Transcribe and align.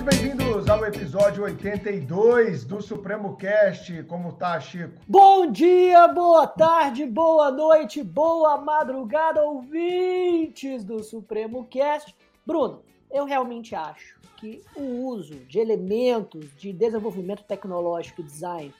muito 0.00 0.16
bem-vindos 0.16 0.66
ao 0.70 0.82
episódio 0.86 1.44
82 1.44 2.64
do 2.64 2.80
Supremo 2.80 3.36
Cast. 3.36 4.02
Como 4.04 4.32
tá, 4.32 4.58
Chico? 4.58 4.94
Bom 5.06 5.50
dia, 5.50 6.08
boa 6.08 6.46
tarde, 6.46 7.04
boa 7.04 7.50
noite, 7.50 8.02
boa 8.02 8.56
madrugada, 8.56 9.42
ouvintes 9.42 10.84
do 10.84 11.02
Supremo 11.02 11.66
Cast. 11.66 12.16
Bruno, 12.46 12.82
eu 13.10 13.26
realmente 13.26 13.74
acho 13.74 14.18
que 14.38 14.62
o 14.74 15.04
uso 15.04 15.34
de 15.40 15.58
elementos 15.58 16.46
de 16.56 16.72
desenvolvimento 16.72 17.44
tecnológico 17.44 18.22
e 18.22 18.24
design 18.24 18.74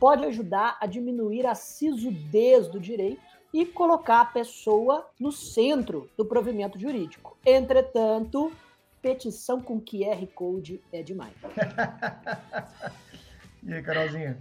pode 0.00 0.24
ajudar 0.24 0.78
a 0.80 0.86
diminuir 0.86 1.46
a 1.46 1.54
sisudez 1.54 2.66
do 2.66 2.80
direito 2.80 3.22
e 3.54 3.64
colocar 3.64 4.20
a 4.20 4.26
pessoa 4.26 5.06
no 5.20 5.30
centro 5.30 6.10
do 6.16 6.24
provimento 6.24 6.76
jurídico. 6.76 7.36
Entretanto, 7.46 8.50
petição 9.02 9.60
com 9.60 9.80
QR 9.80 10.26
Code 10.34 10.80
é 10.92 11.02
demais. 11.02 11.34
e 13.62 13.72
aí, 13.72 13.82
Carolzinha? 13.82 14.38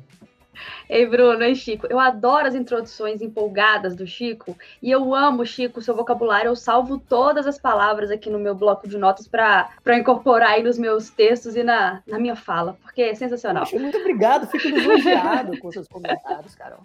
Ei, 0.89 1.05
Bruno, 1.05 1.43
e 1.43 1.55
Chico. 1.55 1.87
Eu 1.89 1.99
adoro 1.99 2.47
as 2.47 2.55
introduções 2.55 3.21
empolgadas 3.21 3.95
do 3.95 4.05
Chico 4.05 4.57
e 4.81 4.91
eu 4.91 5.13
amo, 5.13 5.45
Chico, 5.45 5.81
seu 5.81 5.95
vocabulário. 5.95 6.49
Eu 6.49 6.55
salvo 6.55 6.97
todas 6.97 7.47
as 7.47 7.59
palavras 7.59 8.11
aqui 8.11 8.29
no 8.29 8.39
meu 8.39 8.55
bloco 8.55 8.87
de 8.87 8.97
notas 8.97 9.27
para 9.27 9.97
incorporar 9.97 10.51
aí 10.51 10.63
nos 10.63 10.77
meus 10.77 11.09
textos 11.09 11.55
e 11.55 11.63
na, 11.63 12.01
na 12.07 12.19
minha 12.19 12.35
fala, 12.35 12.77
porque 12.81 13.01
é 13.01 13.15
sensacional. 13.15 13.63
Poxa, 13.63 13.79
muito 13.79 13.97
obrigado, 13.97 14.47
fico 14.47 14.67
lisonjeado 14.67 15.57
com 15.59 15.71
seus 15.71 15.87
comentários, 15.87 16.55
Carol. 16.55 16.79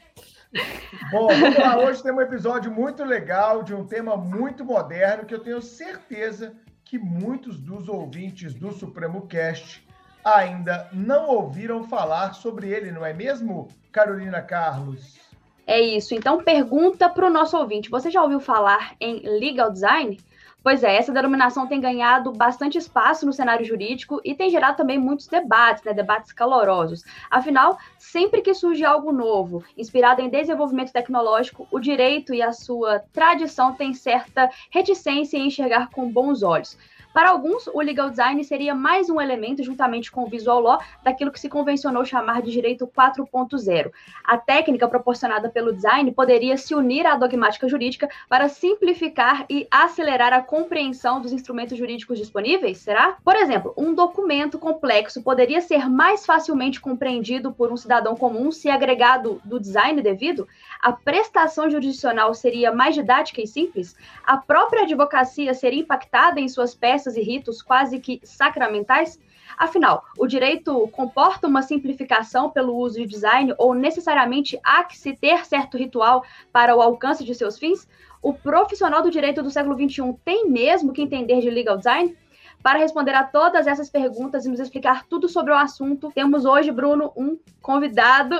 Bom, 1.13 1.29
vamos 1.29 1.59
lá. 1.59 1.79
Hoje 1.79 2.03
tem 2.03 2.13
um 2.13 2.21
episódio 2.21 2.73
muito 2.73 3.05
legal 3.05 3.63
de 3.63 3.73
um 3.73 3.87
tema 3.87 4.17
muito 4.17 4.65
moderno 4.65 5.25
que 5.25 5.35
eu 5.35 5.39
tenho 5.39 5.63
certeza 5.63 6.57
que 6.91 6.99
muitos 6.99 7.61
dos 7.61 7.89
ouvintes 7.89 8.53
do 8.53 8.73
Supremo 8.73 9.29
Cast 9.29 9.81
ainda 10.25 10.89
não 10.93 11.29
ouviram 11.29 11.85
falar 11.85 12.33
sobre 12.33 12.69
ele, 12.69 12.91
não 12.91 13.07
é 13.07 13.15
mesmo, 13.15 13.69
Carolina 13.93 14.43
Carlos? 14.43 15.17
É 15.65 15.81
isso. 15.81 16.17
Então, 16.17 16.43
pergunta 16.43 17.09
para 17.09 17.29
o 17.29 17.31
nosso 17.31 17.57
ouvinte: 17.57 17.89
você 17.89 18.11
já 18.11 18.21
ouviu 18.21 18.41
falar 18.41 18.97
em 19.01 19.21
legal 19.21 19.71
design? 19.71 20.19
Pois 20.63 20.83
é, 20.85 20.97
essa 20.97 21.13
denominação 21.13 21.67
tem 21.67 21.81
ganhado 21.81 22.33
bastante 22.33 22.77
espaço 22.77 23.25
no 23.25 23.33
cenário 23.33 23.65
jurídico 23.65 24.21
e 24.23 24.35
tem 24.35 24.51
gerado 24.51 24.77
também 24.77 24.99
muitos 24.99 25.27
debates, 25.27 25.83
né, 25.85 25.95
debates 25.95 26.33
calorosos. 26.33 27.03
Afinal, 27.31 27.79
sempre 27.99 28.43
que 28.43 28.53
surge 28.53 28.85
algo 28.85 29.11
novo, 29.11 29.65
inspirado 29.77 30.21
em 30.21 30.29
desenvolvimento 30.29 30.93
tecnológico, 30.93 31.67
o 31.71 31.81
direito 31.81 32.35
e 32.35 32.43
a 32.43 32.53
sua 32.53 33.01
tradição 33.13 33.75
têm 33.75 33.95
certa 33.95 34.51
reticência 34.71 35.39
em 35.39 35.47
enxergar 35.47 35.89
com 35.91 36.11
bons 36.13 36.43
olhos. 36.43 36.77
Para 37.13 37.31
alguns, 37.31 37.67
o 37.67 37.81
legal 37.81 38.09
design 38.09 38.43
seria 38.45 38.73
mais 38.73 39.11
um 39.11 39.21
elemento, 39.21 39.65
juntamente 39.65 40.13
com 40.13 40.23
o 40.23 40.29
visual 40.29 40.61
law, 40.61 40.81
daquilo 41.03 41.33
que 41.33 41.41
se 41.41 41.49
convencionou 41.49 42.05
chamar 42.05 42.41
de 42.41 42.53
direito 42.53 42.87
4.0. 42.87 43.91
A 44.25 44.39
técnica 44.39 44.87
proporcionada 44.87 45.49
pelo 45.49 45.73
design 45.73 46.13
poderia 46.13 46.57
se 46.57 46.73
unir 46.73 47.07
à 47.07 47.17
dogmática 47.17 47.69
jurídica 47.69 48.09
para 48.29 48.49
simplificar 48.49 49.45
e 49.51 49.67
acelerar 49.71 50.33
a 50.33 50.41
compreensão 50.41 51.21
dos 51.21 51.33
instrumentos 51.33 51.77
jurídicos 51.77 52.17
disponíveis? 52.17 52.79
Será? 52.79 53.17
Por 53.25 53.35
exemplo, 53.35 53.75
um 53.77 53.93
documento 53.93 54.57
complexo 54.57 55.23
poderia 55.23 55.61
ser 55.61 55.89
mais 55.91 56.25
facilmente 56.25 56.81
compreendido 56.81 57.53
por 57.53 57.73
um 57.73 57.77
cidadão 57.77 58.15
comum 58.15 58.53
se 58.53 58.71
agregado 58.71 59.41
do 59.45 59.59
design 59.59 60.01
devido? 60.01 60.47
A 60.81 60.93
prestação 60.93 61.69
jurisdicional 61.69 62.33
seria 62.35 62.71
mais 62.73 62.95
didática 62.95 63.41
e 63.41 63.49
simples? 63.49 63.97
A 64.25 64.37
própria 64.37 64.83
advocacia 64.83 65.53
seria 65.55 65.81
impactada 65.81 66.39
em 66.39 66.49
suas 66.49 66.73
peças 66.73 67.00
e 67.17 67.23
ritos 67.23 67.63
quase 67.63 67.99
que 67.99 68.21
sacramentais? 68.23 69.19
Afinal, 69.57 70.05
o 70.19 70.27
direito 70.27 70.89
comporta 70.89 71.47
uma 71.47 71.63
simplificação 71.63 72.51
pelo 72.51 72.77
uso 72.77 72.99
de 72.99 73.07
design 73.07 73.55
ou 73.59 73.75
necessariamente 73.75 74.59
há 74.63 74.85
que 74.85 74.97
se 74.97 75.15
ter 75.15 75.45
certo 75.45 75.77
ritual 75.77 76.25
para 76.53 76.75
o 76.75 76.81
alcance 76.81 77.25
de 77.25 77.35
seus 77.35 77.59
fins? 77.59 77.89
O 78.23 78.33
profissional 78.33 79.03
do 79.03 79.11
direito 79.11 79.43
do 79.43 79.51
século 79.51 79.77
XXI 79.77 80.15
tem 80.25 80.49
mesmo 80.49 80.93
que 80.93 81.03
entender 81.03 81.41
de 81.41 81.51
legal 81.51 81.77
design? 81.77 82.17
Para 82.63 82.79
responder 82.79 83.15
a 83.15 83.25
todas 83.25 83.67
essas 83.67 83.89
perguntas 83.89 84.45
e 84.45 84.49
nos 84.51 84.61
explicar 84.61 85.07
tudo 85.07 85.29
sobre 85.31 85.51
o 85.51 85.57
assunto, 85.57 86.13
temos 86.15 86.45
hoje, 86.45 86.71
Bruno, 86.71 87.11
um 87.17 87.39
convidado, 87.63 88.37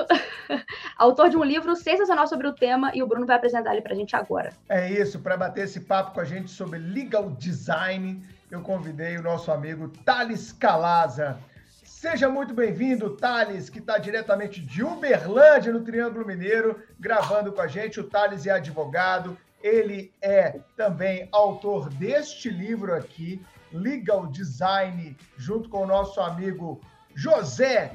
autor 0.95 1.29
de 1.29 1.37
um 1.37 1.43
livro 1.43 1.75
sensacional 1.75 2.27
sobre 2.27 2.47
o 2.47 2.53
tema, 2.53 2.91
e 2.93 3.01
o 3.01 3.07
Bruno 3.07 3.25
vai 3.25 3.35
apresentar 3.35 3.71
ele 3.73 3.81
para 3.81 3.93
a 3.93 3.95
gente 3.95 4.15
agora. 4.15 4.53
É 4.69 4.91
isso, 4.91 5.19
para 5.19 5.35
bater 5.35 5.63
esse 5.63 5.79
papo 5.79 6.13
com 6.13 6.19
a 6.19 6.25
gente 6.25 6.51
sobre 6.51 6.77
legal 6.77 7.31
design, 7.31 8.21
eu 8.51 8.61
convidei 8.61 9.17
o 9.17 9.23
nosso 9.23 9.49
amigo 9.49 9.87
Thales 9.87 10.51
Calaza. 10.51 11.39
Seja 11.85 12.27
muito 12.27 12.53
bem-vindo, 12.53 13.15
Thales, 13.15 13.69
que 13.69 13.79
está 13.79 13.97
diretamente 13.97 14.59
de 14.59 14.83
Uberlândia, 14.83 15.71
no 15.71 15.85
Triângulo 15.85 16.27
Mineiro, 16.27 16.83
gravando 16.99 17.53
com 17.53 17.61
a 17.61 17.67
gente. 17.67 18.01
O 18.01 18.03
Thales 18.03 18.45
é 18.45 18.51
advogado, 18.51 19.37
ele 19.63 20.11
é 20.21 20.59
também 20.75 21.29
autor 21.31 21.89
deste 21.89 22.49
livro 22.49 22.93
aqui, 22.93 23.41
Legal 23.71 24.27
Design, 24.27 25.15
junto 25.37 25.69
com 25.69 25.83
o 25.83 25.87
nosso 25.87 26.19
amigo 26.19 26.81
José 27.15 27.93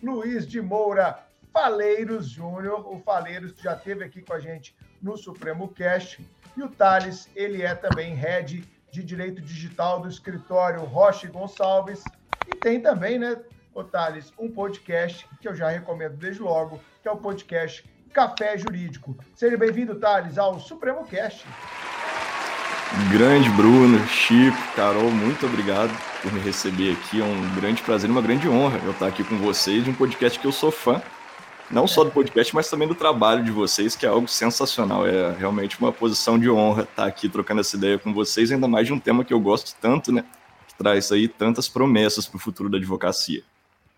Luiz 0.00 0.46
de 0.46 0.60
Moura 0.60 1.18
Faleiros 1.52 2.28
Júnior, 2.28 2.86
o 2.86 3.00
Faleiros 3.00 3.50
que 3.50 3.64
já 3.64 3.74
esteve 3.74 4.04
aqui 4.04 4.22
com 4.22 4.32
a 4.32 4.38
gente 4.38 4.76
no 5.02 5.16
Supremo 5.16 5.66
Cast. 5.68 6.24
E 6.56 6.62
o 6.62 6.68
Thales, 6.68 7.28
ele 7.34 7.62
é 7.62 7.74
também 7.74 8.14
head 8.14 8.77
de 8.90 9.02
Direito 9.02 9.40
Digital 9.40 10.00
do 10.00 10.08
escritório 10.08 10.84
Roche 10.84 11.26
Gonçalves. 11.26 12.02
E 12.46 12.56
tem 12.56 12.80
também, 12.80 13.18
né, 13.18 13.36
Otales, 13.74 14.32
um 14.38 14.50
podcast 14.50 15.26
que 15.40 15.48
eu 15.48 15.54
já 15.54 15.68
recomendo 15.68 16.16
desde 16.16 16.42
logo, 16.42 16.80
que 17.02 17.08
é 17.08 17.10
o 17.10 17.16
podcast 17.16 17.84
Café 18.12 18.56
Jurídico. 18.56 19.16
Seja 19.34 19.56
bem-vindo, 19.56 19.94
Thales, 19.94 20.38
ao 20.38 20.58
Supremo 20.58 21.04
Cast. 21.04 21.46
Grande 23.12 23.50
Bruno, 23.50 23.98
Chico, 24.06 24.56
Carol, 24.74 25.10
muito 25.10 25.44
obrigado 25.44 25.90
por 26.22 26.32
me 26.32 26.40
receber 26.40 26.92
aqui. 26.92 27.20
É 27.20 27.24
um 27.24 27.54
grande 27.54 27.82
prazer 27.82 28.08
uma 28.08 28.22
grande 28.22 28.48
honra 28.48 28.78
eu 28.84 28.92
estar 28.92 29.06
aqui 29.06 29.22
com 29.22 29.36
vocês, 29.36 29.86
um 29.86 29.92
podcast 29.92 30.38
que 30.38 30.46
eu 30.46 30.52
sou 30.52 30.70
fã 30.70 31.02
não 31.70 31.86
só 31.86 32.04
do 32.04 32.10
podcast, 32.10 32.54
mas 32.54 32.68
também 32.68 32.88
do 32.88 32.94
trabalho 32.94 33.44
de 33.44 33.50
vocês, 33.50 33.94
que 33.94 34.06
é 34.06 34.08
algo 34.08 34.26
sensacional. 34.26 35.06
É 35.06 35.32
realmente 35.32 35.78
uma 35.78 35.92
posição 35.92 36.38
de 36.38 36.50
honra 36.50 36.82
estar 36.82 37.06
aqui 37.06 37.28
trocando 37.28 37.60
essa 37.60 37.76
ideia 37.76 37.98
com 37.98 38.12
vocês, 38.12 38.50
ainda 38.50 38.66
mais 38.66 38.86
de 38.86 38.92
um 38.92 38.98
tema 38.98 39.24
que 39.24 39.32
eu 39.32 39.40
gosto 39.40 39.76
tanto, 39.80 40.12
né? 40.12 40.24
Que 40.66 40.74
traz 40.74 41.12
aí 41.12 41.28
tantas 41.28 41.68
promessas 41.68 42.26
para 42.26 42.36
o 42.36 42.40
futuro 42.40 42.70
da 42.70 42.78
advocacia. 42.78 43.42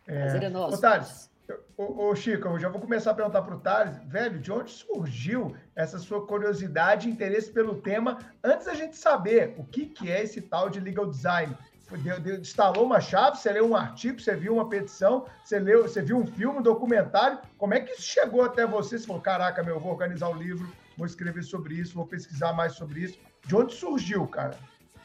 É, 0.06 0.44
é 0.44 0.58
Ô, 0.58 0.76
Thales, 0.76 1.31
ô, 1.76 2.08
ô, 2.08 2.16
Chico, 2.16 2.48
eu 2.48 2.58
já 2.58 2.69
vou 2.69 2.81
começar 2.81 3.12
a 3.12 3.14
perguntar 3.14 3.42
para 3.42 3.54
o 3.54 3.60
Thales, 3.60 3.97
velho, 4.06 4.41
de 4.41 4.50
onde 4.50 4.72
surgiu 4.72 5.54
essa 5.76 5.98
sua 5.98 6.26
curiosidade 6.26 7.08
e 7.08 7.12
interesse 7.12 7.50
pelo 7.50 7.76
tema, 7.76 8.19
antes 8.42 8.66
da 8.66 8.75
gente 8.75 8.97
saber 8.97 9.54
o 9.56 9.64
que, 9.64 9.87
que 9.87 10.10
é 10.10 10.25
esse 10.25 10.41
tal 10.41 10.69
de 10.69 10.81
legal 10.81 11.06
design? 11.06 11.56
Deu, 11.98 12.20
deu, 12.20 12.40
instalou 12.40 12.84
uma 12.84 13.00
chave, 13.00 13.38
você 13.38 13.52
leu 13.52 13.68
um 13.68 13.76
artigo, 13.76 14.20
você 14.20 14.34
viu 14.34 14.54
uma 14.54 14.68
petição, 14.68 15.26
você 15.44 15.58
leu, 15.58 15.82
você 15.82 16.02
viu 16.02 16.18
um 16.18 16.26
filme, 16.26 16.58
um 16.58 16.62
documentário. 16.62 17.38
Como 17.58 17.74
é 17.74 17.80
que 17.80 17.92
isso 17.92 18.02
chegou 18.02 18.42
até 18.42 18.66
você? 18.66 18.98
Você 18.98 19.06
falou, 19.06 19.22
caraca, 19.22 19.62
meu, 19.62 19.76
eu 19.76 19.80
vou 19.80 19.92
organizar 19.92 20.28
o 20.28 20.34
um 20.34 20.36
livro, 20.36 20.70
vou 20.96 21.06
escrever 21.06 21.42
sobre 21.42 21.74
isso, 21.74 21.94
vou 21.94 22.06
pesquisar 22.06 22.52
mais 22.52 22.74
sobre 22.74 23.00
isso. 23.00 23.18
De 23.46 23.56
onde 23.56 23.74
surgiu, 23.74 24.26
cara? 24.26 24.56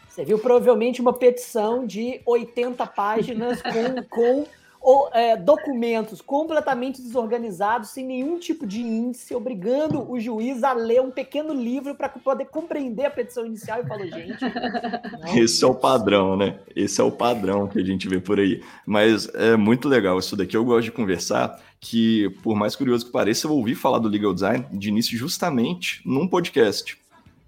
Você 0.08 0.24
viu 0.24 0.40
provavelmente 0.40 1.02
uma 1.02 1.12
petição 1.12 1.86
de 1.86 2.22
80 2.26 2.88
páginas 2.88 3.62
com, 3.62 4.04
com 4.10 4.48
ou, 4.86 5.10
é, 5.14 5.36
documentos 5.36 6.22
completamente 6.22 7.02
desorganizados, 7.02 7.90
sem 7.90 8.06
nenhum 8.06 8.38
tipo 8.38 8.68
de 8.68 8.84
índice, 8.84 9.34
obrigando 9.34 10.08
o 10.08 10.20
juiz 10.20 10.64
a 10.64 10.74
ler 10.74 11.02
um 11.02 11.10
pequeno 11.10 11.56
livro 11.56 11.96
para 11.96 12.08
poder 12.08 12.46
compreender 12.46 13.06
a 13.06 13.10
petição 13.10 13.48
inicial 13.48 13.82
e 13.82 13.88
falou, 13.88 14.06
gente. 14.06 14.44
Não, 14.44 15.34
Esse 15.36 15.64
é 15.64 15.68
o 15.68 15.74
padrão, 15.74 16.38
né? 16.38 16.60
Esse 16.76 17.02
é 17.02 17.04
o 17.04 17.12
padrão 17.12 17.68
que 17.68 17.80
a 17.80 17.84
gente 17.84 18.08
vê 18.08 18.20
por 18.20 18.40
aí. 18.40 18.62
Mas 18.86 19.28
é 19.34 19.58
muito 19.58 19.90
legal 19.90 20.20
isso 20.20 20.36
daqui. 20.36 20.56
Eu 20.56 20.64
gosto 20.64 20.86
de 20.86 20.92
conversar 20.92 21.60
que, 21.80 22.30
por 22.44 22.56
mais 22.56 22.76
curioso 22.76 23.08
que 23.08 23.12
pareça, 23.12 23.48
eu 23.48 23.54
ouvi 23.54 23.74
falar 23.74 23.98
do 23.98 24.08
legal 24.08 24.36
design 24.36 24.68
de 24.72 24.90
início 24.90 25.18
justamente 25.18 26.00
num 26.06 26.28
podcast. 26.28 26.96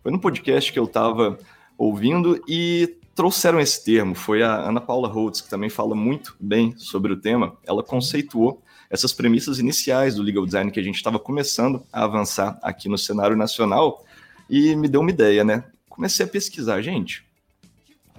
Foi 0.02 0.12
num 0.12 0.18
podcast 0.18 0.74
que 0.74 0.80
eu 0.80 0.86
estava 0.86 1.38
ouvindo 1.78 2.44
e 2.48 2.98
trouxeram 3.18 3.60
esse 3.60 3.84
termo. 3.84 4.14
Foi 4.14 4.44
a 4.44 4.70
Ana 4.70 4.80
Paula 4.80 5.08
Holtz, 5.08 5.42
que 5.42 5.50
também 5.50 5.72
fala 5.72 5.96
muito 5.96 6.36
bem 6.40 6.78
sobre 6.78 7.12
o 7.12 7.18
tema. 7.18 7.58
Ela 7.66 7.82
conceituou 7.82 8.62
essas 8.92 9.12
premissas 9.12 9.58
iniciais 9.58 10.16
do 10.16 10.22
legal 10.22 10.46
design 10.46 10.72
que 10.72 10.80
a 10.80 10.84
gente 10.84 10.98
estava 10.98 11.18
começando 11.18 11.84
a 11.92 12.04
avançar 12.04 12.60
aqui 12.62 12.88
no 12.88 12.98
cenário 12.98 13.36
nacional 13.36 14.06
e 14.48 14.76
me 14.76 14.88
deu 14.88 15.02
uma 15.02 15.10
ideia, 15.10 15.44
né? 15.44 15.64
Comecei 15.90 16.28
a 16.28 16.30
pesquisar, 16.30 16.80
gente. 16.84 17.26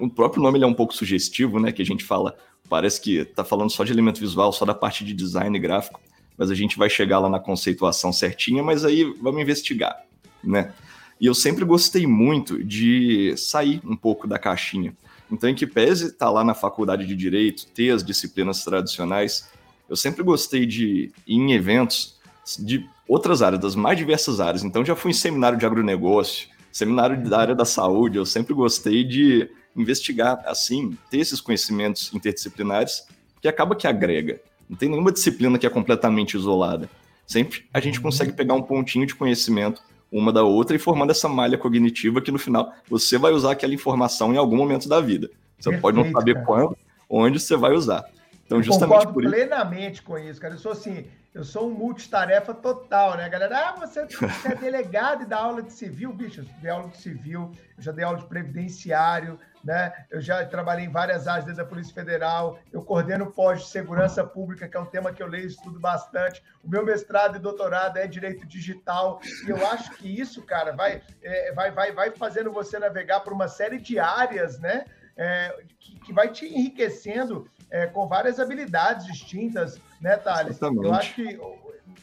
O 0.01 0.11
próprio 0.11 0.43
nome 0.43 0.61
é 0.61 0.67
um 0.67 0.75
pouco 0.75 0.93
sugestivo, 0.93 1.61
né? 1.61 1.71
Que 1.71 1.81
a 1.81 1.87
gente 1.87 2.03
fala, 2.03 2.37
parece 2.69 3.01
que 3.01 3.19
está 3.19 3.45
falando 3.45 3.71
só 3.71 3.85
de 3.85 3.93
elemento 3.93 4.19
visual, 4.19 4.53
só 4.53 4.65
da 4.65 4.75
parte 4.75 5.05
de 5.05 5.15
design 5.15 5.57
gráfico, 5.61 6.01
mas 6.37 6.51
a 6.51 6.57
gente 6.57 6.77
vai 6.77 6.91
chegar 6.91 7.21
lá 7.21 7.29
na 7.29 7.39
conceituação 7.39 8.13
certinha, 8.13 8.65
mas 8.65 8.85
aí 8.85 9.05
vamos 9.23 9.41
investigar, 9.41 9.97
né? 10.43 10.73
E 11.21 11.27
eu 11.27 11.35
sempre 11.35 11.65
gostei 11.65 12.07
muito 12.07 12.63
de 12.63 13.35
sair 13.37 13.81
um 13.85 13.97
pouco 13.97 14.27
da 14.27 14.39
caixinha. 14.39 14.97
Então, 15.31 15.51
em 15.51 15.55
que 15.55 15.67
pese 15.67 16.07
estar 16.07 16.27
tá 16.27 16.31
lá 16.31 16.45
na 16.45 16.55
faculdade 16.55 17.07
de 17.07 17.15
Direito, 17.15 17.67
ter 17.67 17.91
as 17.91 18.05
disciplinas 18.05 18.65
tradicionais, 18.65 19.49
eu 19.89 19.97
sempre 19.97 20.23
gostei 20.23 20.65
de 20.65 21.13
ir 21.27 21.39
em 21.41 21.53
eventos 21.53 22.19
de 22.59 22.89
outras 23.07 23.43
áreas, 23.43 23.61
das 23.61 23.75
mais 23.75 23.99
diversas 23.99 24.41
áreas. 24.41 24.63
Então, 24.63 24.85
já 24.85 24.95
fui 24.95 25.11
em 25.11 25.15
seminário 25.15 25.59
de 25.59 25.67
agronegócio, 25.67 26.49
seminário 26.73 27.29
da 27.29 27.39
área 27.39 27.55
da 27.55 27.65
saúde, 27.65 28.19
eu 28.19 28.25
sempre 28.25 28.55
gostei 28.55 29.05
de 29.05 29.51
investigar, 29.77 30.43
assim, 30.47 30.97
ter 31.11 31.19
esses 31.19 31.41
conhecimentos 31.41 32.13
interdisciplinares, 32.15 33.07
que 33.41 33.49
acaba 33.49 33.75
que 33.77 33.87
agrega. 33.87 34.41
Não 34.69 34.77
tem 34.77 34.89
nenhuma 34.89 35.13
disciplina 35.13 35.59
que 35.59 35.67
é 35.67 35.71
completamente 35.71 36.37
isolada. 36.37 36.89
Sempre 37.27 37.65
a 37.73 37.81
gente 37.81 38.01
consegue 38.01 38.33
pegar 38.33 38.55
um 38.55 38.63
pontinho 38.63 39.07
de 39.07 39.15
conhecimento 39.15 39.83
uma 40.11 40.33
da 40.33 40.43
outra 40.43 40.75
e 40.75 40.79
formando 40.79 41.11
essa 41.11 41.29
malha 41.29 41.59
cognitiva 41.59 42.21
que 42.21 42.33
no 42.33 42.39
final 42.39 42.73
você 42.89 43.19
vai 43.19 43.33
usar 43.33 43.53
aquela 43.53 43.75
informação 43.75 44.33
em 44.33 44.37
algum 44.37 44.57
momento 44.57 44.89
da 44.89 45.01
vida. 45.01 45.31
Você 45.59 45.71
Perfeito, 45.71 45.83
pode 45.83 45.97
não 45.97 46.13
saber 46.13 46.35
cara. 46.35 46.47
quando, 46.47 46.79
onde 47.09 47.41
você 47.41 47.57
vai 47.57 47.73
usar. 47.73 48.05
Então, 48.47 48.63
justamente 48.63 49.07
por 49.09 49.23
isso. 49.23 49.33
plenamente 49.33 50.03
com 50.03 50.19
isso, 50.19 50.41
cara. 50.41 50.55
Eu 50.55 50.59
sou 50.59 50.73
assim, 50.73 51.05
eu 51.35 51.45
sou 51.45 51.69
um 51.69 51.75
multitarefa 51.75 52.55
total, 52.55 53.17
né, 53.17 53.29
galera? 53.29 53.69
Ah, 53.69 53.87
você, 53.87 54.07
você 54.07 54.49
é 54.49 54.55
delegado 54.55 55.23
e 55.23 55.27
dá 55.27 55.39
aula 55.39 55.63
de 55.63 55.73
civil, 55.73 56.13
bicho, 56.13 56.41
eu 56.41 56.47
dei 56.63 56.71
aula 56.71 56.89
de 56.89 56.97
civil, 56.97 57.53
eu 57.77 57.83
já 57.83 57.93
dei 57.93 58.05
aula 58.05 58.19
de 58.19 58.27
previdenciário, 58.27 59.39
né? 59.63 59.93
Eu 60.11 60.21
já 60.21 60.45
trabalhei 60.45 60.87
em 60.87 60.91
várias 60.91 61.27
áreas 61.27 61.45
dentro 61.45 61.63
da 61.63 61.69
Polícia 61.69 61.95
Federal, 61.95 62.59
eu 62.73 62.83
coordeno 62.83 63.31
pós 63.31 63.61
de 63.61 63.69
segurança 63.69 64.25
pública, 64.25 64.69
que 64.69 64.77
é 64.77 64.81
um 64.81 64.87
tema 64.87 65.13
que 65.13 65.23
eu 65.23 65.27
leio 65.27 65.45
e 65.45 65.49
estudo 65.49 65.79
bastante. 65.79 66.43
O 66.63 66.69
meu 66.69 66.85
mestrado 66.85 67.37
e 67.37 67.41
doutorado 67.41 67.97
é 67.97 68.07
direito 68.07 68.47
digital, 68.47 69.21
e 69.47 69.51
eu 69.51 69.67
acho 69.69 69.91
que 69.97 70.09
isso, 70.09 70.43
cara, 70.43 70.73
vai, 70.73 71.03
é, 71.23 71.53
vai, 71.53 71.71
vai, 71.71 71.93
vai 71.93 72.11
fazendo 72.11 72.53
você 72.53 72.79
navegar 72.79 73.21
por 73.21 73.33
uma 73.33 73.49
série 73.49 73.79
de 73.79 73.99
áreas, 73.99 74.59
né? 74.59 74.85
É, 75.17 75.65
que, 75.81 75.99
que 75.99 76.13
vai 76.13 76.29
te 76.29 76.47
enriquecendo 76.47 77.51
é, 77.71 77.87
com 77.87 78.07
várias 78.07 78.39
habilidades 78.39 79.07
distintas, 79.07 79.81
né, 80.01 80.17
Thales? 80.17 80.57
Exatamente. 80.57 80.87
Eu 80.87 80.95
acho 80.95 81.15
que 81.15 81.41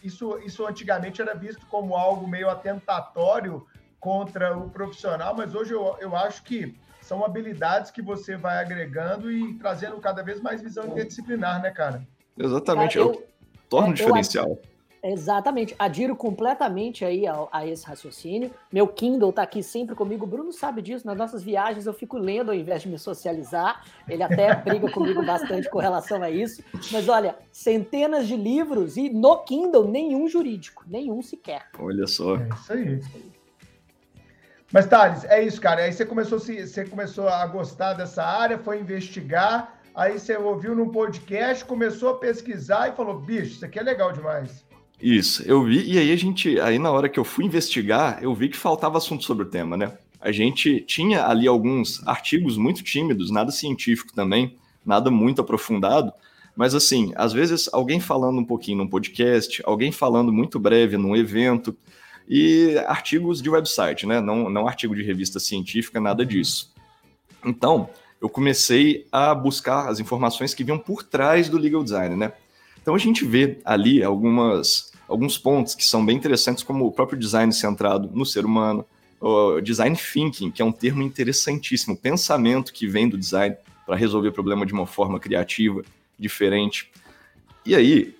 isso, 0.04 0.38
isso 0.40 0.68
antigamente 0.68 1.22
era 1.22 1.34
visto 1.34 1.66
como 1.68 1.96
algo 1.96 2.28
meio 2.28 2.50
atentatório 2.50 3.66
contra 4.00 4.56
o 4.56 4.69
profissional, 4.69 5.34
mas 5.36 5.56
hoje 5.56 5.74
eu, 5.74 5.98
eu 6.00 6.16
acho 6.16 6.44
que 6.44 6.78
são 7.06 7.24
habilidades 7.24 7.92
que 7.92 8.02
você 8.02 8.36
vai 8.36 8.57
agregando 8.57 9.31
e 9.31 9.54
trazendo 9.56 9.98
cada 9.98 10.24
vez 10.24 10.42
mais 10.42 10.62
visão 10.62 10.88
interdisciplinar, 10.88 11.62
né, 11.62 11.69
cara? 11.69 12.06
Exatamente, 12.38 12.98
cara, 12.98 13.10
eu, 13.10 13.24
torna 13.69 13.90
um 13.90 13.94
diferencial. 13.94 14.50
Eu, 14.50 14.75
Exatamente, 15.07 15.75
adiro 15.78 16.16
completamente 16.16 17.06
aí 17.06 17.28
a, 17.28 17.48
a, 17.52 17.68
esse 17.68 17.86
raciocínio. 17.86 18.50
Meu 18.74 18.88
Kindle 18.88 19.31
tá 19.31 19.44
aqui 19.44 19.62
sempre 19.62 19.94
comigo. 19.94 20.25
O 20.25 20.28
Bruno 20.28 20.52
sabe 20.52 20.81
disso. 20.81 21.06
Nas 21.06 21.16
nossas 21.16 21.44
viagens 21.44 21.86
eu 21.86 21.94
fico 21.94 22.18
lendo 22.18 22.50
ao 22.50 22.56
invés 22.56 22.81
de 22.81 22.90
me 22.90 22.98
socializar. 22.98 23.86
Ele 24.10 24.24
até 24.24 24.56
briga 24.66 24.92
comigo 24.92 25.24
bastante 25.24 25.69
com 25.69 25.78
relação 25.78 26.24
a 26.24 26.31
isso. 26.31 26.63
Mas 26.92 27.07
olha, 27.07 27.38
centenas 27.52 28.28
de 28.28 28.36
livros 28.36 28.98
e 28.98 29.07
no 29.07 29.44
Kindle 29.44 29.88
nenhum 29.88 30.28
jurídico, 30.28 30.84
nenhum 30.88 31.22
sequer. 31.22 31.68
Olha 31.78 32.07
só. 32.07 32.38
É 32.38 32.48
isso 32.48 32.74
aí. 32.74 33.00
Mas 34.71 34.88
Thales, 34.88 35.23
é 35.25 35.44
isso, 35.44 35.62
cara. 35.62 35.83
Aí 35.83 35.94
você 35.94 36.06
começou, 36.06 36.39
você 36.39 36.85
começou 36.85 37.27
a 37.27 37.45
gostar 37.47 37.94
dessa 37.94 38.23
área, 38.23 38.57
foi 38.57 38.79
investigar. 38.79 39.79
Aí 39.94 40.19
você 40.19 40.35
ouviu 40.35 40.75
num 40.75 40.89
podcast, 40.89 41.63
começou 41.63 42.09
a 42.09 42.17
pesquisar 42.17 42.89
e 42.89 42.95
falou: 42.95 43.19
bicho, 43.19 43.53
isso 43.53 43.65
aqui 43.65 43.79
é 43.79 43.83
legal 43.83 44.12
demais. 44.12 44.65
Isso, 45.01 45.44
eu 45.44 45.63
vi, 45.63 45.91
e 45.91 45.97
aí 45.97 46.12
a 46.12 46.15
gente, 46.15 46.59
aí 46.59 46.79
na 46.79 46.89
hora 46.89 47.09
que 47.09 47.19
eu 47.19 47.25
fui 47.25 47.45
investigar, 47.45 48.19
eu 48.21 48.33
vi 48.33 48.50
que 48.50 48.57
faltava 48.57 48.97
assunto 48.97 49.23
sobre 49.25 49.45
o 49.45 49.50
tema, 49.50 49.75
né? 49.75 49.97
A 50.21 50.31
gente 50.31 50.79
tinha 50.81 51.27
ali 51.27 51.47
alguns 51.47 52.06
artigos 52.07 52.57
muito 52.57 52.81
tímidos, 52.81 53.29
nada 53.29 53.51
científico 53.51 54.13
também, 54.13 54.56
nada 54.85 55.11
muito 55.11 55.41
aprofundado, 55.41 56.13
mas 56.56 56.73
assim, 56.73 57.11
às 57.15 57.33
vezes 57.33 57.69
alguém 57.73 58.00
falando 58.00 58.39
um 58.39 58.45
pouquinho 58.45 58.77
num 58.77 58.88
podcast, 58.88 59.61
alguém 59.65 59.91
falando 59.91 60.31
muito 60.31 60.57
breve 60.57 60.97
num 60.97 61.15
evento, 61.15 61.77
e 62.27 62.77
artigos 62.88 63.42
de 63.42 63.50
website, 63.50 64.06
né? 64.06 64.19
Não, 64.19 64.50
não 64.50 64.68
artigo 64.68 64.95
de 64.95 65.04
revista 65.04 65.39
científica, 65.39 66.00
nada 66.00 66.25
disso. 66.25 66.74
Então, 67.45 67.89
eu 68.22 68.30
comecei 68.30 69.06
a 69.12 69.36
buscar 69.36 69.89
as 69.89 70.00
informações 70.00 70.54
que 70.54 70.63
vinham 70.63 70.80
por 70.80 71.04
trás 71.04 71.50
do 71.50 71.57
legal 71.57 71.83
design, 71.83 72.16
né? 72.16 72.33
Então 72.81 72.95
a 72.95 72.98
gente 72.98 73.25
vê 73.25 73.60
ali 73.66 74.04
algumas, 74.04 74.92
alguns 75.07 75.38
pontos 75.38 75.75
que 75.75 75.83
são 75.83 76.06
bem 76.06 76.16
interessantes, 76.16 76.63
como 76.63 76.86
o 76.86 76.92
próprio 76.92 77.19
design 77.19 77.51
centrado 77.51 78.10
no 78.13 78.25
ser 78.25 78.45
humano, 78.45 78.86
o 79.19 79.60
design 79.60 79.95
thinking, 79.95 80.51
que 80.51 80.62
é 80.62 80.66
um 80.66 80.71
termo 80.71 81.01
interessantíssimo, 81.01 81.98
pensamento 81.98 82.71
que 82.71 82.88
vem 82.88 83.10
do 83.10 83.18
design 83.18 83.56
para 83.86 83.95
resolver 83.95 84.30
o 84.30 84.31
problema 84.31 84.66
de 84.66 84.74
uma 84.74 84.86
forma 84.86 85.19
criativa, 85.19 85.83
diferente. 86.18 86.92
E 87.66 87.75
aí, 87.75 88.16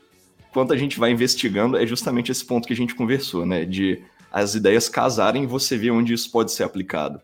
quando 0.56 0.72
a 0.72 0.78
gente 0.78 0.98
vai 0.98 1.12
investigando, 1.12 1.75
é 1.75 1.86
justamente 1.86 2.31
esse 2.31 2.46
ponto 2.46 2.66
que 2.66 2.72
a 2.72 2.78
gente 2.78 2.96
conversou, 2.96 3.46
né? 3.46 3.66
De 3.66 4.02
as 4.31 4.56
ideias 4.56 4.88
casarem 4.88 5.44
e 5.44 5.46
você 5.46 5.78
ver 5.78 5.92
onde 5.92 6.13
isso 6.13 6.31
pode 6.31 6.50
ser 6.54 6.63
aplicado. 6.63 7.19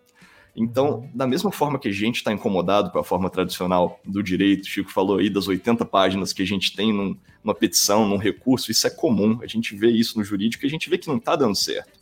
Então, 0.54 1.10
da 1.14 1.26
mesma 1.26 1.50
forma 1.50 1.80
que 1.80 1.88
a 1.88 1.94
gente 1.94 2.18
está 2.18 2.34
incomodado 2.34 2.92
com 2.92 3.00
a 3.00 3.06
forma 3.06 3.30
tradicional 3.30 4.02
do 4.04 4.22
direito, 4.22 4.68
Chico 4.68 4.92
falou 4.92 5.20
aí 5.20 5.30
das 5.30 5.48
80 5.48 5.86
páginas 5.86 6.34
que 6.34 6.42
a 6.42 6.46
gente 6.46 6.76
tem 6.76 6.92
num, 6.92 7.16
numa 7.42 7.56
petição, 7.56 8.06
num 8.06 8.18
recurso, 8.18 8.70
isso 8.70 8.86
é 8.86 8.90
comum, 8.90 9.40
a 9.42 9.48
gente 9.48 9.78
vê 9.78 9.88
isso 9.88 10.18
no 10.18 10.26
jurídico 10.26 10.66
e 10.66 10.68
a 10.68 10.70
gente 10.70 10.90
vê 10.90 10.98
que 10.98 11.08
não 11.08 11.16
está 11.16 11.34
dando 11.34 11.56
certo. 11.56 12.02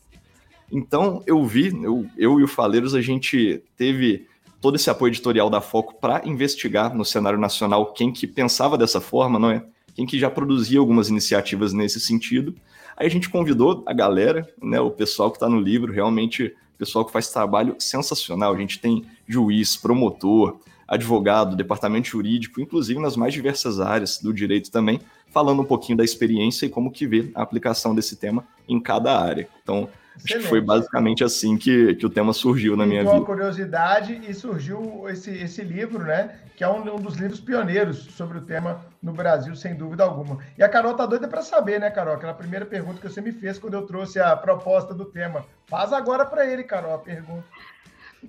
Então, 0.71 1.21
eu 1.27 1.45
vi, 1.45 1.67
eu, 1.83 2.07
eu 2.17 2.39
e 2.39 2.43
o 2.43 2.47
Faleiros, 2.47 2.95
a 2.95 3.01
gente 3.03 3.61
teve 3.77 4.25
todo 4.59 4.77
esse 4.77 4.89
apoio 4.89 5.11
editorial 5.11 5.47
da 5.47 5.61
Foco 5.61 5.93
para 6.01 6.27
investigar 6.27 6.95
no 6.95 7.05
cenário 7.05 7.37
nacional 7.37 7.93
quem 7.93 8.11
que 8.11 8.25
pensava 8.25 8.75
dessa 8.75 8.99
forma, 8.99 9.37
não 9.37 9.51
é? 9.51 9.63
Quem 9.99 10.05
que 10.05 10.17
já 10.17 10.29
produzia 10.29 10.79
algumas 10.79 11.09
iniciativas 11.09 11.73
nesse 11.73 11.99
sentido. 11.99 12.55
Aí 12.95 13.05
a 13.05 13.09
gente 13.09 13.27
convidou 13.27 13.83
a 13.85 13.91
galera, 13.91 14.47
né, 14.63 14.79
o 14.79 14.89
pessoal 14.89 15.29
que 15.29 15.35
está 15.35 15.49
no 15.49 15.59
livro, 15.59 15.91
realmente 15.91 16.55
pessoal 16.77 17.03
que 17.03 17.11
faz 17.11 17.29
trabalho 17.29 17.75
sensacional. 17.77 18.53
A 18.53 18.57
gente 18.57 18.79
tem 18.79 19.03
juiz, 19.27 19.75
promotor, 19.75 20.57
advogado, 20.87 21.53
departamento 21.53 22.07
jurídico, 22.07 22.61
inclusive 22.61 22.97
nas 22.97 23.17
mais 23.17 23.33
diversas 23.33 23.81
áreas 23.81 24.19
do 24.19 24.33
direito 24.33 24.71
também, 24.71 25.01
falando 25.33 25.63
um 25.63 25.65
pouquinho 25.65 25.97
da 25.97 26.05
experiência 26.05 26.65
e 26.65 26.69
como 26.69 26.91
que 26.91 27.05
vê 27.05 27.29
a 27.35 27.41
aplicação 27.41 27.93
desse 27.93 28.15
tema 28.15 28.47
em 28.69 28.79
cada 28.79 29.19
área. 29.19 29.49
Então, 29.61 29.89
Excelente. 30.23 30.33
Acho 30.33 30.43
que 30.43 30.49
foi 30.49 30.61
basicamente 30.61 31.23
assim 31.23 31.57
que, 31.57 31.95
que 31.95 32.05
o 32.05 32.09
tema 32.09 32.33
surgiu 32.33 32.75
na 32.75 32.85
minha 32.85 33.01
vida. 33.01 33.13
Uma 33.13 33.25
curiosidade 33.25 34.19
e 34.27 34.33
surgiu 34.33 35.07
esse, 35.09 35.31
esse 35.31 35.61
livro, 35.61 36.03
né? 36.03 36.39
Que 36.55 36.63
é 36.63 36.69
um, 36.69 36.95
um, 36.95 36.99
dos 36.99 37.15
livros 37.15 37.39
pioneiros 37.39 37.97
sobre 38.15 38.37
o 38.37 38.41
tema 38.41 38.85
no 39.01 39.13
Brasil, 39.13 39.55
sem 39.55 39.75
dúvida 39.75 40.03
alguma. 40.03 40.39
E 40.57 40.63
a 40.63 40.67
Carol 40.67 40.93
tá 40.93 41.05
doida 41.05 41.27
para 41.27 41.41
saber, 41.41 41.79
né, 41.79 41.89
Carol? 41.89 42.15
Aquela 42.15 42.33
primeira 42.33 42.65
pergunta 42.65 42.99
que 42.99 43.07
você 43.07 43.21
me 43.21 43.31
fez 43.31 43.57
quando 43.57 43.75
eu 43.75 43.85
trouxe 43.85 44.19
a 44.19 44.35
proposta 44.35 44.93
do 44.93 45.05
tema. 45.05 45.45
Faz 45.67 45.93
agora 45.93 46.25
para 46.25 46.45
ele, 46.45 46.63
Carol, 46.63 46.93
a 46.93 46.99
pergunta. 46.99 47.45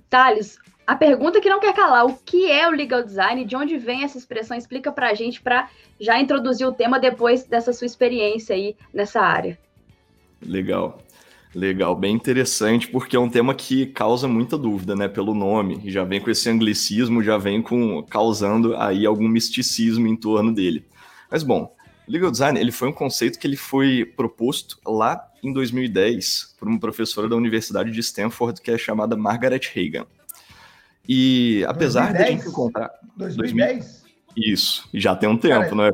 Thales, 0.09 0.57
a 0.87 0.95
pergunta 0.95 1.41
que 1.41 1.49
não 1.49 1.59
quer 1.59 1.73
calar, 1.73 2.05
o 2.05 2.15
que 2.15 2.49
é 2.49 2.67
o 2.67 2.71
legal 2.71 3.03
design? 3.03 3.43
De 3.43 3.55
onde 3.55 3.77
vem 3.77 4.03
essa 4.03 4.17
expressão? 4.17 4.55
Explica 4.55 4.91
para 4.91 5.09
a 5.09 5.13
gente 5.13 5.41
para 5.41 5.69
já 5.99 6.19
introduzir 6.19 6.65
o 6.65 6.71
tema 6.71 6.99
depois 6.99 7.43
dessa 7.43 7.73
sua 7.73 7.85
experiência 7.85 8.55
aí 8.55 8.77
nessa 8.93 9.19
área. 9.19 9.59
Legal. 10.41 10.99
Legal, 11.53 11.93
bem 11.95 12.15
interessante, 12.15 12.87
porque 12.87 13.15
é 13.15 13.19
um 13.19 13.29
tema 13.29 13.53
que 13.53 13.85
causa 13.85 14.25
muita 14.25 14.57
dúvida, 14.57 14.95
né, 14.95 15.09
pelo 15.09 15.33
nome, 15.33 15.81
já 15.85 16.05
vem 16.05 16.21
com 16.21 16.29
esse 16.29 16.49
anglicismo, 16.49 17.21
já 17.21 17.37
vem 17.37 17.61
com 17.61 18.01
causando 18.03 18.75
aí 18.77 19.05
algum 19.05 19.27
misticismo 19.27 20.07
em 20.07 20.15
torno 20.15 20.53
dele. 20.53 20.85
Mas 21.29 21.43
bom, 21.43 21.75
legal 22.07 22.31
design, 22.31 22.57
ele 22.57 22.71
foi 22.71 22.87
um 22.87 22.93
conceito 22.93 23.37
que 23.37 23.45
ele 23.45 23.57
foi 23.57 24.05
proposto 24.05 24.79
lá 24.85 25.21
em 25.43 25.51
2010 25.51 26.55
por 26.57 26.69
uma 26.69 26.79
professora 26.79 27.27
da 27.27 27.35
Universidade 27.35 27.91
de 27.91 27.99
Stanford 27.99 28.61
que 28.61 28.71
é 28.71 28.77
chamada 28.77 29.17
Margaret 29.17 29.61
Hagan. 29.75 30.05
E 31.07 31.65
apesar 31.67 32.13
2010? 32.13 32.17
de 32.17 32.23
a 32.23 32.37
gente 32.37 32.47
encontrar 32.47 32.91
2010? 33.17 34.03
Isso, 34.37 34.87
já 34.93 35.15
tem 35.15 35.27
um 35.27 35.37
tempo, 35.37 35.63
Cara, 35.63 35.75
não 35.75 35.83
é? 35.83 35.91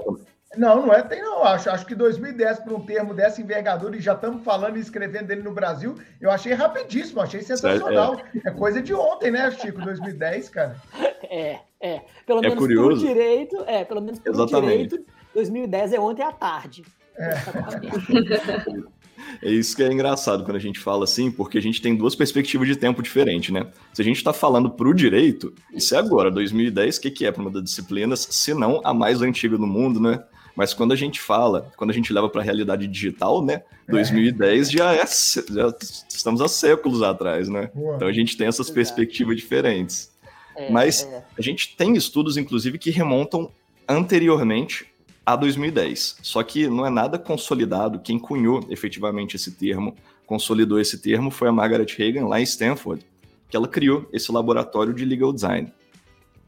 Não, 0.58 0.86
não 0.86 0.94
é, 0.94 1.02
tem 1.02 1.22
não. 1.22 1.44
Acho, 1.44 1.70
acho 1.70 1.86
que 1.86 1.96
2010, 1.96 2.60
para 2.60 2.74
um 2.74 2.86
termo 2.86 3.14
dessa 3.14 3.42
envergadura, 3.42 3.96
e 3.96 4.02
já 4.02 4.14
estamos 4.14 4.44
falando 4.44 4.78
e 4.78 4.80
escrevendo 4.80 5.28
dele 5.28 5.44
no 5.44 5.54
Brasil, 5.54 5.96
eu 6.20 6.32
achei 6.32 6.54
rapidíssimo, 6.54 7.22
achei 7.22 7.42
sensacional. 7.42 8.20
É, 8.44 8.50
é 8.50 8.52
coisa 8.52 8.82
de 8.82 8.94
ontem, 8.94 9.32
né, 9.32 9.50
Chico? 9.52 9.82
2010, 9.82 10.50
cara. 10.50 10.76
É, 11.24 11.60
é. 11.80 12.02
Pelo 12.26 12.40
é 12.40 12.42
menos 12.44 12.58
curioso. 12.58 13.06
por 13.06 13.08
direito, 13.08 13.64
é, 13.68 13.86
pelo 13.86 14.02
menos 14.02 14.20
por 14.20 14.30
Exatamente. 14.30 14.88
direito, 14.88 15.06
2010 15.34 15.94
é 15.94 16.00
ontem 16.00 16.24
à 16.24 16.32
tarde. 16.32 16.84
É. 17.18 18.98
É 19.42 19.50
isso 19.50 19.76
que 19.76 19.84
é 19.84 19.92
engraçado 19.92 20.44
quando 20.44 20.58
a 20.58 20.60
gente 20.60 20.80
fala 20.80 21.04
assim, 21.04 21.32
porque 21.32 21.58
a 21.58 21.62
gente 21.62 21.82
tem 21.82 21.96
duas 21.96 22.16
perspectivas 22.16 22.68
de 22.68 22.76
tempo 22.76 23.02
diferentes, 23.02 23.50
né? 23.52 23.68
Se 23.94 24.02
a 24.02 24.06
gente 24.06 24.18
está 24.18 24.32
falando 24.32 24.70
para 24.70 24.88
o 24.88 24.94
direito, 24.94 25.54
isso 25.74 25.96
é 25.96 25.98
agora, 25.98 26.30
2010, 26.30 26.98
o 26.98 27.02
que, 27.02 27.12
que 27.12 27.26
é 27.26 27.32
para 27.32 27.42
uma 27.42 27.52
das 27.52 27.64
disciplinas, 27.64 28.28
se 28.30 28.54
não 28.54 28.82
a 28.84 28.94
mais 28.94 29.22
antiga 29.22 29.58
do 29.58 29.68
mundo, 29.68 30.00
né? 30.00 30.24
Mas 30.58 30.74
quando 30.74 30.92
a 30.92 30.96
gente 30.96 31.22
fala, 31.22 31.72
quando 31.78 31.92
a 31.92 31.94
gente 31.94 32.12
leva 32.12 32.28
para 32.28 32.42
a 32.42 32.44
realidade 32.44 32.88
digital, 32.88 33.46
né? 33.46 33.62
2010 33.88 34.72
já 34.72 34.92
é, 34.92 35.06
já 35.06 35.72
estamos 36.10 36.42
há 36.42 36.48
séculos 36.48 37.04
atrás, 37.04 37.48
né? 37.48 37.70
Então 37.96 38.08
a 38.08 38.12
gente 38.12 38.36
tem 38.36 38.48
essas 38.48 38.68
perspectivas 38.68 39.38
diferentes. 39.38 40.12
É, 40.56 40.72
Mas 40.72 41.04
é. 41.04 41.24
a 41.38 41.42
gente 41.44 41.78
tem 41.78 41.96
estudos, 41.96 42.38
inclusive, 42.38 42.80
que 42.80 42.90
remontam 42.90 43.52
anteriormente 43.88 44.88
a 45.24 45.36
2010. 45.36 46.18
Só 46.24 46.42
que 46.42 46.68
não 46.68 46.84
é 46.84 46.90
nada 46.90 47.20
consolidado. 47.20 48.00
Quem 48.00 48.18
cunhou 48.18 48.66
efetivamente 48.68 49.36
esse 49.36 49.52
termo, 49.52 49.96
consolidou 50.26 50.82
esse 50.82 50.98
termo, 50.98 51.30
foi 51.30 51.50
a 51.50 51.52
Margaret 51.52 51.86
Hagan, 52.00 52.26
lá 52.26 52.40
em 52.40 52.44
Stanford, 52.44 53.06
que 53.48 53.56
ela 53.56 53.68
criou 53.68 54.10
esse 54.12 54.32
laboratório 54.32 54.92
de 54.92 55.06
legal 55.06 55.32
design. 55.32 55.72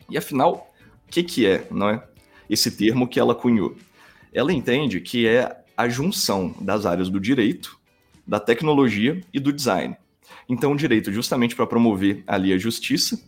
E 0.10 0.18
afinal, 0.18 0.74
o 1.08 1.12
que, 1.12 1.22
que 1.22 1.46
é, 1.46 1.68
não 1.70 1.90
é? 1.90 2.04
Esse 2.50 2.72
termo 2.72 3.08
que 3.08 3.20
ela 3.20 3.36
cunhou. 3.36 3.76
Ela 4.34 4.54
entende 4.54 5.00
que 5.00 5.28
é 5.28 5.64
a 5.76 5.88
junção 5.88 6.54
das 6.60 6.86
áreas 6.86 7.10
do 7.10 7.20
direito, 7.20 7.80
da 8.28 8.40
tecnologia 8.40 9.22
e 9.34 9.40
do 9.40 9.52
design. 9.52 9.96
Então, 10.48 10.72
o 10.72 10.76
direito 10.76 11.12
justamente 11.12 11.56
para 11.56 11.66
promover 11.66 12.24
ali 12.28 12.54
a 12.54 12.58
justiça, 12.58 13.20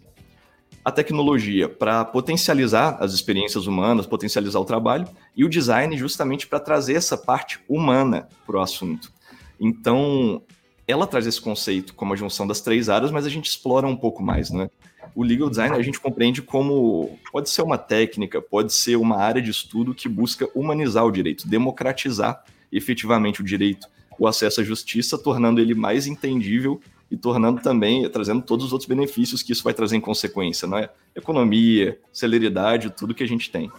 a 0.84 0.92
tecnologia 0.92 1.70
para 1.70 2.04
potencializar 2.04 2.98
as 3.00 3.14
experiências 3.14 3.68
humanas, 3.68 4.08
potencializar 4.08 4.60
o 4.60 4.66
trabalho, 4.66 5.08
e 5.36 5.46
o 5.46 5.50
design 5.50 5.96
justamente 5.98 6.48
para 6.48 6.60
trazer 6.60 6.96
essa 6.96 7.18
parte 7.18 7.60
humana 7.70 8.28
para 8.46 8.58
o 8.58 8.62
assunto. 8.62 9.12
Então, 9.60 10.42
ela 10.88 11.08
traz 11.08 11.28
esse 11.28 11.40
conceito 11.40 11.94
como 11.94 12.14
a 12.14 12.16
junção 12.16 12.48
das 12.48 12.62
três 12.62 12.90
áreas, 12.90 13.12
mas 13.12 13.26
a 13.26 13.30
gente 13.30 13.46
explora 13.46 13.88
um 13.88 13.96
pouco 13.96 14.24
mais, 14.24 14.50
né? 14.50 14.70
O 15.14 15.24
legal 15.24 15.50
design 15.50 15.76
a 15.76 15.82
gente 15.82 16.00
compreende 16.00 16.42
como 16.42 17.20
pode 17.32 17.50
ser 17.50 17.62
uma 17.62 17.78
técnica, 17.78 18.42
pode 18.42 18.74
ser 18.74 18.96
uma 18.96 19.18
área 19.18 19.42
de 19.42 19.52
estudo 19.52 19.94
que 19.94 20.08
busca 20.08 20.48
humanizar 20.56 21.06
o 21.06 21.12
direito, 21.12 21.48
democratizar 21.48 22.44
efetivamente 22.72 23.42
o 23.42 23.44
direito, 23.44 23.88
o 24.18 24.28
acesso 24.28 24.62
à 24.62 24.64
justiça, 24.64 25.18
tornando 25.18 25.60
ele 25.60 25.74
mais 25.74 26.08
entendível 26.08 26.80
e 27.10 27.18
tornando 27.18 27.62
também, 27.62 28.10
trazendo 28.10 28.42
todos 28.42 28.68
os 28.68 28.72
outros 28.72 28.88
benefícios 28.88 29.44
que 29.44 29.52
isso 29.52 29.64
vai 29.64 29.74
trazer 29.74 29.98
em 29.98 30.02
consequência, 30.02 30.66
não 30.68 30.78
é? 30.78 30.90
Economia, 31.14 32.00
celeridade, 32.14 32.90
tudo 32.90 33.14
que 33.14 33.24
a 33.24 33.28
gente 33.28 33.52
tem. 33.52 33.70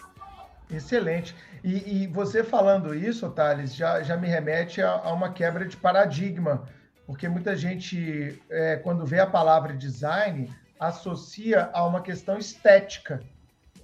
Excelente. 0.70 1.34
E, 1.64 2.02
e 2.02 2.06
você 2.08 2.44
falando 2.44 2.94
isso, 2.94 3.28
Thales, 3.30 3.74
já, 3.74 4.02
já 4.02 4.16
me 4.16 4.28
remete 4.28 4.82
a, 4.82 4.90
a, 4.90 5.12
uma 5.12 5.30
quebra 5.30 5.64
de 5.66 5.76
paradigma, 5.76 6.64
porque 7.06 7.28
muita 7.28 7.56
gente, 7.56 8.38
é, 8.50 8.76
quando 8.76 9.06
vê 9.06 9.20
a 9.20 9.26
palavra 9.26 9.74
design, 9.74 10.50
associa 10.88 11.70
a 11.72 11.86
uma 11.86 12.02
questão 12.02 12.36
estética, 12.36 13.22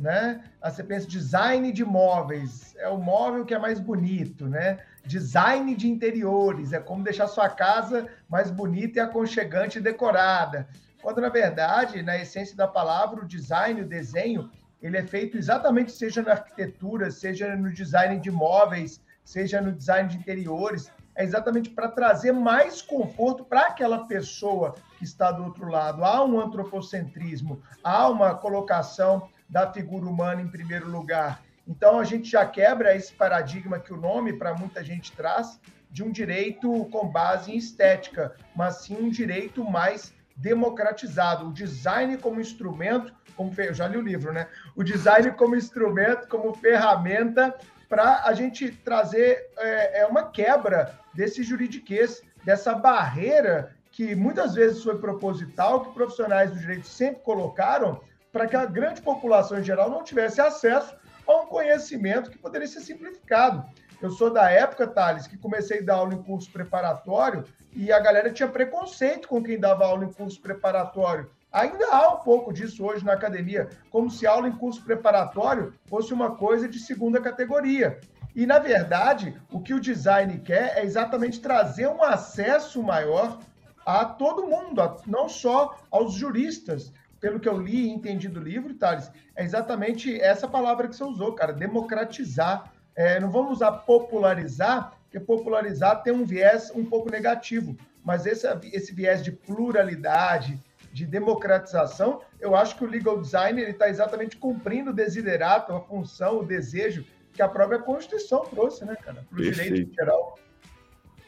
né? 0.01 0.43
Aí 0.61 0.71
você 0.71 0.83
pensa 0.83 1.07
design 1.07 1.71
de 1.71 1.85
móveis, 1.85 2.75
é 2.77 2.89
o 2.89 2.99
móvel 2.99 3.45
que 3.45 3.55
é 3.55 3.59
mais 3.59 3.79
bonito, 3.79 4.47
né? 4.47 4.79
Design 5.05 5.75
de 5.77 5.89
interiores, 5.89 6.73
é 6.73 6.81
como 6.81 7.05
deixar 7.05 7.29
sua 7.29 7.49
casa 7.49 8.09
mais 8.29 8.51
bonita 8.51 8.99
e 8.99 9.01
aconchegante 9.01 9.79
e 9.79 9.81
decorada. 9.81 10.69
Quando, 11.01 11.21
na 11.21 11.29
verdade, 11.29 12.03
na 12.03 12.19
essência 12.19 12.57
da 12.57 12.67
palavra, 12.67 13.23
o 13.23 13.29
design, 13.29 13.83
o 13.83 13.89
desenho, 13.89 14.51
ele 14.83 14.97
é 14.97 15.07
feito 15.07 15.39
exatamente, 15.39 15.93
seja 15.93 16.21
na 16.23 16.33
arquitetura, 16.33 17.13
seja 17.13 17.55
no 17.55 17.73
design 17.73 18.19
de 18.19 18.31
móveis, 18.31 19.01
seja 19.25 19.61
no 19.61 19.73
design 19.73 20.09
de 20.09 20.17
interiores, 20.17 20.91
é 21.19 21.25
exatamente 21.25 21.69
para 21.71 21.89
trazer 21.89 22.31
mais 22.31 22.81
conforto 22.81 23.45
para 23.45 23.63
aquela 23.63 24.07
pessoa 24.07 24.77
que 24.97 25.05
está 25.05 25.33
do 25.33 25.43
outro 25.43 25.69
lado. 25.69 26.05
Há 26.05 26.25
um 26.25 26.41
antropocentrismo, 26.41 27.61
há 27.83 28.09
uma 28.09 28.37
colocação 28.37 29.29
da 29.49 29.71
figura 29.73 30.07
humana 30.07 30.41
em 30.41 30.47
primeiro 30.47 30.89
lugar. 30.89 31.43
Então 31.67 31.99
a 31.99 32.05
gente 32.05 32.31
já 32.31 32.47
quebra 32.47 32.95
esse 32.95 33.13
paradigma 33.13 33.81
que 33.81 33.93
o 33.93 33.97
nome 33.97 34.33
para 34.33 34.55
muita 34.55 34.83
gente 34.85 35.11
traz 35.11 35.61
de 35.91 36.05
um 36.05 36.13
direito 36.13 36.85
com 36.93 37.09
base 37.09 37.51
em 37.51 37.57
estética, 37.57 38.37
mas 38.55 38.83
sim 38.83 38.97
um 38.97 39.11
direito 39.11 39.65
mais 39.65 40.15
democratizado, 40.37 41.49
o 41.49 41.53
design 41.53 42.17
como 42.19 42.41
instrumento, 42.41 43.13
como 43.35 43.53
eu 43.59 43.75
já 43.75 43.89
li 43.89 43.97
o 43.97 44.03
livro, 44.03 44.33
né? 44.33 44.47
O 44.77 44.85
design 44.85 45.33
como 45.33 45.57
instrumento, 45.57 46.29
como 46.29 46.55
ferramenta 46.55 47.57
para 47.89 48.23
a 48.25 48.33
gente 48.33 48.71
trazer 48.71 49.51
é, 49.57 50.01
é, 50.01 50.07
uma 50.07 50.31
quebra 50.31 50.99
desse 51.15 51.43
juridiquês, 51.43 52.23
dessa 52.45 52.75
barreira 52.75 53.75
que 53.91 54.15
muitas 54.15 54.55
vezes 54.55 54.83
foi 54.83 54.99
proposital, 54.99 55.85
que 55.85 55.95
profissionais 55.95 56.51
do 56.51 56.59
direito 56.59 56.87
sempre 56.87 57.23
colocaram, 57.23 58.01
para 58.31 58.47
que 58.47 58.55
a 58.55 58.67
grande 58.67 59.01
população 59.01 59.59
em 59.59 59.65
geral 59.65 59.91
não 59.91 60.05
tivesse 60.05 60.41
acesso 60.41 60.95
a 61.27 61.37
um 61.43 61.47
conhecimento 61.47 62.31
que 62.31 62.39
poderia 62.39 62.67
ser 62.67 62.81
simplificado. 62.81 63.65
Eu 64.01 64.11
sou 64.11 64.31
da 64.33 64.49
época, 64.51 64.87
Thales, 64.87 65.27
que 65.27 65.37
comecei 65.37 65.81
a 65.81 65.85
dar 65.85 65.95
aula 65.95 66.15
em 66.15 66.23
curso 66.23 66.53
preparatório 66.53 67.45
e 67.73 67.91
a 67.91 67.99
galera 67.99 68.31
tinha 68.31 68.49
preconceito 68.49 69.27
com 69.27 69.43
quem 69.43 69.59
dava 69.59 69.85
aula 69.85 70.05
em 70.05 70.13
curso 70.13 70.41
preparatório. 70.41 71.29
Ainda 71.53 71.87
há 71.91 72.15
um 72.15 72.19
pouco 72.19 72.53
disso 72.53 72.85
hoje 72.85 73.05
na 73.05 73.15
academia, 73.15 73.69
como 73.91 74.11
se 74.11 74.27
aula 74.27 74.47
em 74.47 74.53
curso 74.53 74.85
preparatório 74.85 75.73
fosse 75.87 76.13
uma 76.13 76.37
coisa 76.37 76.69
de 76.69 76.79
segunda 76.79 77.21
categoria. 77.21 77.99
E, 78.35 78.47
na 78.47 78.59
verdade, 78.59 79.35
o 79.51 79.61
que 79.61 79.73
o 79.73 79.81
design 79.81 80.39
quer 80.41 80.77
é 80.77 80.85
exatamente 80.85 81.41
trazer 81.41 81.89
um 81.89 82.03
acesso 82.03 82.83
maior 82.83 83.39
a 83.85 84.05
todo 84.05 84.47
mundo, 84.47 84.97
não 85.07 85.29
só 85.29 85.79
aos 85.91 86.13
juristas. 86.13 86.93
Pelo 87.19 87.41
que 87.41 87.49
eu 87.49 87.61
li 87.61 87.87
e 87.87 87.91
entendi 87.91 88.29
do 88.29 88.39
livro, 88.39 88.75
Thales, 88.75 89.11
é 89.35 89.43
exatamente 89.43 90.21
essa 90.21 90.47
palavra 90.47 90.87
que 90.87 90.95
você 90.95 91.03
usou, 91.03 91.33
cara, 91.33 91.53
democratizar. 91.53 92.71
É, 92.95 93.19
não 93.19 93.31
vamos 93.31 93.53
usar 93.53 93.73
popularizar, 93.73 94.93
porque 95.03 95.19
popularizar 95.19 96.03
tem 96.03 96.13
um 96.13 96.25
viés 96.25 96.71
um 96.75 96.85
pouco 96.85 97.11
negativo, 97.11 97.77
mas 98.05 98.27
esse, 98.27 98.47
esse 98.73 98.95
viés 98.95 99.25
de 99.25 99.33
pluralidade, 99.33 100.63
de 100.93 101.07
democratização, 101.07 102.21
eu 102.41 102.57
acho 102.57 102.77
que 102.77 102.85
o 102.85 102.89
legal 102.89 103.21
design 103.21 103.61
está 103.63 103.89
exatamente 103.89 104.37
cumprindo 104.37 104.91
o 104.91 104.95
desiderato, 104.95 105.73
a 105.73 105.81
função, 105.81 106.41
o 106.41 106.45
desejo 106.45 107.05
que 107.33 107.43
a 107.43 107.49
própria 107.49 107.79
Constituição 107.79 108.45
trouxe, 108.45 108.85
né, 108.85 108.97
cara, 108.97 109.25
para 109.29 109.39
o 109.39 109.43
direito 109.43 109.95
geral. 109.95 110.39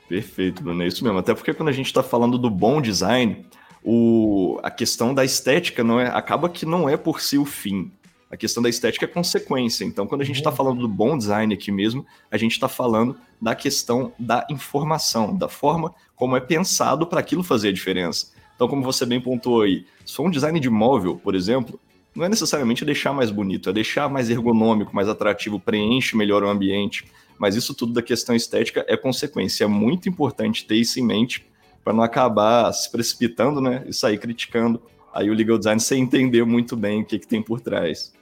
Perfeito, 0.08 0.62
Bruno, 0.62 0.82
é 0.82 0.86
isso 0.88 1.04
mesmo. 1.04 1.18
Até 1.18 1.32
porque 1.34 1.54
quando 1.54 1.68
a 1.68 1.72
gente 1.72 1.86
está 1.86 2.02
falando 2.02 2.36
do 2.36 2.50
bom 2.50 2.80
design, 2.82 3.46
o, 3.82 4.58
a 4.62 4.70
questão 4.70 5.14
da 5.14 5.24
estética 5.24 5.84
não 5.84 6.00
é, 6.00 6.08
acaba 6.08 6.48
que 6.48 6.66
não 6.66 6.88
é 6.88 6.96
por 6.96 7.20
si 7.20 7.38
o 7.38 7.44
fim. 7.44 7.92
A 8.30 8.36
questão 8.36 8.62
da 8.62 8.68
estética 8.68 9.04
é 9.04 9.08
consequência. 9.08 9.84
Então, 9.84 10.06
quando 10.06 10.20
a 10.20 10.24
gente 10.24 10.36
está 10.36 10.50
uhum. 10.50 10.56
falando 10.56 10.80
do 10.80 10.88
bom 10.88 11.16
design 11.18 11.52
aqui 11.52 11.72
mesmo, 11.72 12.06
a 12.30 12.36
gente 12.36 12.52
está 12.52 12.68
falando 12.68 13.16
da 13.40 13.54
questão 13.54 14.12
da 14.18 14.46
informação, 14.50 15.36
da 15.36 15.48
forma 15.48 15.94
como 16.14 16.36
é 16.36 16.40
pensado 16.40 17.06
para 17.06 17.20
aquilo 17.20 17.42
fazer 17.42 17.68
a 17.68 17.72
diferença. 17.72 18.32
Então, 18.60 18.68
como 18.68 18.82
você 18.82 19.06
bem 19.06 19.18
pontuou 19.18 19.62
aí, 19.62 19.86
se 20.04 20.14
for 20.14 20.26
um 20.26 20.30
design 20.30 20.60
de 20.60 20.68
móvel, 20.68 21.16
por 21.16 21.34
exemplo, 21.34 21.80
não 22.14 22.26
é 22.26 22.28
necessariamente 22.28 22.84
deixar 22.84 23.10
mais 23.10 23.30
bonito, 23.30 23.70
é 23.70 23.72
deixar 23.72 24.06
mais 24.10 24.28
ergonômico, 24.28 24.94
mais 24.94 25.08
atrativo, 25.08 25.58
preenche 25.58 26.14
melhor 26.14 26.42
o 26.42 26.48
ambiente. 26.50 27.10
Mas 27.38 27.56
isso 27.56 27.72
tudo 27.72 27.94
da 27.94 28.02
questão 28.02 28.36
estética 28.36 28.84
é 28.86 28.98
consequência. 28.98 29.64
É 29.64 29.66
muito 29.66 30.10
importante 30.10 30.66
ter 30.66 30.74
isso 30.74 31.00
em 31.00 31.02
mente 31.02 31.46
para 31.82 31.94
não 31.94 32.02
acabar 32.02 32.70
se 32.74 32.92
precipitando, 32.92 33.62
né? 33.62 33.82
E 33.86 33.94
sair 33.94 34.18
criticando 34.18 34.82
aí 35.10 35.30
o 35.30 35.34
legal 35.34 35.56
design 35.56 35.80
sem 35.80 36.02
entender 36.02 36.44
muito 36.44 36.76
bem 36.76 37.00
o 37.00 37.04
que, 37.06 37.18
que 37.18 37.26
tem 37.26 37.40
por 37.40 37.62
trás. 37.62 38.12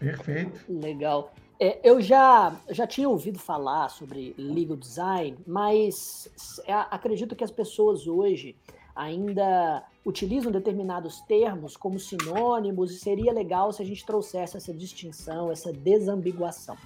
Perfeito. 0.00 0.58
Legal. 0.68 1.32
É, 1.60 1.78
eu 1.88 2.00
já, 2.00 2.52
já 2.68 2.84
tinha 2.84 3.08
ouvido 3.08 3.38
falar 3.38 3.90
sobre 3.90 4.34
legal 4.36 4.76
design, 4.76 5.38
mas 5.46 6.28
acredito 6.90 7.36
que 7.36 7.44
as 7.44 7.52
pessoas 7.52 8.08
hoje 8.08 8.56
ainda 8.94 9.84
utilizam 10.04 10.52
determinados 10.52 11.20
termos 11.22 11.76
como 11.76 11.98
sinônimos 11.98 12.92
e 12.92 12.98
seria 12.98 13.32
legal 13.32 13.72
se 13.72 13.82
a 13.82 13.84
gente 13.84 14.04
trouxesse 14.04 14.56
essa 14.56 14.72
distinção, 14.72 15.50
essa 15.50 15.72
desambiguação. 15.72 16.76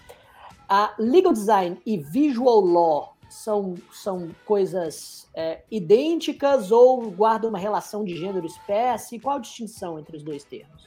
A 0.68 0.94
legal 0.98 1.32
design 1.32 1.78
e 1.84 1.96
visual 1.96 2.60
law 2.60 3.16
são, 3.28 3.74
são 3.92 4.30
coisas 4.44 5.28
é, 5.34 5.62
idênticas 5.70 6.70
ou 6.70 7.10
guardam 7.10 7.50
uma 7.50 7.58
relação 7.58 8.04
de 8.04 8.16
gênero-espécie? 8.16 9.18
Qual 9.18 9.36
a 9.36 9.40
distinção 9.40 9.98
entre 9.98 10.16
os 10.16 10.22
dois 10.22 10.44
termos? 10.44 10.86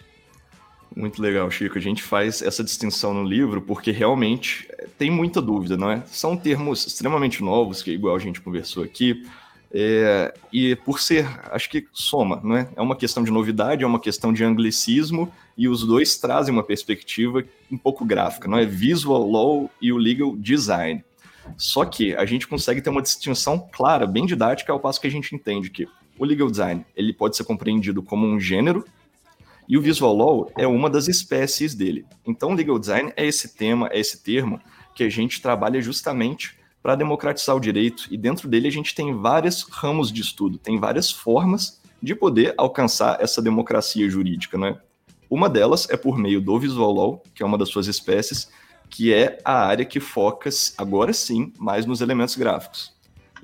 Muito 0.96 1.22
legal, 1.22 1.50
Chico. 1.50 1.78
A 1.78 1.82
gente 1.82 2.04
faz 2.04 2.42
essa 2.42 2.64
distinção 2.64 3.14
no 3.14 3.24
livro 3.24 3.62
porque 3.62 3.92
realmente 3.92 4.68
é, 4.72 4.88
tem 4.98 5.10
muita 5.10 5.42
dúvida, 5.42 5.78
não 5.78 5.90
é? 5.90 6.04
São 6.08 6.36
termos 6.36 6.86
extremamente 6.86 7.42
novos, 7.42 7.82
que 7.82 7.92
igual 7.92 8.16
a 8.16 8.20
gente 8.20 8.42
conversou 8.42 8.84
aqui, 8.84 9.26
é, 9.74 10.34
e 10.52 10.76
por 10.76 11.00
ser, 11.00 11.26
acho 11.52 11.70
que 11.70 11.88
soma, 11.94 12.42
não 12.44 12.58
é? 12.58 12.70
É 12.76 12.82
uma 12.82 12.96
questão 12.96 13.24
de 13.24 13.32
novidade, 13.32 13.84
é 13.84 13.88
uma 13.88 14.00
questão 14.00 14.34
de 14.34 14.44
anglicismo, 14.44 15.32
e 15.58 15.68
os 15.68 15.86
dois 15.86 16.18
trazem 16.18 16.54
uma 16.54 16.64
perspectiva 16.64 17.44
um 17.72 17.78
pouco 17.78 18.04
gráfica, 18.04 18.48
não 18.48 18.58
é? 18.58 18.66
Visual 18.66 19.30
Law 19.30 19.72
e 19.82 19.92
o 19.94 19.98
Legal 19.98 20.36
Design. 20.36 21.04
Só 21.58 21.86
que 21.86 22.16
a 22.16 22.26
gente 22.26 22.48
consegue 22.48 22.82
ter 22.82 22.90
uma 22.90 23.02
distinção 23.02 23.68
clara, 23.72 24.06
bem 24.06 24.26
didática, 24.26 24.72
ao 24.72 24.80
passo 24.80 25.00
que 25.00 25.08
a 25.08 25.12
gente 25.12 25.34
entende 25.34 25.70
que 25.70 25.88
o 26.20 26.26
Legal 26.26 26.52
Design 26.52 26.86
ele 26.96 27.14
pode 27.14 27.38
ser 27.38 27.46
compreendido 27.46 28.04
como 28.04 28.28
um 28.28 28.40
gênero, 28.40 28.86
e 29.68 29.78
o 29.78 29.82
Visual 29.82 30.14
Law 30.14 30.52
é 30.58 30.68
uma 30.68 30.90
das 30.90 31.08
espécies 31.08 31.74
dele. 31.74 32.06
Então, 32.28 32.54
Legal 32.54 32.78
Design 32.78 33.14
é 33.16 33.26
esse 33.26 33.56
tema, 33.56 33.88
é 33.92 34.00
esse 34.00 34.22
termo 34.22 34.60
que 34.94 35.04
a 35.04 35.10
gente 35.10 35.42
trabalha 35.42 35.82
justamente 35.82 36.60
para 36.82 36.96
democratizar 36.96 37.56
o 37.56 37.60
direito, 37.60 38.08
e 38.10 38.18
dentro 38.18 38.48
dele 38.48 38.68
a 38.68 38.72
gente 38.72 38.96
tem 38.96 39.14
vários 39.14 39.64
ramos 39.64 40.12
de 40.12 40.22
estudo, 40.22 40.58
tem 40.58 40.80
várias 40.80 41.12
formas 41.12 41.80
de 42.02 42.16
poder 42.16 42.54
alcançar 42.58 43.22
essa 43.22 43.42
democracia 43.42 44.10
jurídica, 44.10 44.58
né? 44.58 44.80
Uma 45.30 45.48
delas 45.48 45.88
é 45.90 45.96
por 45.96 46.18
meio 46.18 46.42
do 46.42 46.60
Visual 46.60 46.92
Law, 46.92 47.24
que 47.34 47.44
é 47.44 47.46
uma 47.46 47.58
das 47.58 47.70
suas 47.70 47.88
espécies, 47.88 48.50
que 48.90 49.14
é 49.14 49.40
a 49.46 49.66
área 49.66 49.86
que 49.86 50.00
foca, 50.00 50.50
agora 50.78 51.14
sim, 51.14 51.54
mais 51.58 51.86
nos 51.86 52.02
elementos 52.02 52.36
gráficos. 52.36 52.94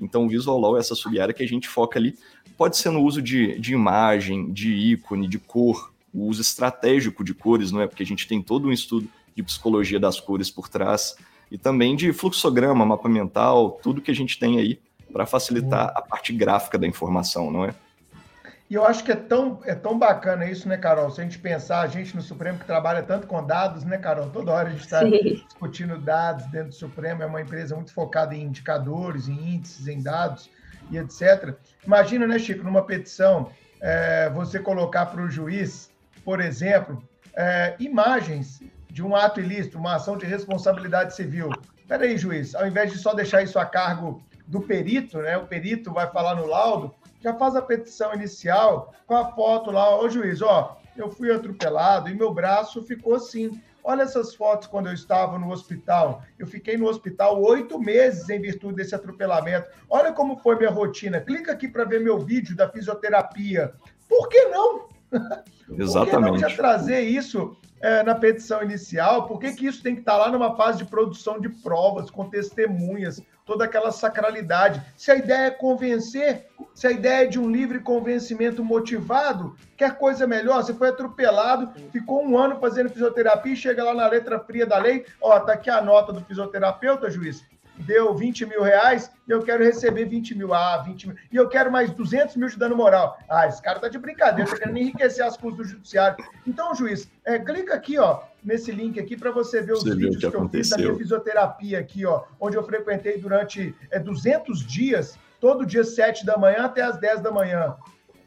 Então, 0.00 0.26
o 0.26 0.28
Visual 0.28 0.58
Law 0.58 0.76
é 0.76 0.80
essa 0.80 0.94
sub-área 0.94 1.32
que 1.32 1.42
a 1.42 1.48
gente 1.48 1.66
foca 1.66 1.98
ali, 1.98 2.14
pode 2.56 2.76
ser 2.76 2.90
no 2.90 3.02
uso 3.02 3.22
de, 3.22 3.58
de 3.58 3.72
imagem, 3.72 4.52
de 4.52 4.70
ícone, 4.70 5.28
de 5.28 5.38
cor, 5.38 5.92
o 6.12 6.26
uso 6.26 6.42
estratégico 6.42 7.24
de 7.24 7.32
cores, 7.32 7.72
não 7.72 7.80
é? 7.80 7.86
Porque 7.86 8.02
a 8.02 8.06
gente 8.06 8.26
tem 8.26 8.42
todo 8.42 8.68
um 8.68 8.72
estudo 8.72 9.08
de 9.34 9.42
psicologia 9.42 10.00
das 10.00 10.20
cores 10.20 10.50
por 10.50 10.68
trás, 10.68 11.16
e 11.50 11.58
também 11.58 11.96
de 11.96 12.12
fluxograma, 12.12 12.84
mapa 12.84 13.08
mental, 13.08 13.78
tudo 13.82 14.00
que 14.00 14.10
a 14.10 14.14
gente 14.14 14.38
tem 14.38 14.58
aí 14.58 14.80
para 15.12 15.26
facilitar 15.26 15.92
a 15.94 16.02
parte 16.02 16.32
gráfica 16.32 16.78
da 16.78 16.86
informação, 16.86 17.50
não 17.50 17.64
é? 17.64 17.74
E 18.70 18.74
eu 18.74 18.84
acho 18.84 19.02
que 19.02 19.10
é 19.10 19.16
tão, 19.16 19.60
é 19.64 19.74
tão 19.74 19.98
bacana 19.98 20.44
isso, 20.44 20.68
né, 20.68 20.76
Carol? 20.76 21.10
Se 21.10 21.22
a 21.22 21.24
gente 21.24 21.38
pensar, 21.38 21.80
a 21.80 21.86
gente 21.86 22.14
no 22.14 22.20
Supremo 22.20 22.58
que 22.58 22.66
trabalha 22.66 23.02
tanto 23.02 23.26
com 23.26 23.42
dados, 23.42 23.82
né, 23.82 23.96
Carol? 23.96 24.28
Toda 24.28 24.52
hora 24.52 24.68
a 24.68 24.70
gente 24.70 24.84
está 24.84 25.02
discutindo 25.02 25.98
dados 25.98 26.44
dentro 26.46 26.68
do 26.68 26.74
Supremo, 26.74 27.22
é 27.22 27.26
uma 27.26 27.40
empresa 27.40 27.74
muito 27.74 27.94
focada 27.94 28.34
em 28.34 28.42
indicadores, 28.42 29.26
em 29.26 29.54
índices, 29.54 29.88
em 29.88 30.02
dados 30.02 30.50
e 30.90 30.98
etc. 30.98 31.54
Imagina, 31.86 32.26
né, 32.26 32.38
Chico, 32.38 32.62
numa 32.62 32.82
petição, 32.82 33.50
é, 33.80 34.28
você 34.30 34.58
colocar 34.58 35.06
para 35.06 35.22
o 35.22 35.30
juiz, 35.30 35.90
por 36.22 36.38
exemplo, 36.38 37.02
é, 37.34 37.74
imagens 37.80 38.60
de 38.98 39.02
um 39.04 39.14
ato 39.14 39.40
ilícito, 39.40 39.78
uma 39.78 39.94
ação 39.94 40.18
de 40.18 40.26
responsabilidade 40.26 41.14
civil. 41.14 41.50
Peraí, 41.86 42.18
juiz, 42.18 42.52
ao 42.56 42.66
invés 42.66 42.90
de 42.90 42.98
só 42.98 43.14
deixar 43.14 43.44
isso 43.44 43.56
a 43.56 43.64
cargo 43.64 44.20
do 44.44 44.60
perito, 44.60 45.18
né? 45.18 45.36
O 45.36 45.46
perito 45.46 45.92
vai 45.92 46.10
falar 46.10 46.34
no 46.34 46.46
laudo, 46.46 46.92
já 47.20 47.32
faz 47.32 47.54
a 47.54 47.62
petição 47.62 48.12
inicial 48.12 48.92
com 49.06 49.14
a 49.14 49.30
foto 49.30 49.70
lá, 49.70 49.96
ô 49.96 50.10
juiz, 50.10 50.42
ó, 50.42 50.76
eu 50.96 51.08
fui 51.08 51.32
atropelado 51.32 52.10
e 52.10 52.14
meu 52.14 52.34
braço 52.34 52.82
ficou 52.82 53.14
assim. 53.14 53.62
Olha 53.84 54.02
essas 54.02 54.34
fotos 54.34 54.66
quando 54.66 54.88
eu 54.88 54.92
estava 54.92 55.38
no 55.38 55.52
hospital. 55.52 56.24
Eu 56.36 56.48
fiquei 56.48 56.76
no 56.76 56.88
hospital 56.88 57.40
oito 57.40 57.78
meses 57.78 58.28
em 58.28 58.40
virtude 58.40 58.74
desse 58.74 58.96
atropelamento. 58.96 59.70
Olha 59.88 60.12
como 60.12 60.38
foi 60.38 60.56
minha 60.56 60.70
rotina. 60.70 61.20
Clica 61.20 61.52
aqui 61.52 61.68
para 61.68 61.84
ver 61.84 62.00
meu 62.00 62.18
vídeo 62.18 62.56
da 62.56 62.68
fisioterapia. 62.68 63.72
Por 64.08 64.28
que 64.28 64.46
não? 64.46 64.88
Exatamente. 65.70 66.10
Por 66.10 66.10
que 66.10 66.16
não 66.16 66.38
já 66.38 66.50
trazer 66.56 67.02
isso 67.02 67.56
é, 67.80 68.02
na 68.02 68.14
petição 68.14 68.62
inicial? 68.62 69.26
Por 69.26 69.38
que, 69.38 69.52
que 69.52 69.66
isso 69.66 69.82
tem 69.82 69.94
que 69.94 70.00
estar 70.00 70.16
lá 70.16 70.30
numa 70.30 70.56
fase 70.56 70.78
de 70.78 70.84
produção 70.84 71.40
de 71.40 71.48
provas, 71.48 72.10
com 72.10 72.28
testemunhas, 72.28 73.22
toda 73.44 73.64
aquela 73.64 73.90
sacralidade? 73.90 74.82
Se 74.96 75.10
a 75.10 75.16
ideia 75.16 75.46
é 75.46 75.50
convencer, 75.50 76.46
se 76.74 76.86
a 76.86 76.90
ideia 76.90 77.24
é 77.24 77.26
de 77.26 77.38
um 77.38 77.50
livre 77.50 77.80
convencimento 77.80 78.64
motivado, 78.64 79.54
quer 79.76 79.96
coisa 79.96 80.26
melhor? 80.26 80.62
Você 80.62 80.74
foi 80.74 80.88
atropelado, 80.88 81.72
ficou 81.90 82.24
um 82.24 82.36
ano 82.36 82.58
fazendo 82.58 82.90
fisioterapia, 82.90 83.54
chega 83.56 83.84
lá 83.84 83.94
na 83.94 84.06
letra 84.06 84.38
fria 84.40 84.66
da 84.66 84.78
lei, 84.78 85.04
ó, 85.20 85.38
tá 85.40 85.52
aqui 85.52 85.70
a 85.70 85.80
nota 85.80 86.12
do 86.12 86.24
fisioterapeuta, 86.24 87.10
juiz, 87.10 87.44
deu 87.80 88.14
20 88.14 88.46
mil 88.46 88.62
reais 88.62 89.10
e 89.26 89.30
eu 89.30 89.42
quero 89.42 89.62
receber 89.62 90.04
20 90.04 90.34
mil. 90.34 90.52
Ah, 90.54 90.78
20 90.78 91.08
mil. 91.08 91.16
E 91.30 91.36
eu 91.36 91.48
quero 91.48 91.70
mais 91.70 91.90
200 91.90 92.36
mil 92.36 92.48
de 92.48 92.58
dano 92.58 92.76
moral. 92.76 93.18
Ah, 93.28 93.46
esse 93.46 93.62
cara 93.62 93.78
tá 93.78 93.88
de 93.88 93.98
brincadeira, 93.98 94.50
tá 94.50 94.56
querendo 94.56 94.78
enriquecer 94.78 95.24
as 95.24 95.36
custas 95.36 95.66
do 95.66 95.72
judiciário. 95.72 96.24
Então, 96.46 96.74
juiz, 96.74 97.10
é, 97.24 97.38
clica 97.38 97.74
aqui, 97.74 97.98
ó, 97.98 98.20
nesse 98.42 98.72
link 98.72 98.98
aqui 98.98 99.16
para 99.16 99.30
você 99.30 99.60
ver 99.60 99.72
os 99.72 99.82
você 99.82 99.94
vídeos 99.94 100.16
que, 100.16 100.30
que 100.30 100.36
eu 100.36 100.48
fiz 100.48 100.70
da 100.70 100.78
minha 100.78 100.94
fisioterapia 100.94 101.78
aqui, 101.78 102.04
ó, 102.06 102.24
onde 102.40 102.56
eu 102.56 102.62
frequentei 102.62 103.18
durante 103.18 103.74
é, 103.90 103.98
200 103.98 104.66
dias, 104.66 105.18
todo 105.40 105.66
dia 105.66 105.84
7 105.84 106.24
da 106.24 106.36
manhã 106.36 106.64
até 106.64 106.82
as 106.82 106.98
10 106.98 107.20
da 107.20 107.30
manhã. 107.30 107.76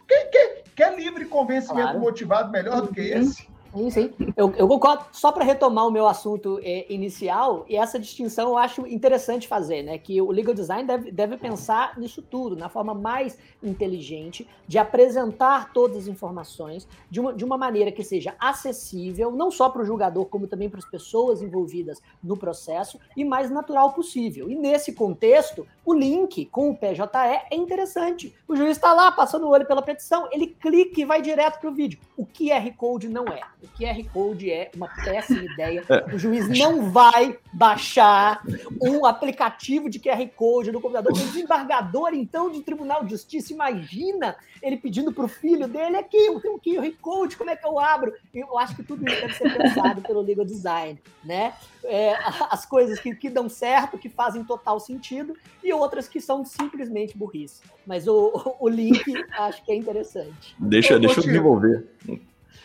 Quem 0.07 0.29
quer, 0.29 0.63
quer 0.75 0.95
livre 0.95 1.25
convencimento 1.25 1.83
claro. 1.83 1.99
motivado 1.99 2.51
melhor 2.51 2.81
do 2.81 2.93
que 2.93 3.01
esse? 3.01 3.50
Sim, 3.73 3.89
sim. 3.89 4.13
Eu, 4.35 4.53
eu 4.57 4.67
concordo. 4.67 5.05
Só 5.13 5.31
para 5.31 5.45
retomar 5.45 5.87
o 5.87 5.91
meu 5.91 6.05
assunto 6.07 6.59
é, 6.61 6.91
inicial, 6.91 7.65
e 7.69 7.77
essa 7.77 7.97
distinção 7.97 8.49
eu 8.49 8.57
acho 8.57 8.85
interessante 8.85 9.47
fazer, 9.47 9.81
né? 9.81 9.97
Que 9.97 10.21
o 10.21 10.29
legal 10.29 10.53
design 10.53 10.85
deve, 10.85 11.11
deve 11.11 11.37
pensar 11.37 11.97
nisso 11.97 12.21
tudo, 12.21 12.55
na 12.55 12.67
forma 12.67 12.93
mais 12.93 13.37
inteligente 13.63 14.47
de 14.67 14.77
apresentar 14.77 15.71
todas 15.71 15.97
as 15.97 16.07
informações 16.07 16.87
de 17.09 17.19
uma, 17.19 17.33
de 17.33 17.45
uma 17.45 17.57
maneira 17.57 17.91
que 17.91 18.03
seja 18.03 18.35
acessível, 18.39 19.31
não 19.31 19.49
só 19.49 19.69
para 19.69 19.81
o 19.81 19.85
julgador, 19.85 20.25
como 20.25 20.47
também 20.47 20.69
para 20.69 20.79
as 20.79 20.89
pessoas 20.89 21.41
envolvidas 21.41 22.01
no 22.21 22.35
processo, 22.35 22.99
e 23.15 23.23
mais 23.23 23.49
natural 23.49 23.93
possível. 23.93 24.49
E 24.49 24.55
nesse 24.55 24.91
contexto, 24.91 25.65
o 25.85 25.93
link 25.93 26.45
com 26.47 26.69
o 26.71 26.77
PJE 26.77 27.01
é 27.49 27.55
interessante. 27.55 28.35
O 28.47 28.55
juiz 28.55 28.71
está 28.71 28.93
lá 28.93 29.11
passando 29.11 29.45
o 29.45 29.49
olho 29.49 29.65
pela 29.65 29.81
petição, 29.81 30.27
ele 30.31 30.47
clica 30.47 30.99
e 30.99 31.05
vai 31.05 31.21
direto 31.21 31.59
para 31.59 31.69
o 31.69 31.73
vídeo. 31.73 31.99
O 32.17 32.25
QR 32.25 32.69
Code 32.77 33.07
não 33.07 33.25
é. 33.27 33.41
O 33.61 33.67
QR 33.77 34.03
Code 34.11 34.51
é 34.51 34.71
uma 34.75 34.87
péssima 34.87 35.43
ideia. 35.53 35.83
É. 35.87 36.15
O 36.15 36.17
juiz 36.17 36.47
não 36.49 36.91
vai 36.91 37.37
baixar 37.53 38.43
um 38.81 39.05
aplicativo 39.05 39.89
de 39.89 39.99
QR 39.99 40.25
Code 40.35 40.71
no 40.71 40.81
computador. 40.81 41.11
O 41.11 41.15
desembargador, 41.15 42.13
então, 42.13 42.49
de 42.49 42.61
Tribunal 42.61 43.03
de 43.03 43.11
Justiça, 43.11 43.53
imagina 43.53 44.35
ele 44.61 44.77
pedindo 44.77 45.11
para 45.11 45.25
o 45.25 45.27
filho 45.27 45.67
dele 45.67 45.97
aqui, 45.97 46.17
eu 46.17 46.39
tenho 46.39 46.55
um 46.55 46.59
QR 46.59 46.91
Code, 47.01 47.35
como 47.35 47.49
é 47.49 47.55
que 47.55 47.65
eu 47.65 47.79
abro? 47.79 48.13
Eu 48.33 48.57
acho 48.57 48.75
que 48.75 48.83
tudo 48.83 49.07
isso 49.07 49.21
deve 49.21 49.33
ser 49.33 49.57
pensado 49.57 50.01
pelo 50.01 50.21
legal 50.21 50.45
design, 50.45 50.99
né? 51.23 51.53
É, 51.83 52.15
as 52.49 52.65
coisas 52.65 52.99
que, 52.99 53.15
que 53.15 53.29
dão 53.29 53.49
certo, 53.49 53.97
que 53.97 54.07
fazem 54.07 54.43
total 54.43 54.79
sentido, 54.79 55.35
e 55.63 55.73
outras 55.73 56.07
que 56.07 56.21
são 56.21 56.45
simplesmente 56.45 57.17
burrice. 57.17 57.61
Mas 57.85 58.07
o, 58.07 58.55
o 58.59 58.69
link 58.69 59.03
acho 59.33 59.63
que 59.63 59.71
é 59.71 59.75
interessante. 59.75 60.55
Deixa, 60.59 60.99
deixa 60.99 61.19
eu 61.19 61.23
desenvolver. 61.23 61.87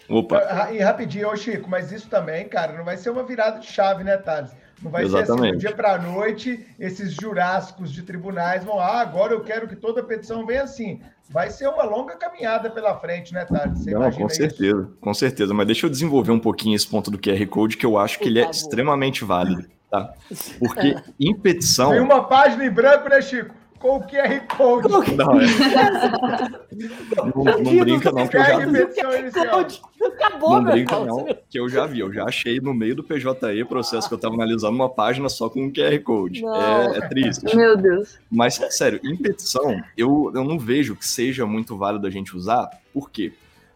Opa. 0.09 0.71
E 0.73 0.79
rapidinho, 0.79 1.29
ô 1.29 1.37
Chico, 1.37 1.69
mas 1.69 1.91
isso 1.91 2.09
também, 2.09 2.49
cara, 2.49 2.73
não 2.73 2.85
vai 2.85 2.97
ser 2.97 3.11
uma 3.11 3.25
virada 3.25 3.59
de 3.59 3.67
chave, 3.67 4.05
né, 4.05 4.17
Thales? 4.17 4.53
Não 4.83 4.91
vai 4.91 5.05
Exatamente. 5.05 5.27
ser 5.27 5.47
assim, 5.47 5.53
do 5.53 5.59
dia 5.59 5.73
para 5.73 5.95
a 5.95 5.99
noite, 5.99 6.67
esses 6.79 7.15
jurássicos 7.15 7.91
de 7.91 8.03
tribunais 8.03 8.63
vão, 8.63 8.79
ah, 8.79 9.01
agora 9.01 9.33
eu 9.33 9.43
quero 9.43 9.67
que 9.67 9.75
toda 9.75 10.03
petição 10.03 10.47
venha 10.47 10.63
assim. 10.63 11.01
Vai 11.29 11.51
ser 11.51 11.67
uma 11.67 11.83
longa 11.83 12.15
caminhada 12.17 12.71
pela 12.71 12.95
frente, 12.99 13.35
né, 13.35 13.45
Thales? 13.45 13.81
Você 13.81 13.91
Não, 13.91 14.11
com 14.13 14.29
certeza, 14.29 14.81
isso? 14.83 14.97
com 15.01 15.15
certeza. 15.15 15.53
Mas 15.53 15.67
deixa 15.67 15.87
eu 15.87 15.91
desenvolver 15.91 16.31
um 16.31 16.39
pouquinho 16.39 16.77
esse 16.77 16.87
ponto 16.87 17.11
do 17.11 17.19
QR 17.19 17.45
Code, 17.49 17.77
que 17.77 17.87
eu 17.87 17.99
acho 17.99 18.19
que 18.19 18.29
ele 18.29 18.39
é 18.39 18.49
extremamente 18.49 19.25
válido, 19.25 19.67
tá? 19.91 20.13
Porque 20.59 20.95
em 21.19 21.35
petição... 21.35 21.91
Tem 21.91 22.01
uma 22.01 22.25
página 22.25 22.65
em 22.65 22.71
branco, 22.71 23.09
né, 23.09 23.21
Chico? 23.21 23.55
Com 23.79 23.97
o 23.97 24.01
QR 24.01 24.41
Code. 24.57 24.89
Não, 24.89 25.03
é. 25.03 25.47
não, 27.17 27.63
não 27.63 27.79
brinca 27.79 28.11
não, 28.13 28.27
que 28.27 28.37
eu 28.37 28.45
já 28.45 28.59
vi. 28.67 28.83
Acabou, 30.07 30.61
não 30.61 30.73
brinca 30.73 31.01
não, 31.01 31.25
que 31.49 31.59
eu 31.61 31.69
já 31.69 31.87
vi. 31.87 32.01
Eu 32.01 32.13
já 32.13 32.25
achei 32.25 32.61
no 32.61 32.75
meio 32.75 32.97
do 32.97 33.05
PJE 33.05 33.65
processo 33.69 34.09
que 34.09 34.15
eu 34.15 34.17
estava 34.17 34.35
analisando 34.35 34.75
uma 34.75 34.89
página 34.89 35.29
só 35.29 35.49
com 35.49 35.65
um 35.65 35.73
QR 35.73 35.99
Code. 36.03 36.45
É, 36.45 36.99
é, 36.99 37.09
triste. 37.09 37.57
Meu 37.57 37.77
Deus. 37.77 38.19
Mas, 38.31 38.55
sério, 38.71 39.01
em 39.05 39.17
petição, 39.17 39.81
eu, 39.97 40.33
eu 40.35 40.45
não 40.45 40.59
vejo 40.59 40.97
que 40.97 41.07
seja 41.07 41.47
muito 41.47 41.77
válido 41.77 42.07
a 42.07 42.11
gente 42.11 42.37
usar. 42.37 42.69
Por 42.93 43.11
quê? 43.11 43.33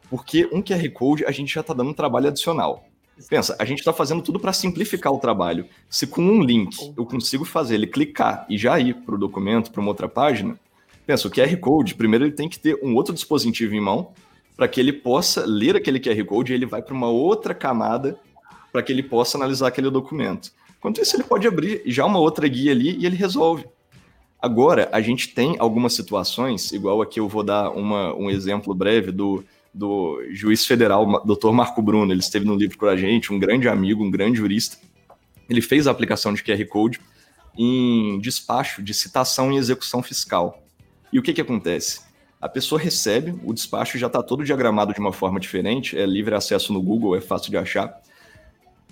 Porque 0.08 0.48
um 0.52 0.62
QR 0.62 0.90
Code 0.90 1.24
a 1.24 1.30
gente 1.30 1.54
já 1.54 1.60
está 1.60 1.72
dando 1.72 1.90
um 1.90 1.94
trabalho 1.94 2.28
adicional. 2.28 2.84
Pensa, 3.28 3.56
a 3.58 3.64
gente 3.64 3.78
está 3.78 3.92
fazendo 3.92 4.22
tudo 4.22 4.38
para 4.38 4.52
simplificar 4.52 5.12
o 5.12 5.18
trabalho. 5.18 5.66
Se 5.88 6.06
com 6.06 6.22
um 6.22 6.42
link 6.42 6.92
eu 6.96 7.04
consigo 7.04 7.44
fazer 7.44 7.74
ele 7.74 7.86
clicar 7.86 8.46
e 8.48 8.56
já 8.56 8.78
ir 8.78 8.94
para 8.94 9.14
o 9.14 9.18
documento, 9.18 9.70
para 9.70 9.80
uma 9.80 9.90
outra 9.90 10.08
página, 10.08 10.58
pensa, 11.06 11.28
o 11.28 11.30
QR 11.30 11.54
Code, 11.58 11.94
primeiro 11.94 12.24
ele 12.24 12.32
tem 12.32 12.48
que 12.48 12.58
ter 12.58 12.78
um 12.82 12.94
outro 12.94 13.14
dispositivo 13.14 13.74
em 13.74 13.80
mão 13.80 14.12
para 14.56 14.68
que 14.68 14.78
ele 14.78 14.92
possa 14.92 15.44
ler 15.46 15.76
aquele 15.76 15.98
QR 15.98 16.24
Code 16.24 16.52
e 16.52 16.54
ele 16.54 16.66
vai 16.66 16.82
para 16.82 16.94
uma 16.94 17.08
outra 17.08 17.54
camada 17.54 18.18
para 18.72 18.82
que 18.82 18.92
ele 18.92 19.02
possa 19.02 19.36
analisar 19.36 19.68
aquele 19.68 19.90
documento. 19.90 20.52
Enquanto 20.78 21.00
isso, 21.00 21.16
ele 21.16 21.24
pode 21.24 21.46
abrir 21.46 21.82
já 21.86 22.06
uma 22.06 22.18
outra 22.18 22.46
guia 22.48 22.72
ali 22.72 22.96
e 22.96 23.06
ele 23.06 23.16
resolve. 23.16 23.66
Agora, 24.40 24.88
a 24.92 25.00
gente 25.00 25.28
tem 25.34 25.56
algumas 25.58 25.92
situações, 25.92 26.72
igual 26.72 27.02
aqui 27.02 27.20
eu 27.20 27.28
vou 27.28 27.42
dar 27.42 27.70
uma, 27.70 28.14
um 28.14 28.30
exemplo 28.30 28.74
breve 28.74 29.12
do 29.12 29.44
do 29.72 30.22
juiz 30.30 30.66
federal, 30.66 31.24
Dr. 31.24 31.50
Marco 31.52 31.80
Bruno. 31.80 32.12
Ele 32.12 32.20
esteve 32.20 32.44
no 32.44 32.56
livro 32.56 32.76
com 32.76 32.86
a 32.86 32.96
gente, 32.96 33.32
um 33.32 33.38
grande 33.38 33.68
amigo, 33.68 34.04
um 34.04 34.10
grande 34.10 34.38
jurista. 34.38 34.76
Ele 35.48 35.60
fez 35.60 35.86
a 35.86 35.90
aplicação 35.90 36.32
de 36.32 36.42
QR 36.42 36.64
Code 36.66 37.00
em 37.56 38.18
despacho 38.20 38.82
de 38.82 38.94
citação 38.94 39.52
e 39.52 39.56
execução 39.56 40.02
fiscal. 40.02 40.62
E 41.12 41.18
o 41.18 41.22
que, 41.22 41.32
que 41.32 41.40
acontece? 41.40 42.00
A 42.40 42.48
pessoa 42.48 42.80
recebe, 42.80 43.38
o 43.44 43.52
despacho 43.52 43.98
já 43.98 44.06
está 44.06 44.22
todo 44.22 44.44
diagramado 44.44 44.94
de 44.94 45.00
uma 45.00 45.12
forma 45.12 45.38
diferente, 45.38 45.98
é 45.98 46.06
livre 46.06 46.34
acesso 46.34 46.72
no 46.72 46.80
Google, 46.80 47.16
é 47.16 47.20
fácil 47.20 47.50
de 47.50 47.56
achar. 47.56 48.00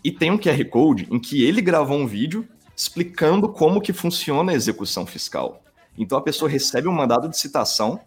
E 0.05 0.13
tem 0.13 0.31
um 0.31 0.39
QR 0.39 0.63
Code 0.67 1.09
em 1.11 1.19
que 1.19 1.43
ele 1.43 1.63
gravou 1.63 1.97
um 1.97 2.07
vídeo 2.07 2.47
explicando 2.77 3.49
como 3.49 3.81
que 3.81 3.93
funciona 3.93 4.53
a 4.53 4.55
execução 4.55 5.07
fiscal. 5.07 5.63
Então 5.97 6.19
a 6.19 6.23
pessoa 6.23 6.49
recebe 6.49 6.89
um 6.89 6.93
mandado 6.93 7.29
de 7.29 7.39
citação 7.39 8.01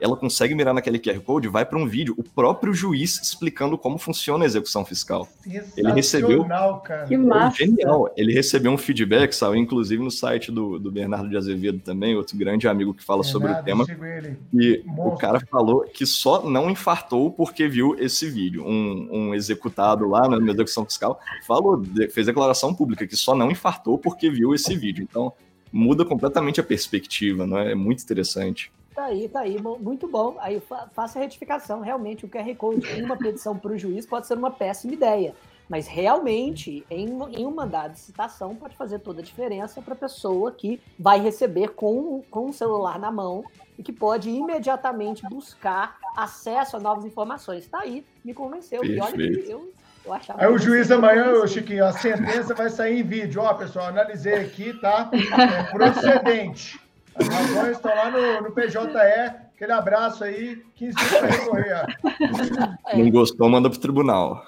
ela 0.00 0.16
consegue 0.16 0.54
mirar 0.54 0.72
naquele 0.72 0.98
QR 0.98 1.20
Code, 1.20 1.48
vai 1.48 1.64
para 1.64 1.78
um 1.78 1.86
vídeo, 1.86 2.14
o 2.16 2.22
próprio 2.22 2.72
juiz 2.72 3.20
explicando 3.20 3.76
como 3.76 3.98
funciona 3.98 4.44
a 4.44 4.46
execução 4.46 4.84
fiscal. 4.84 5.28
Ele 5.76 5.92
recebeu. 5.92 6.44
Cara. 6.84 7.06
Que 7.06 7.16
massa. 7.16 7.58
Genial. 7.58 8.12
Ele 8.16 8.32
recebeu 8.32 8.72
um 8.72 8.78
feedback, 8.78 9.32
saiu 9.32 9.56
inclusive 9.56 10.02
no 10.02 10.10
site 10.10 10.50
do, 10.50 10.78
do 10.78 10.90
Bernardo 10.90 11.28
de 11.28 11.36
Azevedo 11.36 11.80
também, 11.80 12.16
outro 12.16 12.36
grande 12.36 12.66
amigo 12.66 12.94
que 12.94 13.04
fala 13.04 13.22
Bernardo, 13.22 13.48
sobre 13.48 13.60
o 13.60 13.64
tema. 13.64 13.86
E 14.52 14.82
Monstro. 14.84 15.14
o 15.14 15.16
cara 15.18 15.40
falou 15.40 15.82
que 15.82 16.06
só 16.06 16.48
não 16.48 16.70
infartou 16.70 17.30
porque 17.30 17.68
viu 17.68 17.96
esse 17.98 18.28
vídeo. 18.28 18.64
Um, 18.64 19.08
um 19.10 19.34
executado 19.34 20.08
lá 20.08 20.28
na 20.28 20.50
execução 20.50 20.84
fiscal 20.84 21.20
falou, 21.46 21.82
fez 22.10 22.26
declaração 22.26 22.74
pública 22.74 23.06
que 23.06 23.16
só 23.16 23.34
não 23.34 23.50
infartou 23.50 23.98
porque 23.98 24.30
viu 24.30 24.54
esse 24.54 24.74
vídeo. 24.76 25.06
Então, 25.08 25.32
muda 25.72 26.04
completamente 26.04 26.60
a 26.60 26.64
perspectiva, 26.64 27.46
não 27.46 27.58
é? 27.58 27.72
É 27.72 27.74
muito 27.74 28.02
interessante. 28.02 28.72
Tá 29.00 29.06
aí, 29.06 29.28
tá 29.30 29.40
aí, 29.40 29.56
muito 29.58 30.06
bom. 30.06 30.36
Aí 30.38 30.62
faça 30.92 31.18
a 31.18 31.22
retificação. 31.22 31.80
Realmente, 31.80 32.26
o 32.26 32.28
QR 32.28 32.54
Code 32.54 32.86
em 32.90 33.02
uma 33.02 33.16
petição 33.16 33.56
para 33.56 33.72
o 33.72 33.78
juiz 33.78 34.04
pode 34.04 34.26
ser 34.26 34.36
uma 34.36 34.50
péssima 34.50 34.92
ideia. 34.92 35.34
Mas 35.70 35.88
realmente, 35.88 36.84
em, 36.90 37.08
em 37.32 37.46
um 37.46 37.50
mandado 37.50 37.94
de 37.94 37.98
citação, 37.98 38.54
pode 38.54 38.76
fazer 38.76 38.98
toda 38.98 39.22
a 39.22 39.24
diferença 39.24 39.80
para 39.80 39.94
a 39.94 39.96
pessoa 39.96 40.52
que 40.52 40.82
vai 40.98 41.18
receber 41.18 41.68
com, 41.68 42.22
com 42.30 42.50
o 42.50 42.52
celular 42.52 42.98
na 42.98 43.10
mão 43.10 43.42
e 43.78 43.82
que 43.82 43.92
pode 43.92 44.28
imediatamente 44.28 45.22
buscar 45.30 45.96
acesso 46.14 46.76
a 46.76 46.80
novas 46.80 47.06
informações. 47.06 47.64
Está 47.64 47.80
aí, 47.80 48.04
me 48.22 48.34
convenceu. 48.34 48.80
Perfeito. 48.80 48.98
E 48.98 49.00
olha 49.00 49.16
que 49.16 49.50
eu, 49.50 49.72
eu 50.04 50.12
achava. 50.12 50.42
Aí 50.42 50.52
o 50.52 50.58
juiz 50.58 50.90
amanhã, 50.90 51.46
Chiquinho, 51.46 51.86
a 51.86 51.92
sentença 51.92 52.52
vai 52.52 52.68
sair 52.68 53.00
em 53.00 53.02
vídeo. 53.02 53.40
Ó, 53.40 53.54
pessoal, 53.54 53.86
analisei 53.86 54.34
aqui, 54.34 54.78
tá? 54.78 55.10
É 55.14 55.72
procedente. 55.72 56.78
Razões 57.28 57.76
estão 57.76 57.94
lá 57.94 58.10
no, 58.10 58.42
no 58.42 58.52
PJE. 58.52 58.78
Aquele 59.54 59.72
abraço 59.72 60.24
aí, 60.24 60.62
15 60.74 60.96
dias 60.96 61.16
para 61.18 61.28
recorrer. 61.28 61.86
Não 62.94 63.10
gostou, 63.10 63.48
manda 63.48 63.68
pro 63.68 63.78
tribunal. 63.78 64.46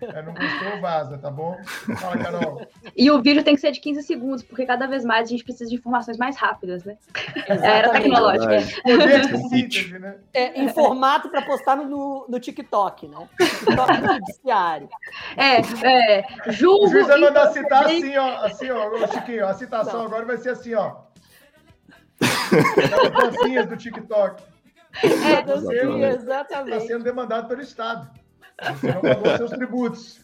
É, 0.00 0.22
não 0.22 0.32
gostou, 0.32 0.80
vaza, 0.80 1.18
tá 1.18 1.30
bom? 1.30 1.56
Fala, 1.98 2.16
Carol. 2.18 2.66
E 2.96 3.10
o 3.10 3.20
vídeo 3.20 3.42
tem 3.42 3.56
que 3.56 3.60
ser 3.60 3.72
de 3.72 3.80
15 3.80 4.02
segundos, 4.04 4.42
porque 4.42 4.64
cada 4.64 4.86
vez 4.86 5.04
mais 5.04 5.28
a 5.28 5.30
gente 5.30 5.42
precisa 5.42 5.68
de 5.68 5.76
informações 5.76 6.16
mais 6.16 6.36
rápidas, 6.36 6.84
né? 6.84 6.96
Era 7.46 7.90
tecnológica. 7.90 8.80
Poder 8.82 9.26
de 9.26 9.38
síntese, 9.48 9.98
né? 9.98 10.16
É, 10.32 10.62
em 10.62 10.68
formato 10.68 11.28
para 11.28 11.42
postar 11.42 11.76
no, 11.76 12.26
no 12.28 12.38
TikTok, 12.38 13.08
né? 13.08 13.28
TikTok 13.40 14.00
do 14.00 14.12
judiciário. 14.14 14.88
É, 15.36 16.18
é. 16.18 16.52
Julgo. 16.52 16.86
O 16.86 16.88
juiz 16.88 17.06
vai 17.08 17.18
mandar 17.18 17.48
citar 17.48 17.86
assim, 17.86 18.16
ó. 18.16 18.44
Assim, 18.44 18.70
ó, 18.70 19.06
Chiquinho, 19.08 19.46
a 19.46 19.54
citação 19.54 20.00
não. 20.00 20.06
agora 20.06 20.24
vai 20.24 20.36
ser 20.36 20.50
assim, 20.50 20.74
ó. 20.74 21.07
As 22.20 23.32
dancinhas 23.32 23.66
do 23.66 23.76
TikTok. 23.76 24.42
É, 25.02 25.42
dancinha, 25.42 26.08
exatamente. 26.08 26.76
Está 26.76 26.86
sendo 26.86 27.04
demandado 27.04 27.48
pelo 27.48 27.60
Estado. 27.60 28.10
Você 28.62 28.92
não 28.92 29.00
pagou 29.00 29.36
seus 29.36 29.50
tributos. 29.50 30.20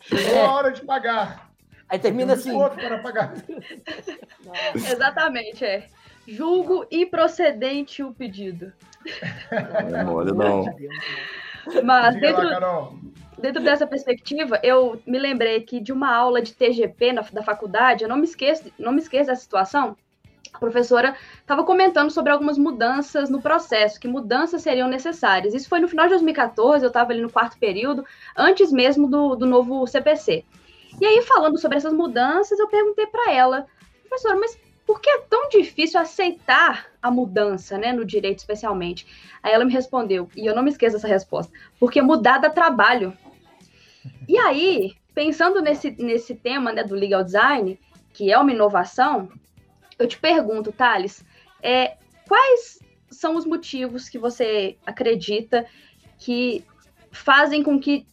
Chegou 0.00 0.36
é. 0.36 0.46
a 0.46 0.52
hora 0.52 0.72
de 0.72 0.82
pagar. 0.84 1.50
Aí 1.88 1.98
termina 1.98 2.34
assim. 2.34 2.52
Outro 2.52 2.80
para 2.80 2.98
pagar. 2.98 3.34
Exatamente, 4.74 5.64
é. 5.64 5.86
Julgo 6.26 6.86
improcedente 6.90 8.02
o 8.02 8.12
pedido. 8.12 8.72
Não, 9.90 10.14
olha, 10.14 10.32
não. 10.32 10.64
Mas 11.84 12.20
dentro, 12.20 12.42
lá, 12.42 12.90
dentro 13.38 13.62
dessa 13.62 13.86
perspectiva, 13.86 14.60
eu 14.62 15.00
me 15.06 15.18
lembrei 15.18 15.60
que 15.60 15.80
de 15.80 15.92
uma 15.92 16.14
aula 16.14 16.40
de 16.40 16.54
TGP 16.54 17.12
na, 17.12 17.22
da 17.22 17.42
faculdade, 17.42 18.04
eu 18.04 18.08
não 18.08 18.16
me 18.16 18.24
esqueço, 18.24 18.72
não 18.78 18.92
me 18.92 19.00
esqueço 19.00 19.26
dessa 19.26 19.42
situação, 19.42 19.96
a 20.52 20.58
professora 20.58 21.16
estava 21.40 21.64
comentando 21.64 22.10
sobre 22.10 22.30
algumas 22.30 22.58
mudanças 22.58 23.30
no 23.30 23.40
processo, 23.40 23.98
que 23.98 24.06
mudanças 24.06 24.62
seriam 24.62 24.88
necessárias. 24.88 25.54
Isso 25.54 25.68
foi 25.68 25.80
no 25.80 25.88
final 25.88 26.06
de 26.06 26.10
2014, 26.10 26.84
eu 26.84 26.88
estava 26.88 27.12
ali 27.12 27.22
no 27.22 27.30
quarto 27.30 27.58
período, 27.58 28.04
antes 28.36 28.70
mesmo 28.70 29.08
do, 29.08 29.34
do 29.34 29.46
novo 29.46 29.86
CPC. 29.86 30.44
E 31.00 31.06
aí, 31.06 31.22
falando 31.22 31.58
sobre 31.58 31.78
essas 31.78 31.92
mudanças, 31.92 32.58
eu 32.58 32.68
perguntei 32.68 33.06
para 33.06 33.32
ela, 33.32 33.66
professora, 34.06 34.38
mas 34.38 34.58
por 34.86 35.00
que 35.00 35.08
é 35.08 35.18
tão 35.20 35.48
difícil 35.48 35.98
aceitar 35.98 36.86
a 37.00 37.10
mudança, 37.10 37.78
né, 37.78 37.92
no 37.92 38.04
direito 38.04 38.38
especialmente? 38.38 39.06
Aí 39.42 39.52
ela 39.52 39.64
me 39.64 39.72
respondeu, 39.72 40.28
e 40.36 40.46
eu 40.46 40.54
não 40.54 40.62
me 40.62 40.70
esqueço 40.70 40.96
dessa 40.96 41.08
resposta, 41.08 41.52
porque 41.80 42.02
mudar 42.02 42.38
dá 42.38 42.50
trabalho. 42.50 43.16
E 44.28 44.36
aí, 44.36 44.92
pensando 45.14 45.62
nesse, 45.62 45.90
nesse 45.92 46.34
tema 46.34 46.72
né, 46.72 46.84
do 46.84 46.94
legal 46.94 47.24
design, 47.24 47.78
que 48.12 48.30
é 48.30 48.38
uma 48.38 48.52
inovação, 48.52 49.30
eu 50.02 50.08
te 50.08 50.18
pergunto, 50.18 50.72
Thales, 50.72 51.24
é, 51.62 51.96
quais 52.26 52.80
são 53.10 53.36
os 53.36 53.44
motivos 53.44 54.08
que 54.08 54.18
você 54.18 54.76
acredita 54.84 55.66
que 56.18 56.64
fazem 57.10 57.62
com 57.62 57.78
que 57.78 58.06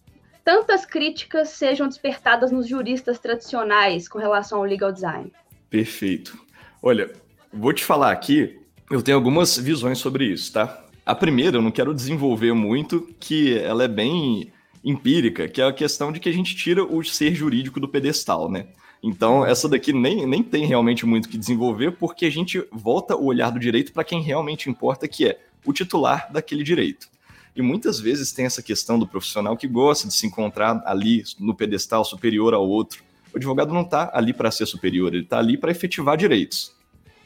tantas 0.43 0.86
críticas 0.86 1.49
sejam 1.49 1.88
despertadas 1.88 2.52
nos 2.52 2.67
juristas 2.67 3.19
tradicionais 3.19 4.08
com 4.08 4.19
relação 4.19 4.60
ao 4.60 4.63
legal 4.63 4.91
design? 4.91 5.32
Perfeito. 5.69 6.38
Olha, 6.82 7.12
vou 7.52 7.73
te 7.73 7.84
falar 7.84 8.12
aqui, 8.12 8.60
eu 8.89 9.02
tenho 9.02 9.17
algumas 9.17 9.58
visões 9.58 9.97
sobre 9.97 10.25
isso, 10.25 10.54
tá? 10.54 10.86
A 11.06 11.15
primeira, 11.15 11.58
eu 11.58 11.62
não 11.62 11.71
quero 11.71 11.93
desenvolver 11.93 12.54
muito, 12.54 13.08
que 13.19 13.58
ela 13.58 13.84
é 13.84 13.88
bem 13.88 14.52
empírica, 14.84 15.47
que 15.47 15.62
é 15.62 15.65
a 15.65 15.73
questão 15.73 16.12
de 16.12 16.19
que 16.19 16.30
a 16.30 16.34
gente 16.34 16.56
tira 16.56 16.84
o 16.84 17.04
ser 17.04 17.34
jurídico 17.34 17.80
do 17.80 17.89
pedestal, 17.89 18.49
né? 18.49 18.67
Então, 19.01 19.45
essa 19.45 19.69
daqui 19.69 19.93
nem, 19.93 20.25
nem 20.25 20.43
tem 20.43 20.65
realmente 20.65 21.05
muito 21.05 21.29
que 21.29 21.38
desenvolver, 21.38 21.91
porque 21.91 22.25
a 22.25 22.29
gente 22.29 22.63
volta 22.71 23.15
o 23.15 23.25
olhar 23.25 23.49
do 23.49 23.59
direito 23.59 23.93
para 23.93 24.03
quem 24.03 24.21
realmente 24.21 24.69
importa, 24.69 25.07
que 25.07 25.25
é 25.25 25.39
o 25.65 25.71
titular 25.71 26.31
daquele 26.31 26.63
direito. 26.63 27.07
E 27.55 27.62
muitas 27.62 27.99
vezes 27.99 28.31
tem 28.31 28.45
essa 28.45 28.62
questão 28.62 28.99
do 28.99 29.07
profissional 29.07 29.57
que 29.57 29.67
gosta 29.67 30.07
de 30.07 30.13
se 30.13 30.27
encontrar 30.27 30.81
ali 30.85 31.23
no 31.39 31.55
pedestal 31.55 32.03
superior 32.03 32.53
ao 32.53 32.67
outro. 32.67 33.03
O 33.33 33.38
advogado 33.38 33.73
não 33.73 33.81
está 33.81 34.12
ali 34.13 34.33
para 34.33 34.51
ser 34.51 34.65
superior, 34.65 35.13
ele 35.13 35.23
está 35.23 35.39
ali 35.39 35.57
para 35.57 35.71
efetivar 35.71 36.17
direitos. 36.17 36.73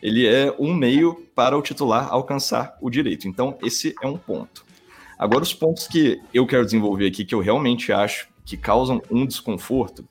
Ele 0.01 0.27
é 0.27 0.53
um 0.59 0.73
meio 0.73 1.25
para 1.33 1.57
o 1.57 1.61
titular 1.61 2.07
alcançar 2.11 2.77
o 2.81 2.89
direito. 2.89 3.27
Então, 3.27 3.57
esse 3.63 3.95
é 4.01 4.07
um 4.07 4.17
ponto. 4.17 4.65
Agora, 5.17 5.43
os 5.43 5.53
pontos 5.53 5.87
que 5.87 6.19
eu 6.33 6.45
quero 6.45 6.65
desenvolver 6.65 7.07
aqui, 7.07 7.23
que 7.23 7.33
eu 7.33 7.39
realmente 7.39 7.91
acho 7.93 8.27
que 8.45 8.57
causam 8.57 9.01
um 9.09 9.25
desconforto, 9.25 10.05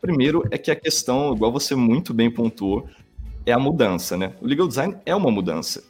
Primeiro 0.00 0.44
é 0.50 0.56
que 0.56 0.70
a 0.70 0.76
questão, 0.76 1.34
igual 1.34 1.52
você 1.52 1.74
muito 1.74 2.14
bem 2.14 2.30
pontuou, 2.30 2.88
é 3.44 3.52
a 3.52 3.58
mudança, 3.58 4.16
né? 4.16 4.34
O 4.40 4.46
legal 4.46 4.66
design 4.66 4.96
é 5.04 5.14
uma 5.14 5.30
mudança. 5.30 5.84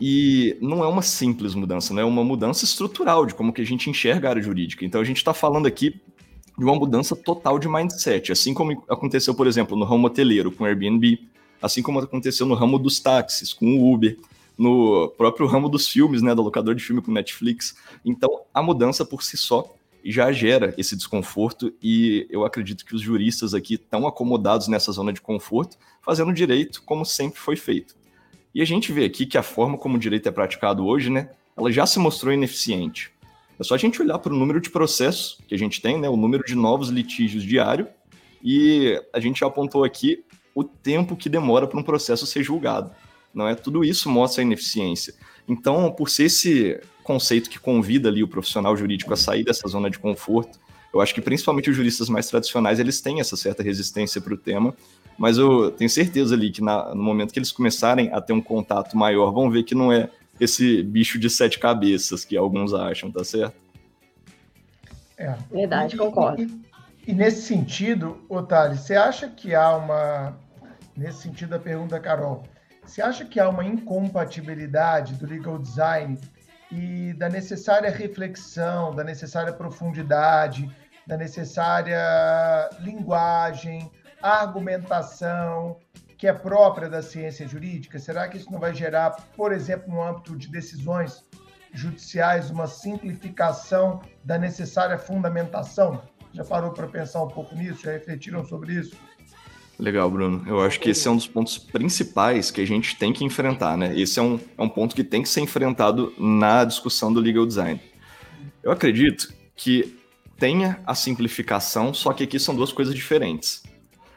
E 0.00 0.56
não 0.60 0.82
é 0.82 0.88
uma 0.88 1.02
simples 1.02 1.54
mudança, 1.54 1.94
né? 1.94 2.02
É 2.02 2.04
uma 2.04 2.24
mudança 2.24 2.64
estrutural 2.64 3.24
de 3.24 3.34
como 3.34 3.52
que 3.52 3.62
a 3.62 3.66
gente 3.66 3.88
enxerga 3.88 4.28
a 4.28 4.30
área 4.30 4.42
jurídica. 4.42 4.84
Então 4.84 5.00
a 5.00 5.04
gente 5.04 5.18
está 5.18 5.32
falando 5.32 5.66
aqui 5.66 6.00
de 6.58 6.64
uma 6.64 6.74
mudança 6.74 7.16
total 7.16 7.58
de 7.58 7.68
mindset, 7.68 8.30
assim 8.30 8.52
como 8.52 8.84
aconteceu, 8.88 9.34
por 9.34 9.46
exemplo, 9.46 9.76
no 9.76 9.84
ramo 9.84 10.06
hoteleiro 10.06 10.52
com 10.52 10.64
o 10.64 10.66
Airbnb, 10.66 11.20
assim 11.62 11.82
como 11.82 11.98
aconteceu 11.98 12.44
no 12.44 12.54
ramo 12.54 12.78
dos 12.78 13.00
táxis 13.00 13.52
com 13.52 13.78
o 13.78 13.92
Uber, 13.92 14.18
no 14.58 15.08
próprio 15.16 15.46
ramo 15.46 15.68
dos 15.68 15.88
filmes, 15.88 16.20
né, 16.20 16.34
do 16.34 16.42
locador 16.42 16.74
de 16.74 16.82
filme 16.82 17.00
com 17.00 17.10
Netflix. 17.10 17.74
Então, 18.04 18.42
a 18.52 18.62
mudança 18.62 19.04
por 19.04 19.22
si 19.22 19.36
só 19.36 19.74
já 20.04 20.32
gera 20.32 20.74
esse 20.76 20.96
desconforto 20.96 21.72
e 21.82 22.26
eu 22.30 22.44
acredito 22.44 22.84
que 22.84 22.94
os 22.94 23.00
juristas 23.00 23.54
aqui 23.54 23.74
estão 23.74 24.06
acomodados 24.06 24.68
nessa 24.68 24.90
zona 24.92 25.12
de 25.12 25.20
conforto, 25.20 25.76
fazendo 26.00 26.32
direito 26.32 26.82
como 26.84 27.04
sempre 27.04 27.38
foi 27.38 27.56
feito. 27.56 27.94
E 28.54 28.60
a 28.60 28.64
gente 28.64 28.92
vê 28.92 29.04
aqui 29.04 29.24
que 29.24 29.38
a 29.38 29.42
forma 29.42 29.78
como 29.78 29.96
o 29.96 29.98
direito 29.98 30.28
é 30.28 30.32
praticado 30.32 30.84
hoje, 30.84 31.10
né, 31.10 31.30
ela 31.56 31.70
já 31.70 31.86
se 31.86 31.98
mostrou 31.98 32.32
ineficiente. 32.32 33.10
É 33.58 33.64
só 33.64 33.74
a 33.74 33.78
gente 33.78 34.00
olhar 34.02 34.18
para 34.18 34.32
o 34.32 34.36
número 34.36 34.60
de 34.60 34.70
processos 34.70 35.38
que 35.46 35.54
a 35.54 35.58
gente 35.58 35.80
tem, 35.80 35.98
né, 35.98 36.08
o 36.08 36.16
número 36.16 36.44
de 36.44 36.54
novos 36.54 36.88
litígios 36.88 37.44
diário, 37.44 37.86
e 38.42 39.00
a 39.12 39.20
gente 39.20 39.40
já 39.40 39.46
apontou 39.46 39.84
aqui 39.84 40.24
o 40.54 40.64
tempo 40.64 41.16
que 41.16 41.28
demora 41.28 41.66
para 41.66 41.78
um 41.78 41.82
processo 41.82 42.26
ser 42.26 42.42
julgado. 42.42 42.90
Não 43.32 43.48
é? 43.48 43.54
Tudo 43.54 43.84
isso 43.84 44.10
mostra 44.10 44.42
a 44.42 44.44
ineficiência. 44.44 45.14
Então, 45.48 45.90
por 45.92 46.10
ser 46.10 46.24
esse 46.24 46.80
conceito 47.02 47.50
que 47.50 47.58
convida 47.58 48.08
ali 48.08 48.22
o 48.22 48.28
profissional 48.28 48.76
jurídico 48.76 49.12
a 49.12 49.16
sair 49.16 49.44
dessa 49.44 49.68
zona 49.68 49.90
de 49.90 49.98
conforto. 49.98 50.58
Eu 50.92 51.00
acho 51.00 51.14
que 51.14 51.20
principalmente 51.20 51.70
os 51.70 51.76
juristas 51.76 52.08
mais 52.08 52.28
tradicionais, 52.28 52.78
eles 52.78 53.00
têm 53.00 53.20
essa 53.20 53.36
certa 53.36 53.62
resistência 53.62 54.20
para 54.20 54.34
o 54.34 54.36
tema, 54.36 54.74
mas 55.16 55.38
eu 55.38 55.70
tenho 55.70 55.88
certeza 55.88 56.34
ali 56.34 56.50
que 56.50 56.62
na, 56.62 56.94
no 56.94 57.02
momento 57.02 57.32
que 57.32 57.38
eles 57.38 57.52
começarem 57.52 58.12
a 58.12 58.20
ter 58.20 58.32
um 58.32 58.42
contato 58.42 58.96
maior, 58.96 59.30
vão 59.30 59.50
ver 59.50 59.62
que 59.62 59.74
não 59.74 59.92
é 59.92 60.10
esse 60.38 60.82
bicho 60.82 61.18
de 61.18 61.30
sete 61.30 61.58
cabeças 61.58 62.24
que 62.24 62.36
alguns 62.36 62.74
acham, 62.74 63.10
tá 63.10 63.24
certo? 63.24 63.54
É. 65.16 65.36
Verdade, 65.50 65.96
concordo. 65.96 66.42
E, 66.42 66.62
e, 67.06 67.14
nesse 67.14 67.42
sentido, 67.42 68.20
Otávio, 68.28 68.76
você 68.76 68.94
acha 68.94 69.28
que 69.28 69.54
há 69.54 69.76
uma. 69.76 70.36
Nesse 70.96 71.22
sentido 71.22 71.50
da 71.50 71.58
pergunta, 71.58 71.98
Carol, 71.98 72.42
você 72.84 73.00
acha 73.00 73.24
que 73.24 73.40
há 73.40 73.48
uma 73.48 73.64
incompatibilidade 73.64 75.14
do 75.14 75.26
legal 75.26 75.58
design 75.58 76.18
e 76.72 77.12
da 77.12 77.28
necessária 77.28 77.90
reflexão, 77.90 78.94
da 78.94 79.04
necessária 79.04 79.52
profundidade, 79.52 80.74
da 81.06 81.18
necessária 81.18 82.00
linguagem, 82.80 83.92
argumentação 84.22 85.76
que 86.16 86.26
é 86.26 86.32
própria 86.32 86.88
da 86.88 87.02
ciência 87.02 87.46
jurídica? 87.46 87.98
Será 87.98 88.26
que 88.26 88.38
isso 88.38 88.50
não 88.50 88.58
vai 88.58 88.74
gerar, 88.74 89.10
por 89.36 89.52
exemplo, 89.52 89.92
no 89.92 90.02
âmbito 90.02 90.34
de 90.34 90.48
decisões 90.48 91.26
judiciais, 91.74 92.48
uma 92.48 92.66
simplificação 92.66 94.00
da 94.24 94.38
necessária 94.38 94.96
fundamentação? 94.96 96.00
Já 96.32 96.44
parou 96.44 96.70
para 96.70 96.86
pensar 96.86 97.22
um 97.22 97.28
pouco 97.28 97.54
nisso? 97.54 97.82
Já 97.82 97.92
refletiram 97.92 98.46
sobre 98.46 98.72
isso? 98.72 98.96
Legal, 99.82 100.08
Bruno. 100.08 100.44
Eu 100.46 100.60
acho 100.60 100.78
que 100.78 100.90
esse 100.90 101.08
é 101.08 101.10
um 101.10 101.16
dos 101.16 101.26
pontos 101.26 101.58
principais 101.58 102.52
que 102.52 102.60
a 102.60 102.64
gente 102.64 102.94
tem 102.94 103.12
que 103.12 103.24
enfrentar, 103.24 103.76
né? 103.76 103.98
Esse 103.98 104.20
é 104.20 104.22
um, 104.22 104.38
é 104.56 104.62
um 104.62 104.68
ponto 104.68 104.94
que 104.94 105.02
tem 105.02 105.22
que 105.22 105.28
ser 105.28 105.40
enfrentado 105.40 106.14
na 106.16 106.64
discussão 106.64 107.12
do 107.12 107.18
legal 107.18 107.44
design. 107.44 107.80
Eu 108.62 108.70
acredito 108.70 109.34
que 109.56 109.98
tenha 110.38 110.80
a 110.86 110.94
simplificação, 110.94 111.92
só 111.92 112.12
que 112.12 112.22
aqui 112.22 112.38
são 112.38 112.54
duas 112.54 112.70
coisas 112.72 112.94
diferentes. 112.94 113.64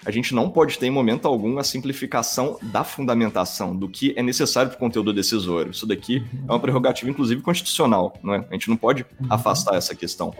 A 0.05 0.11
gente 0.11 0.35
não 0.35 0.51
pode 0.51 0.77
ter 0.77 0.85
em 0.85 0.91
momento 0.91 1.27
algum 1.27 1.57
a 1.57 1.63
simplificação 1.63 2.59
da 2.61 2.83
fundamentação, 2.83 3.75
do 3.75 3.89
que 3.89 4.13
é 4.15 4.21
necessário 4.21 4.69
para 4.69 4.77
o 4.77 4.79
conteúdo 4.79 5.11
decisório. 5.11 5.71
Isso 5.71 5.87
daqui 5.87 6.23
é 6.47 6.51
uma 6.51 6.59
prerrogativa, 6.59 7.09
inclusive, 7.09 7.41
constitucional, 7.41 8.15
não 8.21 8.35
é? 8.35 8.45
A 8.51 8.53
gente 8.53 8.69
não 8.69 8.77
pode 8.77 9.03
uhum. 9.19 9.25
afastar 9.31 9.75
essa 9.75 9.95
questão. 9.95 10.31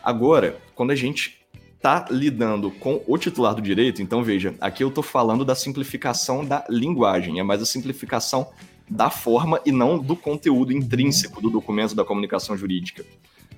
Agora, 0.00 0.60
quando 0.76 0.92
a 0.92 0.94
gente 0.94 1.39
está 1.80 2.04
lidando 2.10 2.70
com 2.70 3.02
o 3.06 3.16
titular 3.16 3.54
do 3.54 3.62
direito, 3.62 4.02
então 4.02 4.22
veja, 4.22 4.54
aqui 4.60 4.84
eu 4.84 4.88
estou 4.88 5.02
falando 5.02 5.46
da 5.46 5.54
simplificação 5.54 6.44
da 6.44 6.62
linguagem, 6.68 7.40
é 7.40 7.42
mais 7.42 7.62
a 7.62 7.64
simplificação 7.64 8.50
da 8.88 9.08
forma 9.08 9.58
e 9.64 9.72
não 9.72 9.98
do 9.98 10.14
conteúdo 10.14 10.74
intrínseco 10.74 11.40
do 11.40 11.48
documento 11.48 11.94
da 11.94 12.04
comunicação 12.04 12.54
jurídica. 12.54 13.02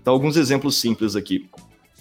Então, 0.00 0.14
alguns 0.14 0.36
exemplos 0.36 0.76
simples 0.76 1.16
aqui. 1.16 1.50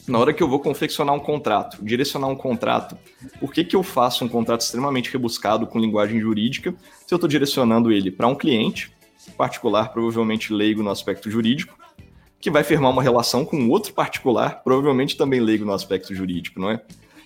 Na 0.07 0.19
hora 0.19 0.31
que 0.31 0.43
eu 0.43 0.47
vou 0.47 0.59
confeccionar 0.59 1.15
um 1.15 1.19
contrato, 1.19 1.83
direcionar 1.83 2.27
um 2.27 2.35
contrato, 2.35 2.95
por 3.39 3.51
que, 3.51 3.63
que 3.63 3.75
eu 3.75 3.81
faço 3.81 4.23
um 4.23 4.27
contrato 4.27 4.61
extremamente 4.61 5.11
rebuscado 5.11 5.65
com 5.65 5.79
linguagem 5.79 6.19
jurídica 6.19 6.75
se 7.07 7.11
eu 7.11 7.15
estou 7.15 7.29
direcionando 7.29 7.91
ele 7.91 8.11
para 8.11 8.27
um 8.27 8.35
cliente, 8.35 8.91
particular, 9.35 9.91
provavelmente 9.91 10.53
leigo 10.53 10.83
no 10.83 10.91
aspecto 10.91 11.31
jurídico, 11.31 11.80
que 12.41 12.49
vai 12.49 12.63
firmar 12.63 12.91
uma 12.91 13.03
relação 13.03 13.45
com 13.45 13.69
outro 13.69 13.93
particular, 13.93 14.63
provavelmente 14.63 15.15
também 15.15 15.39
leigo 15.39 15.63
no 15.63 15.73
aspecto 15.73 16.13
jurídico, 16.15 16.59
não 16.59 16.71
é? 16.71 16.81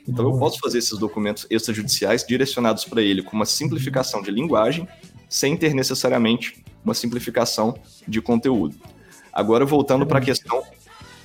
Então 0.07 0.29
eu 0.29 0.37
posso 0.37 0.59
fazer 0.59 0.77
esses 0.77 0.99
documentos 0.99 1.47
extrajudiciais 1.49 2.25
direcionados 2.27 2.85
para 2.85 3.01
ele 3.01 3.23
com 3.23 3.35
uma 3.35 3.45
simplificação 3.45 4.21
de 4.21 4.29
linguagem, 4.29 4.87
sem 5.27 5.57
ter 5.57 5.73
necessariamente 5.73 6.63
uma 6.83 6.93
simplificação 6.93 7.75
de 8.07 8.21
conteúdo. 8.21 8.75
Agora 9.33 9.65
voltando 9.65 10.05
para 10.05 10.19
a 10.19 10.21
questão 10.21 10.61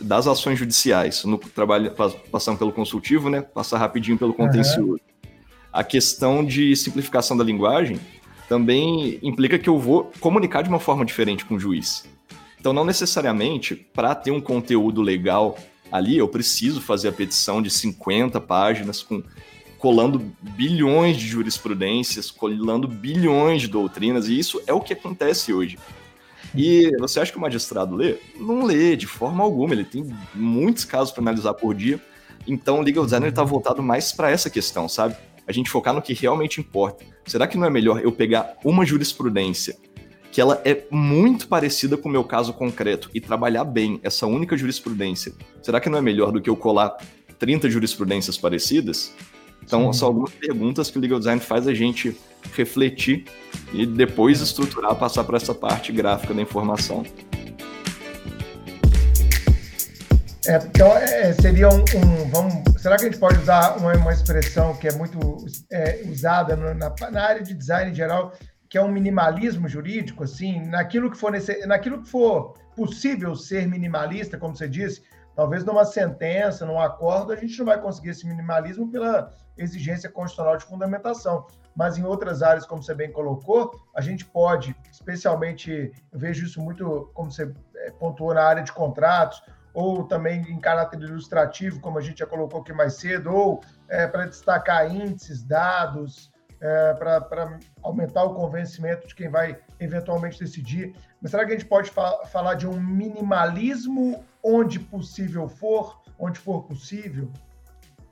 das 0.01 0.27
ações 0.27 0.59
judiciais, 0.59 1.25
no 1.25 1.37
trabalho 1.37 1.93
passando 2.31 2.59
pelo 2.59 2.73
consultivo, 2.73 3.29
né? 3.29 3.43
Passar 3.43 3.77
rapidinho 3.77 4.17
pelo 4.17 4.33
contencioso. 4.33 4.93
Uhum. 4.93 4.99
A 5.73 5.85
questão 5.85 6.45
de 6.45 6.75
simplificação 6.75 7.37
da 7.37 7.45
linguagem 7.45 8.01
também 8.49 9.19
implica 9.23 9.59
que 9.59 9.69
eu 9.69 9.79
vou 9.79 10.11
comunicar 10.21 10.63
de 10.63 10.69
uma 10.69 10.81
forma 10.81 11.05
diferente 11.05 11.45
com 11.45 11.57
o 11.57 11.61
juiz. 11.61 12.05
Então, 12.61 12.75
não 12.75 12.85
necessariamente, 12.85 13.75
para 13.75 14.15
ter 14.15 14.31
um 14.31 14.41
conteúdo 14.41 15.01
legal 15.01 15.59
ali, 15.91 16.19
eu 16.19 16.29
preciso 16.29 16.79
fazer 16.79 17.09
a 17.09 17.13
petição 17.13 17.63
de 17.63 17.71
50 17.71 18.39
páginas 18.39 19.03
com 19.03 19.23
colando 19.79 20.23
bilhões 20.43 21.17
de 21.17 21.27
jurisprudências, 21.27 22.31
colando 22.31 22.87
bilhões 22.87 23.63
de 23.63 23.69
doutrinas, 23.69 24.29
e 24.29 24.39
isso 24.39 24.61
é 24.67 24.75
o 24.75 24.81
que 24.81 24.93
acontece 24.93 25.55
hoje. 25.55 25.79
E 26.55 26.91
você 26.99 27.19
acha 27.19 27.33
que 27.33 27.39
o 27.39 27.41
magistrado 27.41 27.97
lê? 27.97 28.19
Não 28.39 28.67
lê 28.67 28.95
de 28.95 29.07
forma 29.07 29.43
alguma, 29.43 29.73
ele 29.73 29.85
tem 29.85 30.07
muitos 30.35 30.85
casos 30.85 31.13
para 31.13 31.23
analisar 31.23 31.55
por 31.55 31.75
dia. 31.75 31.99
Então, 32.47 32.81
o 32.81 32.83
legal 32.83 33.05
designer 33.05 33.31
está 33.31 33.43
voltado 33.43 33.83
mais 33.83 34.13
para 34.13 34.31
essa 34.31 34.51
questão, 34.51 34.87
sabe? 34.87 35.17
A 35.47 35.53
gente 35.53 35.71
focar 35.71 35.95
no 35.95 36.03
que 36.03 36.13
realmente 36.13 36.61
importa. 36.61 37.07
Será 37.25 37.47
que 37.47 37.57
não 37.57 37.67
é 37.67 37.71
melhor 37.71 38.03
eu 38.05 38.13
pegar 38.13 38.59
uma 38.63 38.85
jurisprudência 38.85 39.79
que 40.31 40.41
ela 40.41 40.61
é 40.65 40.85
muito 40.91 41.49
parecida 41.49 41.97
com 41.97 42.09
o 42.09 42.13
meu 42.13 42.25
caso 42.25 42.53
concreto 42.53 43.11
e 43.13 43.21
trabalhar 43.21 43.65
bem 43.65 44.01
essa 44.03 44.27
única 44.27 44.57
jurisprudência, 44.57 45.33
será 45.63 45.81
que 45.81 45.89
não 45.89 45.99
é 45.99 46.03
melhor 46.03 46.31
do 46.33 46.41
que 46.41 46.49
eu 46.49 46.57
colar 46.57 46.97
30 47.39 47.69
jurisprudências 47.69 48.39
parecidas? 48.39 49.13
Então, 49.63 49.93
Sim. 49.93 49.99
são 49.99 50.09
algumas 50.09 50.31
perguntas 50.33 50.91
que 50.91 50.99
o 50.99 51.01
legal 51.01 51.19
design 51.19 51.41
faz 51.41 51.67
a 51.67 51.75
gente 51.75 52.17
refletir 52.55 53.25
e 53.73 53.87
depois 53.87 54.41
estruturar, 54.41 54.95
passar 54.95 55.25
para 55.25 55.37
essa 55.37 55.55
parte 55.55 55.93
gráfica 55.93 56.33
da 56.33 56.43
informação. 56.43 57.05
É, 60.47 60.57
então, 60.57 60.97
é, 60.97 61.33
seria 61.35 61.69
um, 61.69 61.81
um, 61.81 62.29
vamos, 62.31 62.83
será 62.83 62.97
que 62.97 63.05
a 63.05 63.11
gente 63.11 63.21
pode 63.21 63.39
usar 63.39 63.77
uma, 63.77 63.93
uma 63.95 64.13
expressão 64.13 64.75
que 64.75 64.89
é 64.89 64.93
muito 64.93 65.45
é, 65.71 66.03
usada 66.11 66.57
na, 66.57 66.75
na, 67.11 67.23
área 67.23 67.43
de 67.43 67.53
design 67.53 67.91
em 67.93 67.95
geral, 67.95 68.33
que 68.71 68.79
é 68.79 68.83
um 68.83 68.91
minimalismo 68.91 69.69
jurídico, 69.69 70.23
assim, 70.23 70.65
naquilo 70.67 71.11
que 71.11 71.19
for, 71.19 71.33
nesse, 71.33 71.67
naquilo 71.67 72.03
que 72.03 72.09
for 72.09 72.55
possível 72.77 73.35
ser 73.35 73.67
minimalista, 73.67 74.39
como 74.39 74.55
você 74.55 74.69
disse, 74.69 75.03
talvez 75.35 75.65
numa 75.65 75.85
sentença, 75.85 76.65
num 76.65 76.79
acordo, 76.79 77.33
a 77.33 77.37
gente 77.37 77.59
não 77.59 77.67
vai 77.67 77.81
conseguir 77.81 78.11
esse 78.11 78.25
minimalismo 78.25 78.89
pela 78.89 79.29
exigência 79.59 80.09
constitucional 80.09 80.57
de 80.57 80.65
fundamentação. 80.65 81.49
Mas 81.75 81.99
em 81.99 82.05
outras 82.05 82.45
áreas, 82.45 82.65
como 82.65 82.81
você 82.81 82.95
bem 82.95 83.11
colocou, 83.11 83.73
a 83.93 84.01
gente 84.01 84.25
pode, 84.25 84.75
especialmente, 84.93 85.93
eu 86.13 86.19
vejo 86.19 86.47
isso 86.47 86.61
muito, 86.61 87.11
como 87.13 87.29
você 87.29 87.53
é, 87.75 87.91
pontuou, 87.91 88.33
na 88.33 88.45
área 88.45 88.63
de 88.63 88.73
contratos, 88.73 89.43
ou 89.75 90.05
também 90.05 90.43
em 90.43 90.61
caráter 90.61 91.01
ilustrativo, 91.01 91.81
como 91.81 91.99
a 91.99 92.01
gente 92.01 92.21
já 92.21 92.27
colocou 92.27 92.61
aqui 92.61 92.73
mais 92.73 92.95
cedo, 92.95 93.35
ou 93.35 93.65
é, 93.89 94.07
para 94.07 94.27
destacar 94.27 94.89
índices, 94.95 95.43
dados, 95.43 96.31
é, 96.61 96.95
para 96.95 97.59
aumentar 97.83 98.25
o 98.25 98.35
convencimento 98.35 99.09
de 99.09 99.15
quem 99.15 99.29
vai 99.29 99.57
eventualmente 99.79 100.39
decidir. 100.39 100.95
Mas 101.21 101.31
será 101.31 101.45
que 101.45 101.53
a 101.53 101.55
gente 101.57 101.67
pode 101.67 101.91
fa 101.91 102.25
falar 102.27 102.55
de 102.55 102.67
um 102.67 102.81
minimalismo 102.81 104.23
onde 104.43 104.79
possível 104.79 105.49
for, 105.49 106.01
onde 106.19 106.39
for 106.39 106.65
possível? 106.65 107.31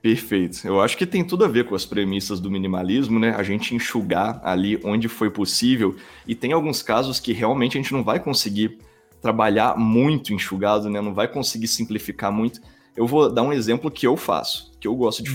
Perfeito. 0.00 0.66
Eu 0.66 0.80
acho 0.80 0.96
que 0.96 1.04
tem 1.04 1.24
tudo 1.24 1.44
a 1.44 1.48
ver 1.48 1.64
com 1.64 1.74
as 1.74 1.84
premissas 1.84 2.38
do 2.40 2.50
minimalismo, 2.50 3.18
né? 3.18 3.34
A 3.36 3.42
gente 3.42 3.74
enxugar 3.74 4.40
ali 4.44 4.80
onde 4.84 5.08
foi 5.08 5.28
possível. 5.28 5.96
E 6.26 6.34
tem 6.34 6.52
alguns 6.52 6.82
casos 6.82 7.18
que 7.18 7.32
realmente 7.32 7.76
a 7.76 7.82
gente 7.82 7.92
não 7.92 8.04
vai 8.04 8.20
conseguir 8.20 8.78
trabalhar 9.20 9.76
muito 9.76 10.32
enxugado, 10.32 10.88
né? 10.88 11.00
Não 11.00 11.12
vai 11.12 11.26
conseguir 11.26 11.66
simplificar 11.66 12.30
muito. 12.30 12.60
Eu 12.96 13.06
vou 13.06 13.32
dar 13.32 13.42
um 13.42 13.52
exemplo 13.52 13.90
que 13.90 14.06
eu 14.06 14.16
faço, 14.16 14.72
que 14.80 14.86
eu 14.86 14.94
gosto 14.94 15.22
de 15.22 15.30
uhum. 15.30 15.34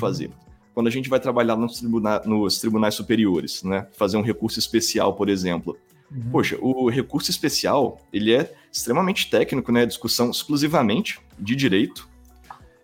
Quando 0.73 0.87
a 0.87 0.91
gente 0.91 1.09
vai 1.09 1.19
trabalhar 1.19 1.55
nos, 1.55 1.79
tribuna 1.79 2.21
nos 2.25 2.59
tribunais 2.59 2.95
superiores, 2.95 3.63
né? 3.63 3.87
Fazer 3.93 4.17
um 4.17 4.21
recurso 4.21 4.59
especial, 4.59 5.13
por 5.13 5.29
exemplo. 5.29 5.77
Uhum. 6.11 6.31
Poxa, 6.31 6.57
o 6.61 6.89
recurso 6.89 7.31
especial, 7.31 7.99
ele 8.11 8.33
é 8.33 8.53
extremamente 8.71 9.29
técnico, 9.29 9.71
né? 9.71 9.85
Discussão 9.85 10.29
exclusivamente 10.31 11.19
de 11.39 11.55
direito. 11.55 12.09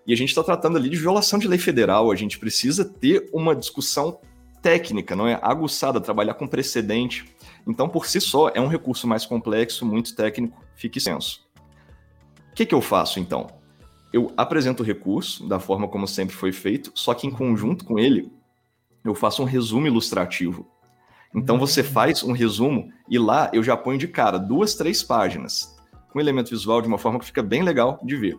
E 0.05 0.13
a 0.13 0.17
gente 0.17 0.29
está 0.29 0.43
tratando 0.43 0.77
ali 0.77 0.89
de 0.89 0.97
violação 0.97 1.37
de 1.37 1.47
lei 1.47 1.59
federal. 1.59 2.11
A 2.11 2.15
gente 2.15 2.39
precisa 2.39 2.85
ter 2.85 3.29
uma 3.33 3.55
discussão 3.55 4.19
técnica, 4.61 5.15
não 5.15 5.27
é? 5.27 5.39
Aguçada, 5.41 5.99
trabalhar 5.99 6.33
com 6.35 6.47
precedente. 6.47 7.25
Então, 7.67 7.87
por 7.87 8.05
si 8.05 8.19
só, 8.19 8.49
é 8.49 8.61
um 8.61 8.67
recurso 8.67 9.07
mais 9.07 9.25
complexo, 9.25 9.85
muito 9.85 10.15
técnico, 10.15 10.63
fique 10.75 10.99
senso. 10.99 11.47
O 12.51 12.55
que, 12.55 12.65
que 12.65 12.75
eu 12.75 12.81
faço, 12.81 13.19
então? 13.19 13.58
Eu 14.11 14.31
apresento 14.35 14.83
o 14.83 14.85
recurso 14.85 15.47
da 15.47 15.59
forma 15.59 15.87
como 15.87 16.07
sempre 16.07 16.35
foi 16.35 16.51
feito, 16.51 16.91
só 16.95 17.13
que 17.13 17.27
em 17.27 17.31
conjunto 17.31 17.85
com 17.85 17.99
ele, 17.99 18.31
eu 19.03 19.13
faço 19.15 19.41
um 19.41 19.45
resumo 19.45 19.87
ilustrativo. 19.87 20.67
Então 21.33 21.55
uhum. 21.55 21.59
você 21.59 21.83
faz 21.83 22.23
um 22.23 22.31
resumo 22.31 22.91
e 23.09 23.19
lá 23.19 23.49
eu 23.53 23.61
já 23.63 23.77
ponho 23.77 23.99
de 23.99 24.07
cara 24.07 24.37
duas, 24.37 24.75
três 24.75 25.03
páginas 25.03 25.77
com 26.11 26.19
elemento 26.19 26.49
visual 26.49 26.81
de 26.81 26.87
uma 26.87 26.97
forma 26.97 27.19
que 27.19 27.25
fica 27.25 27.43
bem 27.43 27.61
legal 27.61 27.99
de 28.03 28.15
ver. 28.15 28.37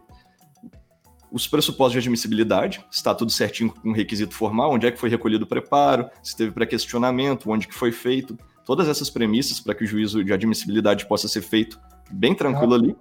Os 1.31 1.47
pressupostos 1.47 1.93
de 1.93 1.99
admissibilidade, 2.01 2.85
está 2.91 3.15
tudo 3.15 3.31
certinho 3.31 3.73
com 3.73 3.91
o 3.91 3.95
requisito 3.95 4.35
formal, 4.35 4.73
onde 4.73 4.89
é 4.89 4.91
que 4.91 4.99
foi 4.99 5.09
recolhido 5.09 5.45
o 5.45 5.47
preparo, 5.47 6.11
se 6.21 6.37
teve 6.37 6.51
pré-questionamento, 6.51 7.49
onde 7.49 7.69
que 7.69 7.75
foi 7.75 7.93
feito, 7.93 8.37
todas 8.67 8.89
essas 8.89 9.09
premissas 9.09 9.61
para 9.61 9.73
que 9.73 9.85
o 9.85 9.87
juízo 9.87 10.25
de 10.25 10.33
admissibilidade 10.33 11.07
possa 11.07 11.29
ser 11.29 11.43
feito 11.43 11.81
bem 12.11 12.35
tranquilo 12.35 12.75
ali. 12.75 12.97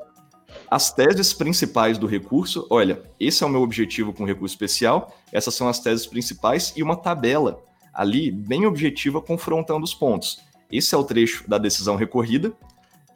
As 0.70 0.94
teses 0.94 1.34
principais 1.34 1.98
do 1.98 2.06
recurso, 2.06 2.68
olha, 2.70 3.02
esse 3.20 3.44
é 3.44 3.48
o 3.48 3.50
meu 3.50 3.62
objetivo 3.62 4.14
com 4.14 4.24
o 4.24 4.28
recurso 4.28 4.54
especial, 4.54 5.12
essas 5.32 5.56
são 5.56 5.68
as 5.68 5.80
teses 5.80 6.06
principais 6.06 6.74
e 6.76 6.84
uma 6.84 6.96
tabela 6.96 7.64
ali 7.92 8.30
bem 8.30 8.68
objetiva 8.68 9.20
confrontando 9.20 9.84
os 9.84 9.96
pontos. 9.96 10.40
Esse 10.72 10.94
é 10.94 10.98
o 10.98 11.04
trecho 11.04 11.50
da 11.50 11.58
decisão 11.58 11.96
recorrida, 11.96 12.54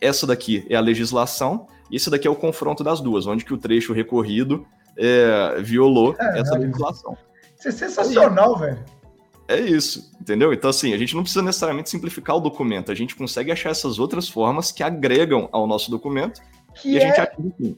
essa 0.01 0.25
daqui 0.25 0.65
é 0.67 0.75
a 0.75 0.81
legislação, 0.81 1.67
e 1.91 1.95
esse 1.95 2.09
daqui 2.09 2.27
é 2.27 2.31
o 2.31 2.35
confronto 2.35 2.83
das 2.83 2.99
duas, 2.99 3.27
onde 3.27 3.45
que 3.45 3.53
o 3.53 3.57
trecho 3.57 3.93
recorrido 3.93 4.65
é, 4.97 5.61
violou 5.61 6.15
é, 6.19 6.39
essa 6.39 6.57
legislação. 6.57 7.15
Isso 7.59 7.67
é 7.67 7.71
sensacional, 7.71 8.57
velho. 8.57 8.83
É 9.47 9.59
isso, 9.59 10.11
entendeu? 10.19 10.53
Então, 10.53 10.71
assim, 10.71 10.93
a 10.93 10.97
gente 10.97 11.13
não 11.13 11.21
precisa 11.21 11.43
necessariamente 11.43 11.89
simplificar 11.91 12.35
o 12.35 12.39
documento, 12.39 12.91
a 12.91 12.95
gente 12.95 13.15
consegue 13.15 13.51
achar 13.51 13.69
essas 13.69 13.99
outras 13.99 14.27
formas 14.27 14.71
que 14.71 14.81
agregam 14.81 15.47
ao 15.51 15.67
nosso 15.67 15.91
documento 15.91 16.41
que 16.75 16.93
e 16.93 16.97
a 16.97 17.01
é, 17.01 17.07
gente 17.07 17.21
atinge 17.21 17.77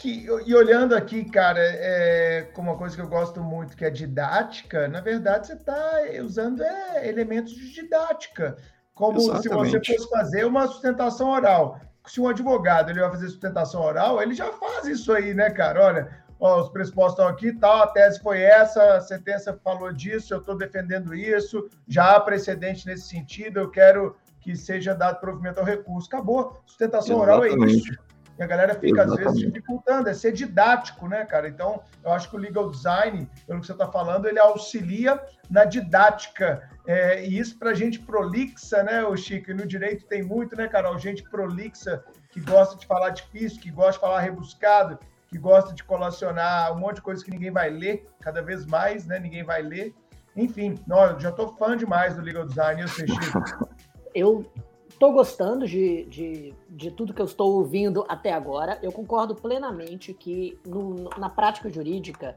que, 0.00 0.26
e 0.46 0.54
olhando 0.54 0.96
aqui, 0.96 1.26
cara, 1.26 1.60
é, 1.60 2.48
como 2.54 2.70
uma 2.70 2.78
coisa 2.78 2.96
que 2.96 3.02
eu 3.02 3.08
gosto 3.08 3.42
muito, 3.42 3.76
que 3.76 3.84
é 3.84 3.90
didática, 3.90 4.88
na 4.88 5.02
verdade 5.02 5.46
você 5.46 5.52
está 5.52 6.00
usando 6.24 6.62
é, 6.62 7.06
elementos 7.06 7.52
de 7.52 7.70
didática. 7.70 8.56
Como 8.94 9.18
Exatamente. 9.18 9.42
se 9.42 9.94
você 9.94 9.96
fosse 9.98 10.10
fazer 10.10 10.46
uma 10.46 10.66
sustentação 10.66 11.28
oral. 11.28 11.78
Se 12.06 12.18
um 12.18 12.26
advogado 12.26 12.90
ele 12.90 13.00
vai 13.00 13.10
fazer 13.10 13.28
sustentação 13.28 13.82
oral, 13.82 14.22
ele 14.22 14.34
já 14.34 14.50
faz 14.52 14.86
isso 14.86 15.12
aí, 15.12 15.34
né, 15.34 15.50
cara? 15.50 15.84
Olha, 15.84 16.24
ó, 16.40 16.62
os 16.62 16.70
pressupostos 16.70 17.18
estão 17.18 17.28
aqui, 17.28 17.52
tal, 17.52 17.82
a 17.82 17.86
tese 17.88 18.20
foi 18.20 18.40
essa, 18.40 18.94
a 18.94 19.00
sentença 19.02 19.58
falou 19.62 19.92
disso, 19.92 20.32
eu 20.32 20.38
estou 20.38 20.56
defendendo 20.56 21.14
isso, 21.14 21.68
já 21.86 22.16
há 22.16 22.20
precedente 22.20 22.86
nesse 22.86 23.06
sentido, 23.06 23.60
eu 23.60 23.70
quero 23.70 24.16
que 24.40 24.56
seja 24.56 24.94
dado 24.94 25.20
provimento 25.20 25.60
ao 25.60 25.66
recurso. 25.66 26.08
Acabou. 26.08 26.58
Sustentação 26.64 27.22
Exatamente. 27.22 27.54
oral 27.54 27.68
é 27.68 27.70
isso. 27.70 28.09
E 28.40 28.42
a 28.42 28.46
galera 28.46 28.74
fica, 28.74 29.02
Exatamente. 29.02 29.28
às 29.28 29.34
vezes, 29.34 29.52
dificultando, 29.52 30.08
é 30.08 30.14
ser 30.14 30.32
didático, 30.32 31.06
né, 31.06 31.26
cara? 31.26 31.46
Então, 31.46 31.82
eu 32.02 32.10
acho 32.10 32.30
que 32.30 32.36
o 32.36 32.38
legal 32.38 32.70
design, 32.70 33.28
pelo 33.46 33.60
que 33.60 33.66
você 33.66 33.72
está 33.72 33.86
falando, 33.86 34.26
ele 34.26 34.38
auxilia 34.38 35.20
na 35.50 35.66
didática. 35.66 36.66
É, 36.86 37.22
e 37.22 37.38
isso 37.38 37.58
para 37.58 37.74
gente 37.74 37.98
prolixa, 37.98 38.82
né, 38.82 39.04
o 39.04 39.14
Chico? 39.14 39.50
E 39.50 39.54
no 39.54 39.66
direito 39.66 40.06
tem 40.06 40.22
muito, 40.22 40.56
né, 40.56 40.66
Carol? 40.68 40.98
Gente 40.98 41.22
prolixa, 41.24 42.02
que 42.30 42.40
gosta 42.40 42.78
de 42.78 42.86
falar 42.86 43.10
difícil, 43.10 43.60
que 43.60 43.70
gosta 43.70 43.92
de 43.92 43.98
falar 43.98 44.20
rebuscado, 44.20 44.98
que 45.28 45.36
gosta 45.36 45.74
de 45.74 45.84
colacionar 45.84 46.72
um 46.72 46.78
monte 46.78 46.96
de 46.96 47.02
coisa 47.02 47.22
que 47.22 47.30
ninguém 47.30 47.50
vai 47.50 47.68
ler, 47.68 48.08
cada 48.22 48.40
vez 48.40 48.64
mais, 48.64 49.06
né? 49.06 49.18
Ninguém 49.18 49.44
vai 49.44 49.60
ler. 49.60 49.94
Enfim, 50.34 50.76
não, 50.86 51.20
já 51.20 51.28
estou 51.28 51.54
fã 51.56 51.76
demais 51.76 52.16
do 52.16 52.22
legal 52.22 52.46
design, 52.46 52.80
eu 52.80 52.88
sei, 52.88 53.06
Chico. 53.06 53.68
Eu 54.14 54.50
estou 55.00 55.12
gostando 55.14 55.66
de, 55.66 56.04
de, 56.04 56.54
de, 56.68 56.90
tudo 56.90 57.14
que 57.14 57.22
eu 57.22 57.26
estou 57.26 57.54
ouvindo 57.54 58.04
até 58.06 58.34
agora. 58.34 58.78
Eu 58.82 58.92
concordo 58.92 59.34
plenamente 59.34 60.12
que 60.12 60.58
no, 60.62 61.08
na 61.16 61.30
prática 61.30 61.70
jurídica 61.70 62.36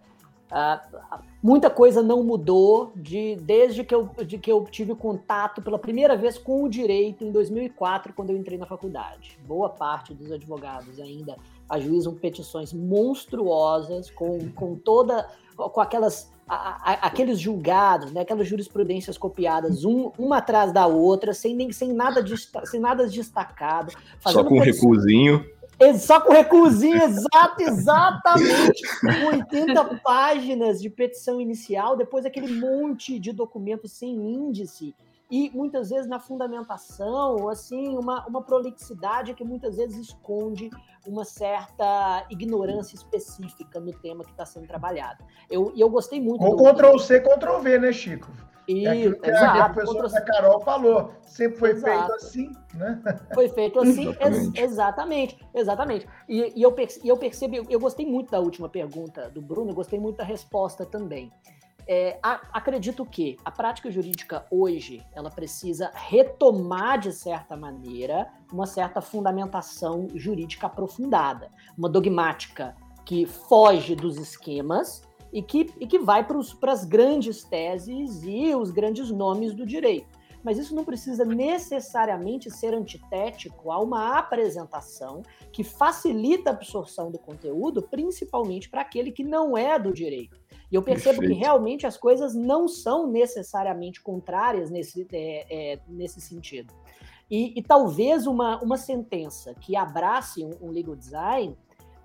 uh, 0.49 1.19
muita 1.43 1.69
coisa 1.69 2.01
não 2.01 2.23
mudou 2.23 2.93
de, 2.95 3.35
desde 3.35 3.83
que 3.83 3.93
eu, 3.93 4.09
de 4.25 4.37
que 4.37 4.49
eu 4.49 4.63
tive 4.63 4.95
contato 4.95 5.61
pela 5.61 5.77
primeira 5.77 6.15
vez 6.15 6.37
com 6.37 6.63
o 6.63 6.69
direito 6.69 7.25
em 7.25 7.33
2004, 7.33 8.13
quando 8.13 8.29
eu 8.29 8.37
entrei 8.37 8.57
na 8.57 8.65
faculdade. 8.65 9.37
Boa 9.45 9.67
parte 9.67 10.13
dos 10.13 10.31
advogados 10.31 11.01
ainda 11.01 11.35
ajuizam 11.67 12.15
petições 12.15 12.71
monstruosas 12.71 14.09
com, 14.09 14.49
com 14.51 14.75
toda 14.75 15.29
com 15.55 15.81
aquelas 15.81 16.32
a, 16.53 16.91
a, 16.91 16.93
aqueles 17.07 17.39
julgados, 17.39 18.11
né, 18.11 18.21
aquelas 18.21 18.47
jurisprudências 18.47 19.17
copiadas, 19.17 19.83
um, 19.83 20.11
uma 20.17 20.37
atrás 20.37 20.71
da 20.71 20.87
outra, 20.87 21.33
sem, 21.33 21.55
nem, 21.55 21.71
sem, 21.71 21.93
nada, 21.93 22.21
de, 22.21 22.35
sem 22.65 22.79
nada 22.79 23.07
destacado. 23.07 23.93
Só 24.31 24.43
com 24.43 24.59
um. 24.59 25.45
Só 25.99 26.21
com 26.21 26.31
recusinho, 26.31 27.03
exato, 27.03 27.61
exatamente. 27.61 28.81
80 29.27 29.99
páginas 30.03 30.81
de 30.81 30.89
petição 30.89 31.41
inicial, 31.41 31.97
depois 31.97 32.25
aquele 32.25 32.53
monte 32.59 33.19
de 33.19 33.31
documentos 33.31 33.91
sem 33.91 34.13
índice 34.13 34.95
e 35.33 35.49
muitas 35.49 35.89
vezes 35.89 36.05
na 36.05 36.19
fundamentação, 36.19 37.49
assim, 37.49 37.97
uma, 37.97 38.23
uma 38.27 38.43
prolixidade 38.43 39.33
que 39.33 39.43
muitas 39.43 39.77
vezes 39.77 39.97
esconde 39.97 40.69
uma 41.07 41.25
certa 41.25 42.23
ignorância 42.29 42.93
específica 42.93 43.79
no 43.79 43.91
tema 43.93 44.23
que 44.23 44.29
está 44.29 44.45
sendo 44.45 44.67
trabalhado. 44.67 45.25
Eu, 45.49 45.73
e 45.75 45.81
eu 45.81 45.89
gostei 45.89 46.21
muito. 46.21 46.43
Ou 46.43 46.55
Ctrl 46.55 46.99
C, 46.99 47.19
Ctrl 47.19 47.57
V, 47.61 47.79
né, 47.79 47.91
Chico? 47.91 48.31
E, 48.67 48.85
é 48.85 49.11
que 49.11 49.27
exato, 49.27 49.59
a 49.59 49.69
professora 49.69 50.21
Carol 50.21 50.61
falou, 50.61 51.11
sempre 51.23 51.57
foi 51.57 51.71
exato. 51.71 51.97
feito 51.97 52.13
assim, 52.13 52.51
né? 52.75 53.01
Foi 53.33 53.49
feito 53.49 53.79
assim, 53.79 54.09
exatamente, 54.09 54.59
ex 54.61 54.71
exatamente. 54.71 55.39
exatamente. 55.51 56.07
E, 56.29 56.53
e 56.55 56.61
eu, 56.61 56.75
e 57.03 57.09
eu 57.09 57.17
percebi, 57.17 57.61
eu 57.67 57.79
gostei 57.79 58.05
muito 58.05 58.29
da 58.29 58.39
última 58.39 58.69
pergunta 58.69 59.31
do 59.31 59.41
Bruno, 59.41 59.71
eu 59.71 59.75
gostei 59.75 59.99
muito 59.99 60.17
da 60.17 60.23
resposta 60.23 60.85
também. 60.85 61.31
É, 61.87 62.17
a, 62.23 62.41
acredito 62.53 63.05
que 63.05 63.37
a 63.43 63.51
prática 63.51 63.91
jurídica 63.91 64.45
hoje 64.49 65.05
ela 65.13 65.29
precisa 65.29 65.91
retomar 65.93 66.99
de 66.99 67.11
certa 67.11 67.57
maneira 67.57 68.31
uma 68.51 68.65
certa 68.65 69.01
fundamentação 69.01 70.07
jurídica 70.15 70.67
aprofundada, 70.67 71.51
uma 71.77 71.89
dogmática 71.89 72.75
que 73.05 73.25
foge 73.25 73.95
dos 73.95 74.17
esquemas 74.17 75.03
e 75.31 75.41
que, 75.41 75.73
e 75.79 75.87
que 75.87 75.99
vai 75.99 76.25
para 76.25 76.71
as 76.71 76.85
grandes 76.85 77.43
teses 77.43 78.23
e 78.23 78.55
os 78.55 78.71
grandes 78.71 79.11
nomes 79.11 79.53
do 79.53 79.65
direito. 79.65 80.23
Mas 80.43 80.57
isso 80.57 80.75
não 80.75 80.83
precisa 80.83 81.23
necessariamente 81.23 82.51
ser 82.51 82.73
antitético 82.73 83.71
a 83.71 83.79
uma 83.79 84.17
apresentação 84.17 85.23
que 85.51 85.63
facilita 85.63 86.49
a 86.49 86.53
absorção 86.53 87.09
do 87.09 87.17
conteúdo, 87.17 87.81
principalmente 87.81 88.69
para 88.69 88.81
aquele 88.81 89.11
que 89.11 89.23
não 89.23 89.57
é 89.57 89.79
do 89.79 89.93
direito. 89.93 90.42
E 90.73 90.75
eu 90.75 90.81
percebo 90.81 91.19
Perfeito. 91.19 91.37
que 91.37 91.39
realmente 91.39 91.85
as 91.85 91.95
coisas 91.95 92.33
não 92.33 92.67
são 92.67 93.05
necessariamente 93.05 94.01
contrárias 94.01 94.71
nesse, 94.71 95.07
é, 95.13 95.73
é, 95.73 95.79
nesse 95.87 96.19
sentido. 96.19 96.73
E, 97.29 97.53
e, 97.55 97.61
talvez 97.61 98.25
uma, 98.25 98.59
uma 98.59 98.75
sentença 98.75 99.53
que 99.53 99.75
abrace 99.75 100.43
um, 100.43 100.51
um 100.59 100.71
legal 100.71 100.95
design 100.95 101.55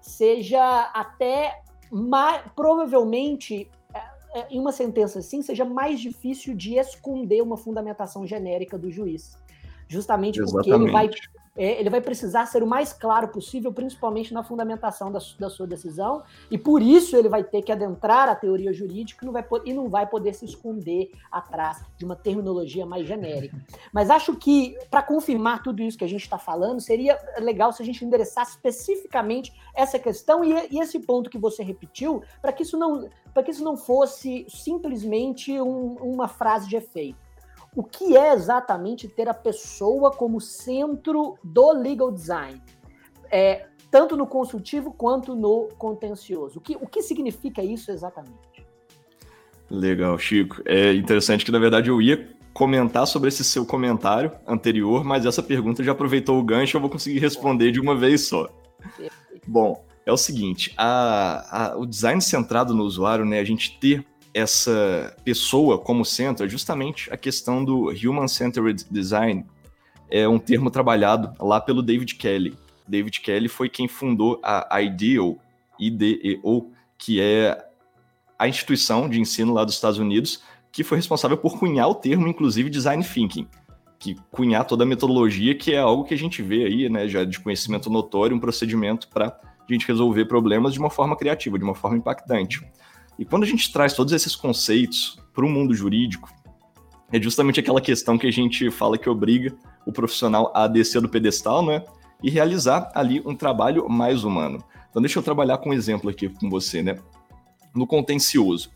seja 0.03 0.83
até 0.93 1.63
mais, 1.91 2.45
provavelmente 2.55 3.71
é, 3.95 4.39
é, 4.39 4.49
em 4.51 4.61
uma 4.61 4.71
sentença 4.71 5.21
assim 5.21 5.41
seja 5.41 5.65
mais 5.65 5.99
difícil 5.99 6.55
de 6.55 6.75
esconder 6.75 7.43
uma 7.43 7.57
fundamentação 7.57 8.27
genérica 8.27 8.77
do 8.77 8.91
juiz, 8.91 9.39
justamente 9.89 10.43
porque 10.43 10.69
Exatamente. 10.69 10.85
ele 10.85 10.93
vai 10.93 11.09
é, 11.59 11.81
ele 11.81 11.91
vai 11.91 12.01
precisar 12.01 12.47
ser 12.47 12.63
o 12.63 12.67
mais 12.67 12.93
claro 12.93 13.29
possível, 13.29 13.73
principalmente 13.73 14.33
na 14.33 14.45
fundamentação 14.45 15.11
da, 15.11 15.19
da, 15.41 15.51
sua 15.51 15.67
decisão, 15.67 16.23
e 16.49 16.57
por 16.57 16.81
isso 16.81 17.17
ele 17.17 17.29
vai 17.29 17.43
ter 17.43 17.63
que 17.63 17.73
adentrar 17.73 18.29
a 18.29 18.37
teoria 18.37 18.73
jurídica 18.73 19.27
não 19.27 19.33
vai, 19.33 19.45
e 19.65 19.73
não 19.75 19.89
vai 19.89 20.07
poder 20.07 20.35
se 20.35 20.45
esconder 20.45 21.11
atrás 21.33 21.85
de 21.97 22.05
uma 22.05 22.15
terminologia 22.15 22.87
mais 22.87 23.09
genérica. 23.09 23.57
Mas 23.93 24.09
acho 24.09 24.37
que, 24.37 24.79
para 24.89 25.03
confirmar 25.03 25.61
tudo 25.65 25.83
isso 25.83 25.99
que 25.99 26.05
a 26.05 26.09
gente 26.09 26.23
está 26.23 26.39
falando, 26.39 26.81
seria 26.81 27.19
legal 27.41 27.73
se 27.73 27.83
a 27.83 27.85
gente 27.85 28.05
endereçasse 28.05 28.53
especificamente 28.53 29.53
essa 29.75 29.99
questão 29.99 30.45
e, 30.45 30.53
e 30.71 30.79
esse 30.79 31.01
ponto 31.01 31.29
que 31.29 31.39
você 31.39 31.65
repetiu, 31.65 32.23
para 32.41 32.53
que 32.53 32.63
isso 32.63 32.79
não 32.79 33.09
para 33.35 33.43
que 33.43 33.51
isso 33.51 33.63
não 33.63 33.77
fosse 33.77 34.47
simplesmente 34.49 35.61
um, 35.61 35.95
uma 35.97 36.27
frase 36.27 36.69
de 36.69 36.77
efeito 36.77 37.28
o 37.79 37.85
que 37.85 38.17
é 38.17 38.33
exatamente 38.35 39.07
ter 39.07 39.29
a 39.29 39.35
pessoa 39.35 40.11
como 40.11 40.41
centro 40.41 41.39
do 41.45 41.71
legal 41.71 42.11
design, 42.11 42.61
é, 43.31 43.69
tanto 43.89 44.17
no 44.17 44.27
consultivo 44.27 44.93
quanto 44.93 45.37
no 45.37 45.69
contencioso. 45.79 46.59
O 46.59 46.61
que, 46.61 46.75
o 46.75 46.89
que 46.89 47.01
significa 47.03 47.63
isso 47.63 47.93
exatamente? 47.93 48.67
Legal, 49.71 50.19
Chico. 50.19 50.61
É 50.65 50.93
interessante 50.93 51.45
que, 51.45 51.53
na 51.53 51.59
verdade, 51.61 51.89
eu 51.89 52.03
ia 52.03 52.29
comentar 52.53 53.07
sobre 53.07 53.29
esse 53.29 53.45
seu 53.45 53.65
comentário 53.65 54.33
anterior, 54.45 55.05
mas 55.05 55.25
essa 55.25 55.41
pergunta 55.41 55.85
já 55.85 55.93
aproveitou 55.93 56.37
o 56.37 56.43
gancho, 56.43 56.77
eu 56.77 56.81
vou 56.81 56.91
conseguir 56.91 57.21
responder 57.21 57.71
de 57.71 57.79
uma 57.79 57.95
vez 57.95 58.27
só. 58.27 58.49
Bom, 59.47 59.85
é 60.05 60.11
o 60.13 60.17
seguinte, 60.17 60.75
a, 60.77 61.75
a, 61.75 61.77
o 61.79 61.87
design 61.87 62.21
centrado 62.21 62.75
no 62.75 62.83
usuário, 62.83 63.25
né, 63.25 63.39
a 63.39 63.45
gente 63.45 63.79
ter 63.79 64.05
essa 64.35 65.17
pessoa 65.25 65.79
como 65.79 66.05
centro 66.05 66.47
é 66.47 66.49
justamente 66.49 67.13
a 67.13 67.17
questão 67.17 67.65
do 67.65 67.91
Human 67.91 68.29
Centered 68.29 68.85
Design. 68.91 69.45
É 70.11 70.27
um 70.29 70.39
termo 70.39 70.71
trabalhado 70.71 71.35
lá 71.43 71.61
pelo 71.61 71.83
David 71.83 72.15
Kelly. 72.15 72.57
David 72.87 73.21
Kelly 73.21 73.49
foi 73.49 73.69
quem 73.69 73.87
fundou 73.87 74.41
a 74.43 74.81
IDEO, 74.81 75.39
IDEO, 75.79 76.73
que 76.97 77.21
é 77.21 77.67
a 78.39 78.49
instituição 78.49 79.09
de 79.09 79.21
ensino 79.21 79.53
lá 79.53 79.65
dos 79.65 79.75
Estados 79.75 79.99
Unidos, 79.99 80.43
que 80.71 80.85
foi 80.85 80.97
responsável 80.97 81.37
por 81.37 81.59
cunhar 81.59 81.89
o 81.89 81.95
termo, 81.95 82.29
inclusive, 82.29 82.71
design 82.71 83.03
thinking, 83.03 83.47
que 83.99 84.17
cunhar 84.31 84.65
toda 84.65 84.85
a 84.85 84.87
metodologia, 84.87 85.55
que 85.55 85.75
é 85.75 85.79
algo 85.79 86.05
que 86.05 86.15
a 86.15 86.19
gente 86.19 86.41
vê 86.41 86.65
aí, 86.65 86.89
né, 86.89 87.09
já 87.09 87.25
de 87.25 87.41
conhecimento 87.41 87.91
notório, 87.91 88.37
um 88.37 88.41
procedimento 88.41 89.09
para 89.09 89.27
a 89.27 89.73
gente 89.73 89.87
resolver 89.87 90.25
problemas 90.27 90.73
de 90.73 90.79
uma 90.79 90.89
forma 90.91 91.17
criativa, 91.17 91.59
de 91.59 91.65
uma 91.65 91.75
forma 91.75 91.97
impactante. 91.97 92.65
E 93.19 93.25
quando 93.25 93.43
a 93.43 93.47
gente 93.47 93.73
traz 93.73 93.95
todos 93.95 94.13
esses 94.13 94.37
conceitos 94.37 95.19
para 95.35 95.45
o 95.45 95.49
mundo 95.49 95.75
jurídico, 95.75 96.33
é 97.11 97.21
justamente 97.21 97.59
aquela 97.59 97.81
questão 97.81 98.17
que 98.17 98.27
a 98.27 98.31
gente 98.31 98.71
fala 98.71 98.99
que 98.99 99.09
obriga 99.09 99.55
o 99.85 99.93
profissional 99.93 100.53
a 100.55 100.69
descer 100.69 101.01
do 101.01 101.09
pedestal, 101.09 101.65
né? 101.65 101.83
E 102.23 102.31
realizar 102.31 102.91
ali 102.95 103.23
um 103.25 103.35
trabalho 103.35 103.89
mais 103.89 104.25
humano. 104.25 104.63
Então, 104.91 105.03
deixa 105.03 105.19
eu 105.19 105.23
trabalhar 105.23 105.59
com 105.59 105.71
um 105.71 105.73
exemplo 105.73 106.11
aqui 106.11 106.29
com 106.29 106.49
você, 106.51 106.83
né? 106.83 106.99
No 107.75 107.87
contencioso. 107.87 108.71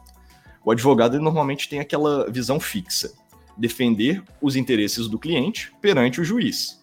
O 0.64 0.70
advogado 0.70 1.20
normalmente 1.20 1.68
tem 1.68 1.80
aquela 1.80 2.30
visão 2.30 2.58
fixa: 2.58 3.12
defender 3.56 4.22
os 4.40 4.56
interesses 4.56 5.08
do 5.08 5.18
cliente 5.18 5.72
perante 5.80 6.20
o 6.20 6.24
juiz. 6.24 6.80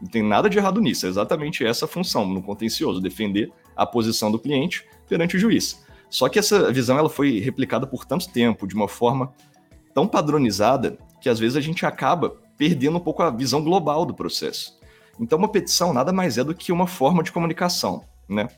Não 0.00 0.08
tem 0.08 0.22
nada 0.22 0.48
de 0.48 0.58
errado 0.58 0.80
nisso, 0.80 1.06
é 1.06 1.08
exatamente 1.08 1.64
essa 1.64 1.84
a 1.84 1.88
função 1.88 2.26
no 2.26 2.42
contencioso: 2.42 3.00
defender 3.00 3.52
a 3.76 3.86
posição 3.86 4.30
do 4.30 4.38
cliente 4.38 4.84
perante 5.08 5.36
o 5.36 5.38
juiz. 5.38 5.84
Só 6.10 6.28
que 6.28 6.38
essa 6.38 6.72
visão 6.72 6.98
ela 6.98 7.10
foi 7.10 7.38
replicada 7.38 7.86
por 7.86 8.04
tanto 8.04 8.30
tempo, 8.30 8.66
de 8.66 8.74
uma 8.74 8.88
forma 8.88 9.32
tão 9.94 10.06
padronizada, 10.06 10.98
que 11.20 11.28
às 11.28 11.38
vezes 11.38 11.56
a 11.56 11.60
gente 11.60 11.84
acaba 11.84 12.36
perdendo 12.56 12.96
um 12.96 13.00
pouco 13.00 13.22
a 13.22 13.30
visão 13.30 13.62
global 13.62 14.04
do 14.04 14.14
processo. 14.14 14.78
Então, 15.20 15.38
uma 15.38 15.48
petição 15.48 15.92
nada 15.92 16.12
mais 16.12 16.38
é 16.38 16.44
do 16.44 16.54
que 16.54 16.72
uma 16.72 16.86
forma 16.86 17.22
de 17.22 17.32
comunicação, 17.32 18.04
né? 18.28 18.48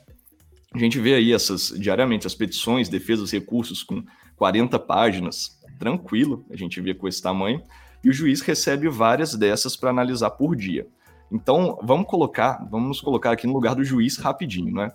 A 0.73 0.77
gente 0.77 0.99
vê 0.99 1.15
aí 1.15 1.33
essas 1.33 1.69
diariamente 1.77 2.25
as 2.25 2.35
petições, 2.35 2.87
defesas, 2.87 3.31
recursos 3.31 3.83
com 3.83 4.03
40 4.37 4.79
páginas, 4.79 5.59
tranquilo, 5.77 6.45
a 6.49 6.55
gente 6.55 6.79
vê 6.79 6.93
com 6.93 7.07
esse 7.07 7.21
tamanho, 7.21 7.61
e 8.03 8.09
o 8.09 8.13
juiz 8.13 8.41
recebe 8.41 8.87
várias 8.87 9.35
dessas 9.35 9.75
para 9.75 9.89
analisar 9.89 10.31
por 10.31 10.55
dia. 10.55 10.87
Então, 11.31 11.77
vamos 11.81 12.07
colocar, 12.07 12.65
vamos 12.69 13.01
colocar 13.01 13.31
aqui 13.31 13.47
no 13.47 13.53
lugar 13.53 13.75
do 13.75 13.83
juiz 13.83 14.17
rapidinho, 14.17 14.73
né? 14.73 14.91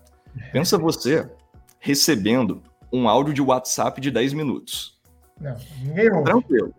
Pensa 0.53 0.77
você 0.79 1.29
recebendo 1.79 2.63
um 2.93 3.09
áudio 3.09 3.35
de 3.35 3.43
WhatsApp 3.43 4.01
de 4.01 4.11
10 4.11 4.33
minutos. 4.33 5.01
Não, 5.41 5.57
ninguém 5.83 6.11
ouve. 6.13 6.25
Tranquilo. 6.25 6.75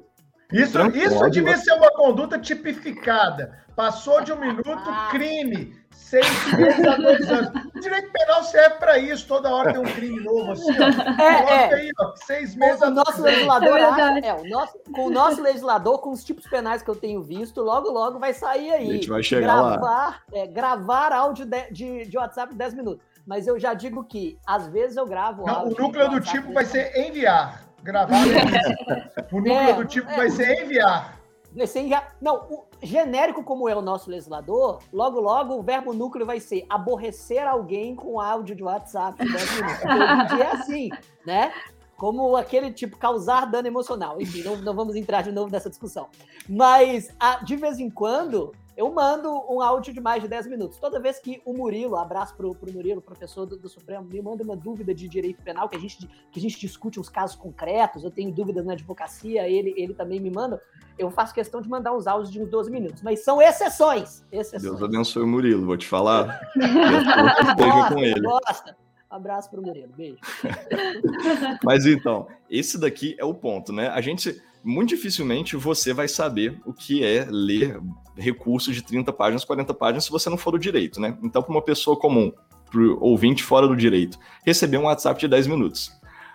Isso, 0.51 0.71
Tranquilo. 0.73 1.13
isso 1.13 1.29
devia 1.29 1.57
ser 1.57 1.73
uma 1.73 1.91
conduta 1.91 2.39
tipificada. 2.39 3.65
Passou 3.75 4.21
de 4.21 4.31
um 4.31 4.39
minuto, 4.39 4.89
crime. 5.11 5.75
Seis 5.91 6.25
meses 6.53 6.85
a 6.87 6.95
dois 6.95 7.29
anos. 7.29 7.51
O 7.75 7.79
direito 7.81 8.11
penal 8.11 8.43
serve 8.43 8.75
para 8.77 8.97
isso. 8.97 9.27
Toda 9.27 9.53
hora 9.53 9.73
tem 9.73 9.81
um 9.81 9.93
crime 9.93 10.23
novo. 10.23 10.53
Assim, 10.53 10.71
ó. 10.71 11.21
É, 11.21 11.53
é. 11.53 11.73
aí, 11.73 11.91
ó, 11.99 12.15
seis 12.15 12.55
meses 12.55 12.81
O 12.81 12.85
a 12.85 12.89
nosso 12.89 13.21
dois 13.21 13.35
anos. 13.35 13.59
legislador 13.59 13.77
É 13.77 13.83
acha, 13.83 14.19
é, 14.19 14.33
o 14.33 14.49
nosso, 14.49 14.79
com 14.93 15.07
o 15.07 15.09
nosso 15.09 15.41
legislador, 15.41 15.99
com 15.99 16.11
os 16.11 16.23
tipos 16.23 16.47
penais 16.47 16.81
que 16.81 16.89
eu 16.89 16.95
tenho 16.95 17.21
visto, 17.21 17.61
logo, 17.61 17.89
logo 17.89 18.19
vai 18.19 18.33
sair 18.33 18.71
aí. 18.71 18.89
A 18.89 18.93
gente 18.93 19.09
vai 19.09 19.21
chegar 19.21 19.61
lá. 19.61 19.71
gravar, 19.71 20.23
é, 20.31 20.47
gravar 20.47 21.11
áudio 21.11 21.45
de, 21.45 21.71
de, 21.71 22.05
de 22.05 22.17
WhatsApp 22.17 22.53
de 22.53 22.57
10 22.57 22.73
minutos. 22.73 23.05
Mas 23.27 23.45
eu 23.45 23.59
já 23.59 23.73
digo 23.73 24.05
que, 24.05 24.39
às 24.47 24.67
vezes, 24.69 24.95
eu 24.95 25.05
gravo 25.05 25.45
Não, 25.45 25.65
o 25.65 25.69
núcleo 25.71 26.09
do 26.09 26.21
tipo 26.21 26.53
vai 26.53 26.63
de- 26.63 26.71
ser 26.71 26.97
enviar. 26.97 27.63
Gravado 27.83 28.25
é. 28.31 29.25
O 29.31 29.37
núcleo 29.37 29.53
É, 29.53 29.73
do 29.73 29.85
tipo 29.85 30.09
é. 30.09 30.15
vai 30.15 30.29
ser 30.29 30.63
enviar. 30.63 31.17
Esse 31.55 31.87
já- 31.89 32.07
não, 32.21 32.35
o 32.49 32.65
genérico 32.81 33.43
como 33.43 33.67
é 33.67 33.75
o 33.75 33.81
nosso 33.81 34.09
legislador, 34.09 34.79
logo, 34.93 35.19
logo 35.19 35.55
o 35.55 35.61
verbo 35.63 35.91
núcleo 35.91 36.25
vai 36.25 36.39
ser 36.39 36.65
aborrecer 36.69 37.45
alguém 37.47 37.95
com 37.95 38.19
áudio 38.21 38.55
de 38.55 38.63
WhatsApp 38.63 39.17
10 39.17 39.55
minutos. 39.55 39.77
Porque 39.79 40.35
dia 40.35 40.43
é 40.43 40.51
assim, 40.51 40.89
né? 41.25 41.51
Como 41.97 42.35
aquele 42.35 42.71
tipo, 42.71 42.95
causar 42.97 43.45
dano 43.45 43.67
emocional. 43.67 44.21
Enfim, 44.21 44.43
não, 44.43 44.55
não 44.57 44.73
vamos 44.75 44.95
entrar 44.95 45.23
de 45.23 45.31
novo 45.31 45.51
nessa 45.51 45.69
discussão. 45.69 46.07
Mas, 46.47 47.09
a- 47.19 47.43
de 47.43 47.55
vez 47.55 47.79
em 47.79 47.89
quando, 47.89 48.53
eu 48.77 48.93
mando 48.93 49.27
um 49.49 49.59
áudio 49.59 49.91
de 49.91 49.99
mais 49.99 50.21
de 50.21 50.29
10 50.29 50.45
minutos. 50.45 50.77
Toda 50.77 50.99
vez 50.99 51.17
que 51.17 51.41
o 51.43 51.51
Murilo, 51.51 51.95
abraço 51.95 52.37
pro, 52.37 52.53
pro 52.53 52.71
Murilo, 52.71 53.01
professor 53.01 53.47
do, 53.47 53.57
do 53.57 53.67
Supremo, 53.67 54.07
me 54.07 54.21
manda 54.21 54.43
uma 54.43 54.55
dúvida 54.55 54.93
de 54.93 55.07
direito 55.07 55.41
penal, 55.41 55.67
que 55.67 55.75
a, 55.75 55.79
gente, 55.79 56.07
que 56.31 56.39
a 56.39 56.41
gente 56.41 56.59
discute 56.59 56.99
uns 56.99 57.09
casos 57.09 57.35
concretos, 57.35 58.03
eu 58.03 58.11
tenho 58.11 58.31
dúvidas 58.31 58.63
na 58.63 58.73
advocacia, 58.73 59.49
ele, 59.49 59.73
ele 59.75 59.95
também 59.95 60.19
me 60.19 60.29
manda, 60.29 60.61
eu 60.97 61.09
faço 61.09 61.33
questão 61.33 61.59
de 61.59 61.67
mandar 61.67 61.91
uns 61.91 62.05
áudios 62.05 62.31
de 62.31 62.39
uns 62.39 62.49
12 62.49 62.69
minutos. 62.69 63.01
Mas 63.01 63.23
são 63.23 63.41
exceções. 63.41 64.23
exceções. 64.31 64.61
Deus 64.61 64.83
abençoe 64.83 65.23
o 65.23 65.27
Murilo, 65.27 65.65
vou 65.65 65.75
te 65.75 65.87
falar. 65.87 66.39
Gosta, 67.57 67.95
com 67.95 67.99
ele. 67.99 68.21
gosta. 68.21 68.77
Abraço 69.09 69.49
pro 69.49 69.61
Murilo, 69.61 69.91
beijo. 69.95 70.19
Mas 71.63 71.85
então, 71.85 72.27
esse 72.49 72.77
daqui 72.77 73.15
é 73.17 73.25
o 73.25 73.33
ponto, 73.33 73.71
né? 73.71 73.87
A 73.87 74.01
gente, 74.01 74.39
muito 74.67 74.89
dificilmente 74.89 75.55
você 75.55 75.93
vai 75.93 76.09
saber 76.09 76.59
o 76.65 76.73
que 76.73 77.03
é 77.03 77.25
ler 77.29 77.79
recursos 78.17 78.75
de 78.75 78.81
30 78.81 79.13
páginas, 79.13 79.45
40 79.45 79.73
páginas, 79.73 80.03
se 80.03 80.11
você 80.11 80.29
não 80.29 80.37
for 80.37 80.51
do 80.51 80.59
direito, 80.59 80.99
né? 80.99 81.17
Então, 81.23 81.41
para 81.41 81.51
uma 81.51 81.61
pessoa 81.61 81.97
comum, 81.97 82.33
para 82.69 82.81
ouvinte 82.99 83.43
fora 83.43 83.65
do 83.65 83.77
direito, 83.77 84.19
receber 84.45 84.77
um 84.77 84.83
WhatsApp 84.83 85.19
de 85.19 85.27
10 85.29 85.47
minutos. 85.47 85.91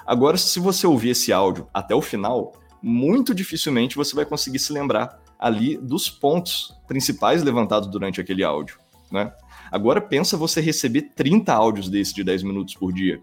Agora, 0.07 0.39
se 0.39 0.59
você 0.59 0.87
ouvir 0.87 1.11
esse 1.11 1.31
áudio 1.31 1.69
até 1.75 1.95
o 1.95 2.01
final, 2.01 2.55
muito 2.83 3.35
dificilmente 3.35 3.97
você 3.97 4.17
vai 4.17 4.25
conseguir 4.25 4.59
se 4.59 4.73
lembrar 4.73 5.21
ali 5.39 5.77
dos 5.77 6.09
pontos 6.09 6.75
principais 6.89 7.43
levantados 7.43 7.89
durante 7.91 8.19
aquele 8.19 8.43
áudio, 8.43 8.79
né? 9.11 9.31
Agora 9.71 10.01
pensa 10.01 10.39
você 10.39 10.61
receber 10.61 11.13
30 11.15 11.53
áudios 11.53 11.89
desses 11.91 12.15
de 12.15 12.25
10 12.25 12.45
minutos 12.45 12.75
por 12.75 12.93
dia. 12.93 13.21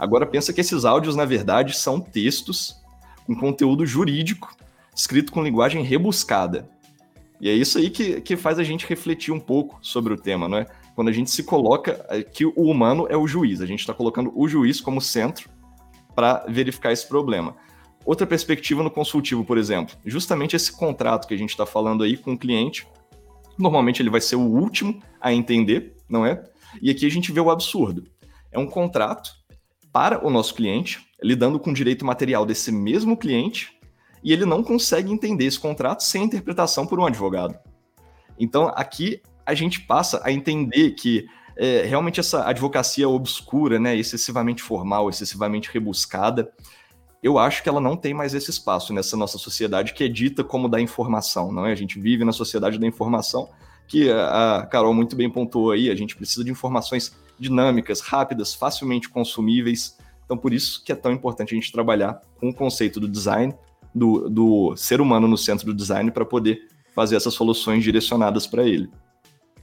Agora 0.00 0.26
pensa 0.26 0.52
que 0.52 0.60
esses 0.60 0.84
áudios, 0.84 1.14
na 1.14 1.24
verdade, 1.24 1.76
são 1.76 2.00
textos 2.00 2.79
com 3.26 3.34
conteúdo 3.34 3.86
jurídico, 3.86 4.54
escrito 4.94 5.32
com 5.32 5.42
linguagem 5.42 5.82
rebuscada. 5.82 6.68
E 7.40 7.48
é 7.48 7.52
isso 7.52 7.78
aí 7.78 7.88
que, 7.88 8.20
que 8.20 8.36
faz 8.36 8.58
a 8.58 8.64
gente 8.64 8.86
refletir 8.86 9.32
um 9.32 9.40
pouco 9.40 9.78
sobre 9.80 10.12
o 10.12 10.16
tema, 10.16 10.48
não 10.48 10.58
é? 10.58 10.66
Quando 10.94 11.08
a 11.08 11.12
gente 11.12 11.30
se 11.30 11.42
coloca 11.42 12.04
eh, 12.10 12.22
que 12.22 12.44
o 12.44 12.52
humano 12.70 13.06
é 13.08 13.16
o 13.16 13.26
juiz, 13.26 13.62
a 13.62 13.66
gente 13.66 13.80
está 13.80 13.94
colocando 13.94 14.30
o 14.34 14.46
juiz 14.46 14.80
como 14.80 15.00
centro 15.00 15.48
para 16.14 16.44
verificar 16.48 16.92
esse 16.92 17.08
problema. 17.08 17.56
Outra 18.04 18.26
perspectiva 18.26 18.82
no 18.82 18.90
consultivo, 18.90 19.44
por 19.44 19.56
exemplo, 19.56 19.96
justamente 20.04 20.56
esse 20.56 20.72
contrato 20.72 21.26
que 21.26 21.34
a 21.34 21.38
gente 21.38 21.50
está 21.50 21.64
falando 21.64 22.04
aí 22.04 22.16
com 22.16 22.32
o 22.32 22.38
cliente, 22.38 22.86
normalmente 23.58 24.02
ele 24.02 24.10
vai 24.10 24.20
ser 24.20 24.36
o 24.36 24.40
último 24.40 25.02
a 25.20 25.32
entender, 25.32 25.94
não 26.08 26.26
é? 26.26 26.42
E 26.82 26.90
aqui 26.90 27.06
a 27.06 27.10
gente 27.10 27.32
vê 27.32 27.40
o 27.40 27.50
absurdo. 27.50 28.04
É 28.52 28.58
um 28.58 28.66
contrato 28.66 29.32
para 29.92 30.24
o 30.26 30.30
nosso 30.30 30.54
cliente, 30.54 31.06
lidando 31.22 31.58
com 31.58 31.70
o 31.70 31.74
direito 31.74 32.04
material 32.04 32.46
desse 32.46 32.72
mesmo 32.72 33.16
cliente, 33.16 33.78
e 34.22 34.32
ele 34.32 34.44
não 34.44 34.62
consegue 34.62 35.12
entender 35.12 35.46
esse 35.46 35.58
contrato 35.58 36.02
sem 36.02 36.24
interpretação 36.24 36.86
por 36.86 36.98
um 37.00 37.06
advogado. 37.06 37.58
Então, 38.38 38.72
aqui 38.74 39.20
a 39.44 39.54
gente 39.54 39.80
passa 39.80 40.20
a 40.24 40.30
entender 40.30 40.92
que 40.92 41.26
é, 41.56 41.82
realmente 41.82 42.20
essa 42.20 42.46
advocacia 42.46 43.08
obscura, 43.08 43.78
né, 43.78 43.96
excessivamente 43.96 44.62
formal, 44.62 45.08
excessivamente 45.10 45.70
rebuscada, 45.72 46.50
eu 47.22 47.38
acho 47.38 47.62
que 47.62 47.68
ela 47.68 47.80
não 47.80 47.96
tem 47.96 48.14
mais 48.14 48.32
esse 48.32 48.50
espaço 48.50 48.94
nessa 48.94 49.16
nossa 49.16 49.36
sociedade 49.36 49.92
que 49.92 50.04
é 50.04 50.08
dita 50.08 50.42
como 50.42 50.68
da 50.68 50.80
informação, 50.80 51.52
não 51.52 51.66
é? 51.66 51.72
A 51.72 51.74
gente 51.74 52.00
vive 52.00 52.24
na 52.24 52.32
sociedade 52.32 52.78
da 52.78 52.86
informação, 52.86 53.50
que 53.86 54.10
a 54.10 54.66
Carol 54.70 54.94
muito 54.94 55.14
bem 55.14 55.28
pontuou 55.28 55.72
aí, 55.72 55.90
a 55.90 55.94
gente 55.94 56.16
precisa 56.16 56.42
de 56.42 56.50
informações 56.50 57.14
dinâmicas, 57.38 58.00
rápidas, 58.00 58.54
facilmente 58.54 59.08
consumíveis. 59.08 59.98
Então, 60.30 60.38
por 60.38 60.52
isso 60.52 60.84
que 60.84 60.92
é 60.92 60.94
tão 60.94 61.10
importante 61.10 61.52
a 61.52 61.56
gente 61.56 61.72
trabalhar 61.72 62.20
com 62.38 62.50
o 62.50 62.54
conceito 62.54 63.00
do 63.00 63.08
design, 63.08 63.52
do, 63.92 64.30
do 64.30 64.76
ser 64.76 65.00
humano 65.00 65.26
no 65.26 65.36
centro 65.36 65.66
do 65.66 65.74
design, 65.74 66.08
para 66.12 66.24
poder 66.24 66.68
fazer 66.94 67.16
essas 67.16 67.34
soluções 67.34 67.82
direcionadas 67.82 68.46
para 68.46 68.62
ele. 68.62 68.88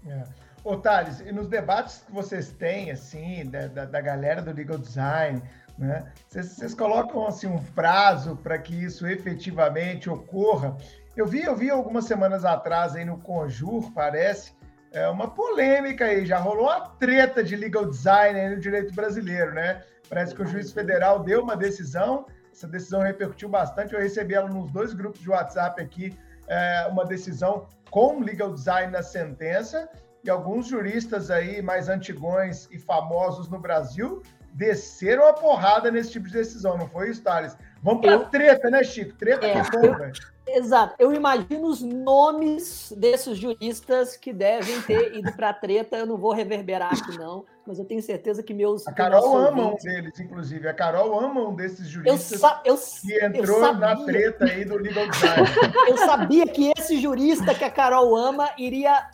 É. 0.05 0.25
Ô, 0.65 0.75
Thales, 0.75 1.21
e 1.21 1.31
nos 1.31 1.47
debates 1.47 2.03
que 2.05 2.11
vocês 2.11 2.51
têm, 2.51 2.91
assim, 2.91 3.45
da, 3.45 3.67
da, 3.67 3.85
da 3.85 4.01
galera 4.01 4.41
do 4.41 4.51
legal 4.51 4.77
design, 4.77 5.41
né? 5.77 6.11
Vocês, 6.27 6.73
colocam, 6.73 7.25
assim, 7.25 7.47
um 7.47 7.63
prazo 7.63 8.35
para 8.35 8.57
que 8.57 8.75
isso 8.75 9.07
efetivamente 9.07 10.09
ocorra? 10.09 10.75
Eu 11.15 11.25
vi, 11.25 11.43
eu 11.43 11.55
vi 11.55 11.69
algumas 11.69 12.03
semanas 12.03 12.43
atrás 12.43 12.93
aí 12.93 13.05
no 13.05 13.19
Conjur, 13.19 13.89
parece, 13.93 14.51
é 14.91 15.07
uma 15.07 15.29
polêmica 15.29 16.03
aí, 16.03 16.25
já 16.25 16.39
rolou 16.39 16.65
uma 16.65 16.89
treta 16.99 17.41
de 17.41 17.55
legal 17.55 17.85
design 17.85 18.37
aí 18.37 18.49
no 18.53 18.59
direito 18.59 18.93
brasileiro, 18.93 19.53
né? 19.53 19.81
Parece 20.09 20.33
que 20.33 20.41
o 20.41 20.45
juiz 20.45 20.71
federal 20.71 21.19
deu 21.19 21.41
uma 21.41 21.55
decisão, 21.55 22.25
essa 22.51 22.67
decisão 22.67 23.01
repercutiu 23.01 23.49
bastante, 23.49 23.93
eu 23.93 23.99
recebi 23.99 24.33
ela 24.33 24.49
nos 24.49 24.71
dois 24.71 24.93
grupos 24.93 25.19
de 25.21 25.29
WhatsApp 25.29 25.81
aqui, 25.81 26.17
é, 26.47 26.87
uma 26.89 27.05
decisão 27.05 27.67
com 27.91 28.19
legal 28.19 28.53
design 28.53 28.91
na 28.91 29.03
sentença, 29.03 29.89
e 30.23 30.29
alguns 30.29 30.67
juristas 30.67 31.29
aí 31.29 31.61
mais 31.61 31.87
antigões 31.89 32.67
e 32.71 32.79
famosos 32.79 33.49
no 33.49 33.59
Brasil 33.59 34.21
desceram 34.57 35.27
a 35.27 35.33
porrada 35.33 35.91
nesse 35.91 36.11
tipo 36.11 36.27
de 36.27 36.33
decisão, 36.33 36.77
não 36.77 36.87
foi 36.89 37.09
isso, 37.11 37.21
Thales? 37.21 37.55
Vamos 37.83 38.01
pra 38.01 38.13
Eu- 38.13 38.25
treta, 38.25 38.69
né, 38.71 38.83
Chico? 38.83 39.13
Treta 39.15 39.45
É, 39.45 39.61
que 39.61 39.71
bom, 39.71 39.95
velho. 39.95 40.13
Exato. 40.47 40.95
Eu 40.97 41.13
imagino 41.13 41.67
os 41.67 41.81
nomes 41.83 42.91
desses 42.97 43.37
juristas 43.37 44.15
que 44.17 44.31
devem 44.33 44.81
ter 44.81 45.15
ido 45.17 45.31
para 45.33 45.53
treta. 45.53 45.97
Eu 45.97 46.05
não 46.05 46.17
vou 46.17 46.31
reverberar 46.33 46.91
aqui, 46.93 47.17
não, 47.19 47.45
mas 47.67 47.77
eu 47.77 47.85
tenho 47.85 48.01
certeza 48.01 48.41
que 48.41 48.53
meus. 48.53 48.87
A 48.87 48.93
Carol 48.93 49.37
ama 49.37 49.67
um 49.73 49.75
deles, 49.75 50.17
inclusive. 50.19 50.67
A 50.67 50.73
Carol 50.73 51.19
ama 51.19 51.49
um 51.49 51.53
desses 51.53 51.85
Eu, 51.85 51.91
juristas 51.91 52.39
sa 52.39 52.61
eu, 52.65 52.77
que 52.77 53.13
eu 53.13 53.25
entrou 53.27 53.59
na 53.73 53.89
sabia. 53.89 54.05
treta 54.05 54.45
aí 54.45 54.65
do 54.65 54.77
legal 54.77 55.07
design. 55.09 55.47
eu 55.89 55.97
sabia 55.97 56.47
que 56.47 56.73
esse 56.77 56.99
jurista 56.99 57.53
que 57.53 57.63
a 57.65 57.69
Carol 57.69 58.15
ama 58.15 58.49
iria 58.57 59.05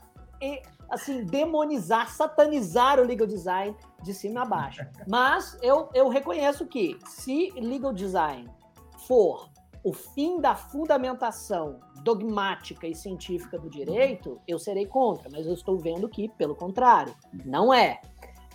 assim 0.90 1.24
demonizar, 1.26 2.10
satanizar 2.10 3.00
o 3.00 3.04
legal 3.04 3.28
design 3.28 3.76
de 4.02 4.14
cima 4.14 4.42
a 4.42 4.46
baixo. 4.46 4.86
Mas 5.08 5.58
eu, 5.62 5.90
eu 5.94 6.10
reconheço 6.10 6.66
que 6.66 6.98
se 7.06 7.52
legal 7.56 7.94
design 7.94 8.50
for 9.08 9.50
o 9.84 9.92
fim 9.92 10.40
da 10.40 10.56
fundamentação 10.56 11.80
dogmática 12.04 12.88
e 12.88 12.96
científica 12.96 13.60
do 13.60 13.70
direito, 13.70 14.40
eu 14.48 14.58
serei 14.58 14.86
contra, 14.86 15.30
mas 15.30 15.46
eu 15.46 15.54
estou 15.54 15.78
vendo 15.78 16.08
que, 16.08 16.30
pelo 16.30 16.56
contrário, 16.56 17.14
não 17.46 17.74
é. 17.74 18.00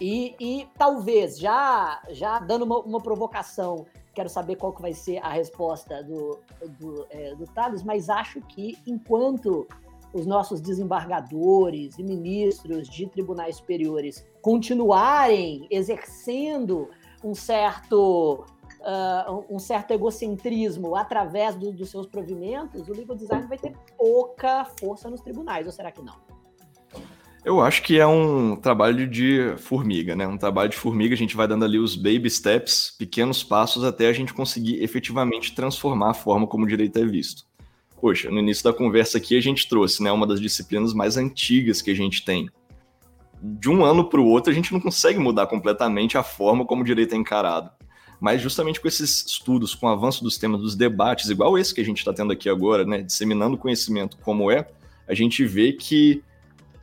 E, 0.00 0.34
e 0.40 0.68
talvez, 0.78 1.38
já, 1.38 2.00
já 2.10 2.38
dando 2.38 2.64
uma, 2.64 2.78
uma 2.78 3.00
provocação, 3.00 3.84
quero 4.14 4.28
saber 4.28 4.56
qual 4.56 4.72
que 4.72 4.80
vai 4.80 4.92
ser 4.92 5.18
a 5.18 5.28
resposta 5.28 6.02
do, 6.02 6.38
do, 6.78 7.06
é, 7.10 7.34
do 7.34 7.44
Thales, 7.46 7.82
mas 7.82 8.08
acho 8.08 8.40
que 8.42 8.78
enquanto 8.86 9.66
os 10.12 10.26
nossos 10.26 10.60
desembargadores 10.60 11.98
e 11.98 12.02
ministros 12.02 12.88
de 12.88 13.06
tribunais 13.06 13.56
superiores 13.56 14.26
continuarem 14.40 15.66
exercendo 15.70 16.88
um 17.22 17.34
certo, 17.34 18.44
uh, 18.80 19.44
um 19.50 19.58
certo 19.58 19.92
egocentrismo 19.92 20.94
através 20.96 21.56
do, 21.56 21.72
dos 21.72 21.90
seus 21.90 22.06
provimentos, 22.06 22.88
o 22.88 22.92
legal 22.92 23.16
design 23.16 23.46
vai 23.46 23.58
ter 23.58 23.72
pouca 23.96 24.64
força 24.78 25.10
nos 25.10 25.20
tribunais, 25.20 25.66
ou 25.66 25.72
será 25.72 25.90
que 25.90 26.02
não? 26.02 26.16
Eu 27.44 27.60
acho 27.60 27.82
que 27.82 27.98
é 27.98 28.06
um 28.06 28.56
trabalho 28.56 29.08
de 29.08 29.54
formiga, 29.56 30.14
né? 30.14 30.26
Um 30.26 30.36
trabalho 30.36 30.68
de 30.68 30.76
formiga, 30.76 31.14
a 31.14 31.16
gente 31.16 31.36
vai 31.36 31.46
dando 31.46 31.64
ali 31.64 31.78
os 31.78 31.96
baby 31.96 32.28
steps, 32.28 32.94
pequenos 32.98 33.42
passos, 33.44 33.84
até 33.84 34.08
a 34.08 34.12
gente 34.12 34.34
conseguir 34.34 34.82
efetivamente 34.82 35.54
transformar 35.54 36.10
a 36.10 36.14
forma 36.14 36.46
como 36.46 36.64
o 36.64 36.68
direito 36.68 36.98
é 36.98 37.04
visto. 37.04 37.47
Poxa, 38.00 38.30
no 38.30 38.38
início 38.38 38.62
da 38.64 38.72
conversa 38.72 39.18
aqui 39.18 39.36
a 39.36 39.40
gente 39.40 39.68
trouxe, 39.68 40.02
né, 40.02 40.12
uma 40.12 40.26
das 40.26 40.40
disciplinas 40.40 40.94
mais 40.94 41.16
antigas 41.16 41.82
que 41.82 41.90
a 41.90 41.94
gente 41.94 42.24
tem. 42.24 42.48
De 43.42 43.68
um 43.68 43.84
ano 43.84 44.04
para 44.04 44.20
o 44.20 44.26
outro 44.26 44.52
a 44.52 44.54
gente 44.54 44.72
não 44.72 44.80
consegue 44.80 45.18
mudar 45.18 45.46
completamente 45.46 46.16
a 46.16 46.22
forma 46.22 46.64
como 46.64 46.82
o 46.82 46.84
direito 46.84 47.14
é 47.14 47.18
encarado. 47.18 47.70
Mas 48.20 48.40
justamente 48.40 48.80
com 48.80 48.88
esses 48.88 49.24
estudos, 49.26 49.74
com 49.74 49.86
o 49.86 49.88
avanço 49.88 50.24
dos 50.24 50.36
temas 50.36 50.60
dos 50.60 50.74
debates, 50.74 51.30
igual 51.30 51.56
esse 51.56 51.74
que 51.74 51.80
a 51.80 51.84
gente 51.84 51.98
está 51.98 52.12
tendo 52.12 52.32
aqui 52.32 52.48
agora, 52.48 52.84
né, 52.84 53.02
disseminando 53.02 53.56
conhecimento 53.56 54.16
como 54.18 54.50
é, 54.50 54.68
a 55.06 55.14
gente 55.14 55.44
vê 55.44 55.72
que 55.72 56.22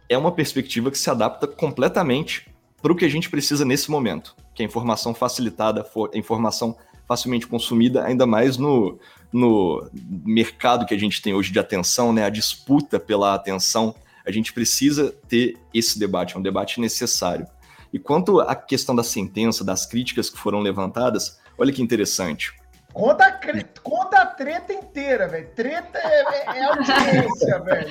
é 0.07 0.18
uma 0.18 0.32
perspectiva 0.32 0.91
que 0.91 0.97
se 0.97 1.09
adapta 1.09 1.47
completamente 1.47 2.47
para 2.82 2.91
o 2.91 2.95
que 2.95 3.05
a 3.05 3.09
gente 3.09 3.30
precisa 3.30 3.66
nesse 3.66 3.89
momento, 3.89 4.36
que 4.53 4.61
é 4.61 4.66
informação 4.66 5.13
facilitada, 5.13 5.86
informação 6.13 6.78
facilmente 7.07 7.47
consumida, 7.47 8.03
ainda 8.03 8.26
mais 8.26 8.57
no, 8.57 8.99
no 9.36 9.86
mercado 10.23 10.86
que 10.86 10.93
a 10.93 10.97
gente 10.97 11.21
tem 11.21 11.33
hoje 11.33 11.51
de 11.51 11.59
atenção, 11.59 12.13
né, 12.13 12.23
a 12.23 12.29
disputa 12.29 12.97
pela 12.97 13.33
atenção, 13.33 13.93
a 14.25 14.31
gente 14.31 14.53
precisa 14.53 15.13
ter 15.27 15.57
esse 15.73 15.99
debate, 15.99 16.36
é 16.36 16.39
um 16.39 16.41
debate 16.41 16.79
necessário. 16.79 17.45
E 17.91 17.99
quanto 17.99 18.39
à 18.39 18.55
questão 18.55 18.95
da 18.95 19.03
sentença, 19.03 19.61
das 19.61 19.86
críticas 19.86 20.29
que 20.29 20.38
foram 20.38 20.61
levantadas, 20.61 21.38
olha 21.57 21.73
que 21.73 21.81
interessante. 21.81 22.53
Conta 22.93 23.25
a, 23.25 23.63
conta 23.83 24.21
a 24.21 24.25
treta 24.25 24.71
inteira, 24.71 25.27
velho. 25.27 25.49
Treta 25.53 25.97
é, 25.97 26.21
é, 26.21 26.59
é 26.59 26.63
audiência, 26.63 27.59
velho. 27.59 27.89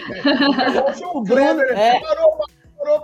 O 1.13 1.23
Bruno 1.23 1.61
é... 1.61 2.01
parou, 2.01 2.39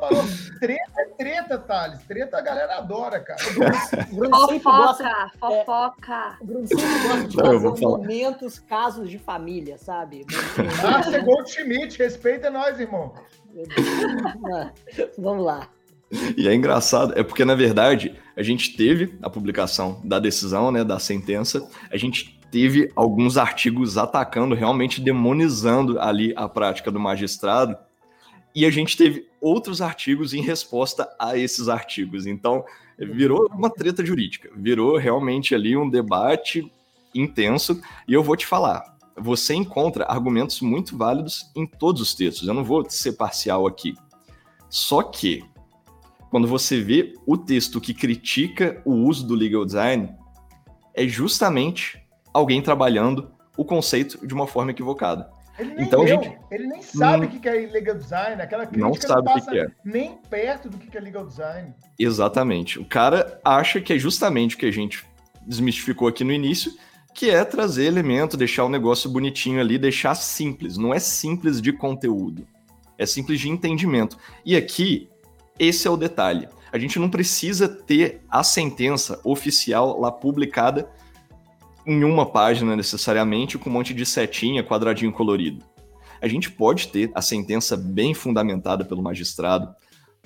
parou. 0.00 0.24
Treta 0.58 1.00
é 1.00 1.04
treta, 1.16 1.58
Thales. 1.58 2.02
Treta 2.04 2.38
a 2.38 2.40
galera 2.40 2.78
adora, 2.78 3.20
cara. 3.20 3.38
Fofoca, 3.38 4.58
gosta, 4.58 5.32
fofoca. 5.38 6.36
É, 6.40 6.42
o 6.42 6.46
Bruno 6.46 6.66
sempre 6.66 7.08
gosta 7.08 7.28
de 7.28 7.36
fazer 7.36 7.86
momentos, 7.86 8.58
casos 8.58 9.10
de 9.10 9.18
família, 9.18 9.78
sabe? 9.78 10.26
Ah, 10.82 11.02
chegou 11.02 11.40
o 11.40 11.46
Schmidt. 11.46 11.98
Respeita 11.98 12.50
nós, 12.50 12.80
irmão. 12.80 13.14
Vamos 15.18 15.44
lá. 15.44 15.68
E 16.36 16.48
é 16.48 16.54
engraçado, 16.54 17.12
é 17.16 17.22
porque, 17.22 17.44
na 17.44 17.54
verdade, 17.54 18.18
a 18.36 18.42
gente 18.42 18.76
teve 18.76 19.16
a 19.22 19.30
publicação 19.30 20.00
da 20.04 20.18
decisão, 20.18 20.72
né, 20.72 20.82
da 20.82 20.98
sentença, 20.98 21.68
a 21.90 21.96
gente 21.96 22.40
teve 22.50 22.90
alguns 22.96 23.36
artigos 23.36 23.96
atacando, 23.96 24.54
realmente 24.54 25.00
demonizando 25.00 26.00
ali 26.00 26.32
a 26.36 26.48
prática 26.48 26.90
do 26.90 26.98
magistrado, 26.98 27.76
e 28.54 28.66
a 28.66 28.70
gente 28.70 28.96
teve 28.96 29.28
outros 29.40 29.80
artigos 29.80 30.34
em 30.34 30.42
resposta 30.42 31.08
a 31.18 31.36
esses 31.36 31.68
artigos. 31.68 32.26
Então, 32.26 32.64
virou 32.98 33.48
uma 33.52 33.70
treta 33.70 34.04
jurídica, 34.04 34.50
virou 34.56 34.96
realmente 34.96 35.54
ali 35.54 35.76
um 35.76 35.88
debate 35.88 36.70
intenso, 37.14 37.80
e 38.06 38.12
eu 38.12 38.22
vou 38.22 38.36
te 38.36 38.46
falar, 38.46 38.96
você 39.16 39.54
encontra 39.54 40.04
argumentos 40.04 40.60
muito 40.60 40.96
válidos 40.96 41.50
em 41.54 41.66
todos 41.66 42.00
os 42.00 42.14
textos, 42.14 42.46
eu 42.46 42.54
não 42.54 42.64
vou 42.64 42.88
ser 42.88 43.12
parcial 43.12 43.66
aqui. 43.66 43.94
Só 44.68 45.02
que 45.02 45.44
quando 46.30 46.46
você 46.46 46.80
vê 46.80 47.14
o 47.26 47.36
texto 47.36 47.80
que 47.80 47.92
critica 47.92 48.80
o 48.84 48.92
uso 48.92 49.26
do 49.26 49.34
legal 49.34 49.64
design, 49.64 50.14
é 50.94 51.06
justamente 51.08 52.00
alguém 52.32 52.62
trabalhando 52.62 53.32
o 53.56 53.64
conceito 53.64 54.24
de 54.26 54.32
uma 54.32 54.46
forma 54.46 54.70
equivocada. 54.70 55.28
Ele 55.60 55.74
nem 55.74 55.84
então, 55.84 56.06
gente, 56.06 56.38
ele 56.50 56.66
nem 56.66 56.80
sabe 56.80 57.26
hum, 57.26 57.28
o 57.28 57.40
que 57.40 57.48
é 57.48 57.52
legal 57.52 57.94
design, 57.94 58.40
aquela 58.40 58.64
crítica 58.64 58.88
não 58.88 58.94
sabe 58.94 59.26
não 59.26 59.34
passa 59.34 59.50
o 59.50 59.52
que, 59.52 59.58
é. 59.58 59.70
nem 59.84 60.16
perto 60.30 60.70
do 60.70 60.78
que 60.78 60.96
é 60.96 61.00
legal 61.00 61.26
design. 61.26 61.74
Exatamente. 61.98 62.78
O 62.78 62.84
cara 62.84 63.38
acha 63.44 63.78
que 63.78 63.92
é 63.92 63.98
justamente 63.98 64.56
o 64.56 64.58
que 64.58 64.64
a 64.64 64.70
gente 64.70 65.04
desmistificou 65.46 66.08
aqui 66.08 66.24
no 66.24 66.32
início, 66.32 66.72
que 67.14 67.28
é 67.28 67.44
trazer 67.44 67.84
elemento, 67.84 68.38
deixar 68.38 68.64
o 68.64 68.70
negócio 68.70 69.10
bonitinho 69.10 69.60
ali, 69.60 69.76
deixar 69.76 70.14
simples. 70.14 70.78
Não 70.78 70.94
é 70.94 70.98
simples 70.98 71.60
de 71.60 71.72
conteúdo, 71.72 72.46
é 72.96 73.04
simples 73.04 73.38
de 73.38 73.50
entendimento. 73.50 74.16
E 74.44 74.56
aqui 74.56 75.10
esse 75.58 75.86
é 75.86 75.90
o 75.90 75.96
detalhe. 75.96 76.48
A 76.72 76.78
gente 76.78 76.98
não 76.98 77.10
precisa 77.10 77.68
ter 77.68 78.22
a 78.30 78.42
sentença 78.42 79.20
oficial 79.24 80.00
lá 80.00 80.10
publicada 80.10 80.88
em 81.86 82.04
uma 82.04 82.26
página 82.26 82.76
necessariamente, 82.76 83.58
com 83.58 83.70
um 83.70 83.72
monte 83.72 83.94
de 83.94 84.04
setinha, 84.04 84.62
quadradinho 84.62 85.12
colorido. 85.12 85.64
A 86.20 86.28
gente 86.28 86.50
pode 86.50 86.88
ter 86.88 87.10
a 87.14 87.22
sentença 87.22 87.76
bem 87.76 88.12
fundamentada 88.14 88.84
pelo 88.84 89.02
magistrado, 89.02 89.74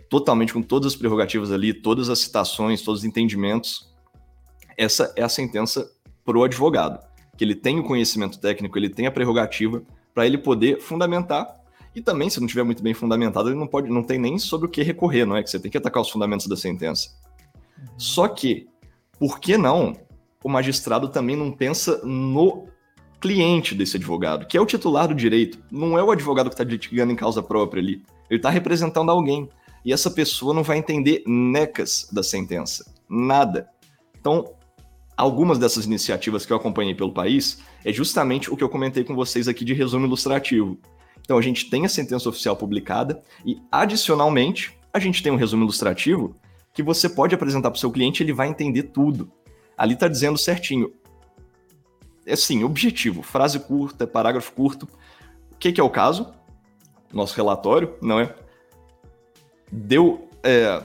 totalmente 0.08 0.52
com 0.52 0.62
todas 0.62 0.92
as 0.92 0.96
prerrogativas 0.96 1.52
ali, 1.52 1.72
todas 1.72 2.08
as 2.08 2.18
citações, 2.18 2.82
todos 2.82 3.00
os 3.00 3.04
entendimentos. 3.04 3.92
Essa 4.76 5.12
é 5.16 5.22
a 5.22 5.28
sentença 5.28 5.90
para 6.24 6.36
o 6.36 6.42
advogado, 6.42 6.98
que 7.36 7.44
ele 7.44 7.54
tem 7.54 7.78
o 7.78 7.84
conhecimento 7.84 8.40
técnico, 8.40 8.76
ele 8.76 8.88
tem 8.88 9.06
a 9.06 9.10
prerrogativa 9.10 9.82
para 10.12 10.26
ele 10.26 10.38
poder 10.38 10.80
fundamentar 10.80 11.64
e 11.94 12.00
também, 12.00 12.28
se 12.28 12.40
não 12.40 12.46
tiver 12.46 12.64
muito 12.64 12.82
bem 12.82 12.92
fundamentado, 12.92 13.48
ele 13.48 13.58
não 13.58 13.68
pode, 13.68 13.88
não 13.88 14.02
tem 14.02 14.18
nem 14.18 14.36
sobre 14.36 14.66
o 14.66 14.70
que 14.70 14.82
recorrer, 14.82 15.24
não 15.24 15.36
é? 15.36 15.42
Que 15.42 15.50
você 15.50 15.60
tem 15.60 15.70
que 15.70 15.78
atacar 15.78 16.02
os 16.02 16.10
fundamentos 16.10 16.46
da 16.46 16.56
sentença. 16.56 17.10
Uhum. 17.78 17.86
Só 17.96 18.26
que, 18.26 18.66
por 19.18 19.38
que 19.38 19.56
não 19.56 19.96
o 20.44 20.48
magistrado 20.48 21.08
também 21.08 21.34
não 21.34 21.50
pensa 21.50 22.00
no 22.04 22.68
cliente 23.18 23.74
desse 23.74 23.96
advogado, 23.96 24.46
que 24.46 24.58
é 24.58 24.60
o 24.60 24.66
titular 24.66 25.08
do 25.08 25.14
direito, 25.14 25.58
não 25.72 25.98
é 25.98 26.04
o 26.04 26.10
advogado 26.10 26.50
que 26.50 26.54
está 26.54 26.62
litigando 26.62 27.10
em 27.10 27.16
causa 27.16 27.42
própria 27.42 27.80
ali. 27.82 28.02
Ele 28.28 28.38
está 28.38 28.50
representando 28.50 29.10
alguém. 29.10 29.48
E 29.82 29.92
essa 29.92 30.10
pessoa 30.10 30.52
não 30.52 30.62
vai 30.62 30.76
entender 30.76 31.22
necas 31.26 32.06
da 32.12 32.22
sentença. 32.22 32.92
Nada. 33.08 33.68
Então, 34.20 34.54
algumas 35.16 35.58
dessas 35.58 35.86
iniciativas 35.86 36.44
que 36.44 36.52
eu 36.52 36.56
acompanhei 36.56 36.94
pelo 36.94 37.12
país 37.12 37.62
é 37.82 37.92
justamente 37.92 38.52
o 38.52 38.56
que 38.56 38.64
eu 38.64 38.68
comentei 38.68 39.04
com 39.04 39.14
vocês 39.14 39.48
aqui 39.48 39.64
de 39.64 39.72
resumo 39.72 40.06
ilustrativo. 40.06 40.78
Então 41.20 41.38
a 41.38 41.42
gente 41.42 41.70
tem 41.70 41.86
a 41.86 41.88
sentença 41.88 42.28
oficial 42.28 42.56
publicada 42.56 43.22
e, 43.46 43.58
adicionalmente, 43.72 44.76
a 44.92 44.98
gente 44.98 45.22
tem 45.22 45.32
um 45.32 45.36
resumo 45.36 45.64
ilustrativo 45.64 46.34
que 46.74 46.82
você 46.82 47.08
pode 47.08 47.34
apresentar 47.34 47.70
para 47.70 47.76
o 47.76 47.80
seu 47.80 47.90
cliente 47.90 48.22
ele 48.22 48.32
vai 48.32 48.48
entender 48.48 48.84
tudo. 48.84 49.30
Ali 49.76 49.94
está 49.94 50.08
dizendo 50.08 50.38
certinho. 50.38 50.92
É 52.26 52.32
assim, 52.32 52.64
objetivo, 52.64 53.22
frase 53.22 53.58
curta, 53.58 54.06
parágrafo 54.06 54.52
curto. 54.52 54.88
O 55.52 55.56
que, 55.56 55.72
que 55.72 55.80
é 55.80 55.84
o 55.84 55.90
caso? 55.90 56.32
Nosso 57.12 57.36
relatório, 57.36 57.94
não 58.00 58.18
é? 58.18 58.34
Deu 59.70 60.28
é, 60.42 60.82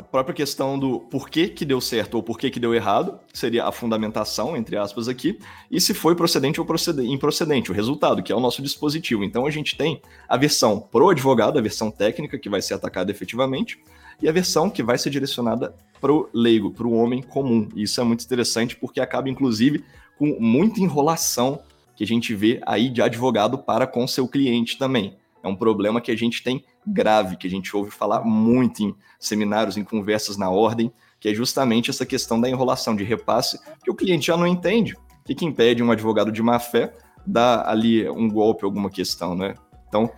a 0.00 0.02
própria 0.02 0.34
questão 0.34 0.78
do 0.78 1.00
porquê 1.00 1.48
que 1.48 1.64
deu 1.64 1.80
certo 1.80 2.14
ou 2.14 2.22
porquê 2.22 2.50
que 2.50 2.58
deu 2.58 2.74
errado, 2.74 3.20
seria 3.34 3.66
a 3.66 3.72
fundamentação, 3.72 4.56
entre 4.56 4.76
aspas, 4.76 5.08
aqui, 5.08 5.38
e 5.70 5.78
se 5.78 5.92
foi 5.92 6.14
procedente 6.14 6.60
ou 6.60 6.66
improcedente, 7.04 7.70
o 7.70 7.74
resultado, 7.74 8.22
que 8.22 8.32
é 8.32 8.34
o 8.34 8.40
nosso 8.40 8.62
dispositivo. 8.62 9.22
Então 9.22 9.44
a 9.44 9.50
gente 9.50 9.76
tem 9.76 10.00
a 10.26 10.38
versão 10.38 10.80
pro 10.80 11.10
advogado, 11.10 11.58
a 11.58 11.62
versão 11.62 11.90
técnica, 11.90 12.38
que 12.38 12.48
vai 12.48 12.62
ser 12.62 12.74
atacada 12.74 13.10
efetivamente, 13.10 13.82
e 14.22 14.28
a 14.28 14.32
versão 14.32 14.70
que 14.70 14.82
vai 14.82 14.98
ser 14.98 15.10
direcionada 15.10 15.74
pro 16.00 16.28
leigo, 16.32 16.70
pro 16.70 16.92
homem 16.92 17.22
comum. 17.22 17.68
E 17.74 17.82
isso 17.82 18.00
é 18.00 18.04
muito 18.04 18.24
interessante 18.24 18.76
porque 18.76 19.00
acaba, 19.00 19.28
inclusive, 19.28 19.84
com 20.18 20.36
muita 20.40 20.80
enrolação 20.80 21.60
que 21.94 22.04
a 22.04 22.06
gente 22.06 22.34
vê 22.34 22.60
aí 22.66 22.88
de 22.88 23.02
advogado 23.02 23.58
para 23.58 23.86
com 23.86 24.06
seu 24.06 24.26
cliente 24.26 24.78
também. 24.78 25.16
É 25.42 25.48
um 25.48 25.56
problema 25.56 26.00
que 26.00 26.10
a 26.10 26.16
gente 26.16 26.42
tem 26.42 26.64
grave, 26.86 27.36
que 27.36 27.46
a 27.46 27.50
gente 27.50 27.74
ouve 27.74 27.90
falar 27.90 28.22
muito 28.24 28.82
em 28.82 28.94
seminários, 29.18 29.76
em 29.76 29.84
conversas 29.84 30.36
na 30.36 30.50
ordem, 30.50 30.92
que 31.18 31.28
é 31.28 31.34
justamente 31.34 31.90
essa 31.90 32.06
questão 32.06 32.40
da 32.40 32.48
enrolação 32.48 32.96
de 32.96 33.04
repasse, 33.04 33.58
que 33.82 33.90
o 33.90 33.94
cliente 33.94 34.26
já 34.26 34.36
não 34.36 34.46
entende. 34.46 34.94
O 34.94 35.24
que, 35.24 35.34
que 35.34 35.44
impede 35.44 35.82
um 35.82 35.90
advogado 35.90 36.32
de 36.32 36.42
má 36.42 36.58
fé 36.58 36.94
dar 37.26 37.68
ali 37.68 38.08
um 38.08 38.28
golpe, 38.28 38.64
alguma 38.64 38.90
questão, 38.90 39.34
né? 39.34 39.54
Então, 39.88 40.10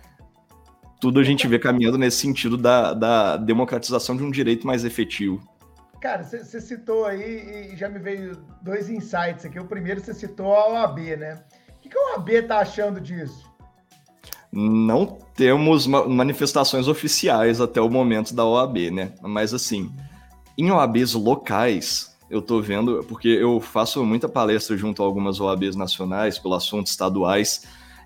tudo 1.03 1.19
a 1.19 1.23
gente 1.23 1.45
vê 1.49 1.59
caminhando 1.59 1.97
nesse 1.97 2.15
sentido 2.15 2.55
da, 2.55 2.93
da 2.93 3.35
democratização 3.35 4.15
de 4.15 4.23
um 4.23 4.31
direito 4.31 4.65
mais 4.65 4.85
efetivo. 4.85 5.45
Cara, 5.99 6.23
você 6.23 6.61
citou 6.61 7.03
aí 7.03 7.73
e 7.73 7.75
já 7.75 7.89
me 7.89 7.99
veio 7.99 8.37
dois 8.61 8.89
insights 8.89 9.43
aqui. 9.43 9.59
O 9.59 9.65
primeiro, 9.65 9.99
você 9.99 10.13
citou 10.13 10.55
a 10.55 10.69
OAB, 10.69 10.99
né? 11.17 11.43
O 11.75 11.81
que, 11.81 11.89
que 11.89 11.97
a 11.97 12.13
OAB 12.13 12.29
tá 12.47 12.59
achando 12.59 13.01
disso? 13.01 13.51
Não 14.49 15.05
temos 15.35 15.87
manifestações 15.87 16.87
oficiais 16.87 17.59
até 17.59 17.81
o 17.81 17.89
momento 17.89 18.33
da 18.33 18.45
OAB, 18.45 18.89
né? 18.89 19.11
Mas 19.21 19.53
assim, 19.53 19.93
em 20.57 20.71
OABs 20.71 21.15
locais, 21.15 22.15
eu 22.29 22.41
tô 22.41 22.61
vendo, 22.61 23.03
porque 23.09 23.27
eu 23.27 23.59
faço 23.59 24.05
muita 24.05 24.29
palestra 24.29 24.77
junto 24.77 25.03
a 25.03 25.05
algumas 25.05 25.41
OABs 25.41 25.75
nacionais, 25.75 26.39
pelo 26.39 26.53
assunto 26.53 26.87
estaduais, 26.87 27.63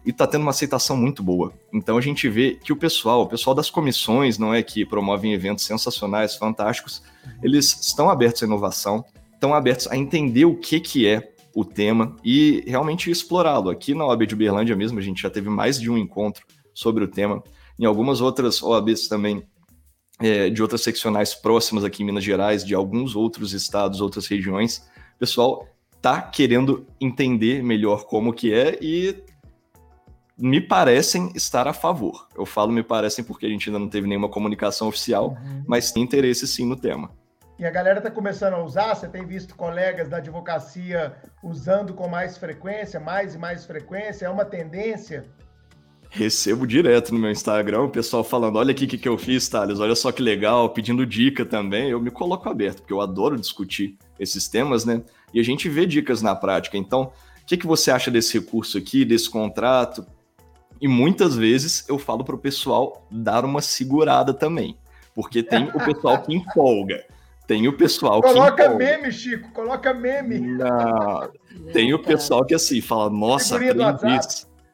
e 0.07 0.13
tá 0.13 0.25
tendo 0.25 0.43
uma 0.43 0.51
aceitação 0.51 0.95
muito 0.95 1.21
boa. 1.21 1.51
Então 1.73 1.97
a 1.97 2.01
gente 2.01 2.29
vê 2.29 2.57
que 2.63 2.71
o 2.71 2.77
pessoal, 2.77 3.23
o 3.23 3.27
pessoal 3.27 3.53
das 3.53 3.69
comissões, 3.69 4.37
não 4.37 4.53
é 4.53 4.63
que 4.63 4.85
promovem 4.85 5.33
eventos 5.33 5.65
sensacionais, 5.65 6.37
fantásticos, 6.37 7.03
eles 7.43 7.77
estão 7.81 8.09
abertos 8.09 8.41
à 8.41 8.45
inovação, 8.45 9.03
estão 9.33 9.53
abertos 9.53 9.85
a 9.87 9.97
entender 9.97 10.45
o 10.45 10.55
que 10.55 10.79
que 10.79 11.05
é 11.05 11.33
o 11.53 11.65
tema 11.65 12.15
e 12.23 12.63
realmente 12.65 13.11
explorá-lo. 13.11 13.69
Aqui 13.69 13.93
na 13.93 14.05
OAB 14.05 14.25
de 14.25 14.33
Uberlândia 14.33 14.77
mesmo, 14.77 14.97
a 14.97 15.01
gente 15.01 15.21
já 15.21 15.29
teve 15.29 15.49
mais 15.49 15.77
de 15.77 15.91
um 15.91 15.97
encontro 15.97 16.45
sobre 16.73 17.03
o 17.03 17.07
tema. 17.09 17.43
Em 17.77 17.83
algumas 17.83 18.21
outras 18.21 18.63
OABs 18.63 19.09
também 19.09 19.43
é, 20.21 20.49
de 20.49 20.61
outras 20.61 20.83
seccionais 20.83 21.35
próximas 21.35 21.83
aqui 21.83 22.01
em 22.01 22.05
Minas 22.05 22.23
Gerais, 22.23 22.63
de 22.63 22.73
alguns 22.73 23.13
outros 23.13 23.51
estados, 23.51 23.99
outras 23.99 24.25
regiões. 24.25 24.87
O 25.17 25.19
pessoal 25.19 25.67
tá 26.01 26.21
querendo 26.21 26.87
entender 27.01 27.61
melhor 27.61 28.05
como 28.05 28.31
que 28.31 28.53
é 28.53 28.79
e 28.81 29.13
me 30.37 30.61
parecem 30.61 31.31
estar 31.33 31.67
a 31.67 31.73
favor. 31.73 32.27
Eu 32.37 32.45
falo 32.45 32.71
me 32.71 32.83
parecem 32.83 33.25
porque 33.25 33.45
a 33.45 33.49
gente 33.49 33.69
ainda 33.69 33.79
não 33.79 33.89
teve 33.89 34.07
nenhuma 34.07 34.29
comunicação 34.29 34.87
oficial, 34.87 35.29
uhum. 35.29 35.63
mas 35.67 35.91
tem 35.91 36.03
interesse 36.03 36.47
sim 36.47 36.65
no 36.65 36.75
tema. 36.75 37.09
E 37.57 37.65
a 37.65 37.71
galera 37.71 37.97
está 37.97 38.11
começando 38.11 38.53
a 38.53 38.63
usar? 38.63 38.93
Você 38.93 39.07
tem 39.07 39.25
visto 39.25 39.55
colegas 39.55 40.07
da 40.07 40.17
advocacia 40.17 41.15
usando 41.41 41.91
com 41.91 42.07
mais 42.07 42.37
frequência, 42.37 42.99
mais 42.99 43.33
e 43.33 43.37
mais 43.39 43.65
frequência? 43.65 44.27
É 44.27 44.29
uma 44.29 44.45
tendência? 44.45 45.25
Recebo 46.09 46.67
direto 46.67 47.11
no 47.13 47.19
meu 47.19 47.31
Instagram 47.31 47.81
o 47.81 47.89
pessoal 47.89 48.23
falando: 48.23 48.57
olha 48.57 48.71
aqui 48.71 48.85
o 48.85 48.87
que, 48.87 48.97
que 48.97 49.09
eu 49.09 49.17
fiz, 49.17 49.49
Thales, 49.49 49.79
olha 49.79 49.95
só 49.95 50.11
que 50.11 50.21
legal, 50.21 50.69
pedindo 50.69 51.03
dica 51.03 51.43
também. 51.43 51.89
Eu 51.89 51.99
me 51.99 52.11
coloco 52.11 52.47
aberto, 52.47 52.81
porque 52.81 52.93
eu 52.93 53.01
adoro 53.01 53.35
discutir 53.39 53.97
esses 54.19 54.47
temas, 54.47 54.85
né? 54.85 55.01
E 55.33 55.39
a 55.39 55.43
gente 55.43 55.67
vê 55.67 55.87
dicas 55.87 56.21
na 56.21 56.35
prática. 56.35 56.77
Então, 56.77 57.11
o 57.41 57.45
que, 57.45 57.57
que 57.57 57.65
você 57.65 57.89
acha 57.89 58.11
desse 58.11 58.37
recurso 58.37 58.77
aqui, 58.77 59.03
desse 59.03 59.29
contrato? 59.29 60.05
E 60.79 60.87
muitas 60.87 61.35
vezes 61.35 61.87
eu 61.87 61.97
falo 61.97 62.23
para 62.23 62.35
o 62.35 62.39
pessoal 62.39 63.05
dar 63.09 63.43
uma 63.45 63.61
segurada 63.61 64.33
também, 64.33 64.77
porque 65.15 65.41
tem 65.41 65.69
o 65.73 65.79
pessoal 65.83 66.21
que 66.21 66.33
empolga. 66.33 67.03
Tem 67.47 67.67
o 67.67 67.73
pessoal 67.73 68.21
coloca 68.21 68.51
que. 68.51 68.63
Coloca 68.63 68.77
meme, 68.77 69.11
Chico, 69.11 69.51
coloca 69.51 69.93
meme. 69.93 70.39
Não, 70.39 71.29
tem 71.71 71.93
o 71.93 71.99
pessoal 71.99 72.45
que 72.45 72.53
assim 72.53 72.81
fala, 72.81 73.09
nossa, 73.09 73.55
aprendi 73.55 74.19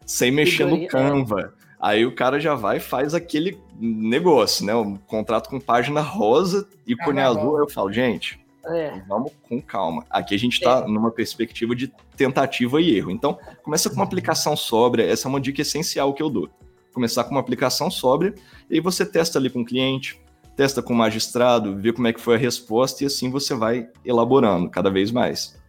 sem 0.05 0.31
mexer 0.31 0.65
no 0.65 0.87
Canva. 0.87 1.53
Aí 1.79 2.05
o 2.05 2.15
cara 2.15 2.39
já 2.39 2.55
vai 2.55 2.77
e 2.77 2.79
faz 2.79 3.13
aquele 3.13 3.59
negócio, 3.79 4.65
né? 4.65 4.73
Um 4.73 4.95
contrato 4.95 5.49
com 5.49 5.59
página 5.59 6.01
rosa, 6.01 6.67
e 6.87 6.93
ícone 6.93 7.19
azul. 7.19 7.57
Aí 7.57 7.63
eu 7.63 7.69
falo, 7.69 7.91
gente, 7.91 8.39
é. 8.65 9.01
vamos 9.07 9.31
com 9.47 9.61
calma. 9.61 10.05
Aqui 10.09 10.35
a 10.35 10.39
gente 10.39 10.53
está 10.53 10.79
é. 10.79 10.87
numa 10.87 11.11
perspectiva 11.11 11.75
de 11.75 11.87
tentativa 12.15 12.81
e 12.81 12.95
erro. 12.95 13.11
Então, 13.11 13.37
começa 13.61 13.89
com 13.89 13.95
uma 13.95 14.05
aplicação 14.05 14.55
sóbria. 14.55 15.03
Essa 15.03 15.27
é 15.27 15.29
uma 15.29 15.41
dica 15.41 15.61
essencial 15.61 16.13
que 16.13 16.23
eu 16.23 16.29
dou. 16.29 16.49
Começar 16.93 17.23
com 17.23 17.31
uma 17.31 17.39
aplicação 17.39 17.89
sóbria, 17.89 18.35
e 18.69 18.75
aí 18.75 18.79
você 18.79 19.03
testa 19.03 19.39
ali 19.39 19.49
com 19.49 19.61
o 19.61 19.65
cliente, 19.65 20.21
testa 20.55 20.81
com 20.81 20.93
o 20.93 20.95
magistrado, 20.95 21.75
vê 21.75 21.91
como 21.91 22.07
é 22.07 22.13
que 22.13 22.21
foi 22.21 22.35
a 22.35 22.37
resposta 22.37 23.03
e 23.03 23.07
assim 23.07 23.31
você 23.31 23.55
vai 23.55 23.89
elaborando 24.05 24.69
cada 24.69 24.91
vez 24.91 25.11
mais. 25.11 25.59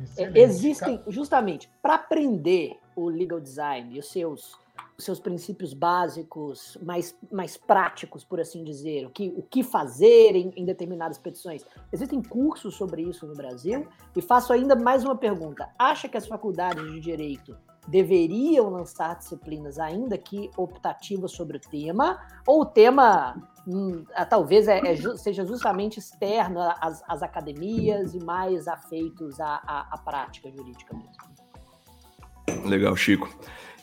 Excelente. 0.00 0.38
Existem, 0.38 1.02
justamente, 1.08 1.68
para 1.82 1.96
aprender 1.96 2.76
o 2.94 3.08
legal 3.08 3.40
design 3.40 3.96
e 3.96 3.98
os 3.98 4.08
seus, 4.10 4.52
os 4.52 4.67
seus 4.98 5.20
princípios 5.20 5.72
básicos, 5.72 6.76
mais, 6.82 7.16
mais 7.30 7.56
práticos, 7.56 8.24
por 8.24 8.40
assim 8.40 8.64
dizer, 8.64 9.06
o 9.06 9.10
que, 9.10 9.32
o 9.36 9.42
que 9.42 9.62
fazer 9.62 10.34
em, 10.34 10.52
em 10.56 10.64
determinadas 10.64 11.18
petições, 11.18 11.64
existem 11.92 12.20
cursos 12.20 12.74
sobre 12.74 13.02
isso 13.02 13.24
no 13.24 13.34
Brasil? 13.34 13.86
E 14.16 14.20
faço 14.20 14.52
ainda 14.52 14.74
mais 14.74 15.04
uma 15.04 15.16
pergunta: 15.16 15.68
acha 15.78 16.08
que 16.08 16.16
as 16.16 16.26
faculdades 16.26 16.84
de 16.92 16.98
direito 16.98 17.56
deveriam 17.86 18.68
lançar 18.68 19.16
disciplinas 19.16 19.78
ainda 19.78 20.18
que 20.18 20.50
optativas 20.56 21.30
sobre 21.30 21.56
o 21.56 21.60
tema, 21.60 22.20
ou 22.44 22.62
o 22.62 22.66
tema 22.66 23.36
hum, 23.66 24.04
ah, 24.14 24.26
talvez 24.26 24.66
é, 24.66 24.80
é, 24.80 24.96
seja 25.16 25.46
justamente 25.46 25.98
externo 25.98 26.60
às, 26.60 27.02
às, 27.08 27.22
academias 27.22 28.14
e 28.14 28.18
mais 28.18 28.66
afeitos 28.66 29.40
à, 29.40 29.62
à, 29.64 29.94
à 29.94 29.98
prática 29.98 30.50
jurídica 30.50 30.94
mesmo. 30.94 32.68
Legal, 32.68 32.96
Chico. 32.96 33.28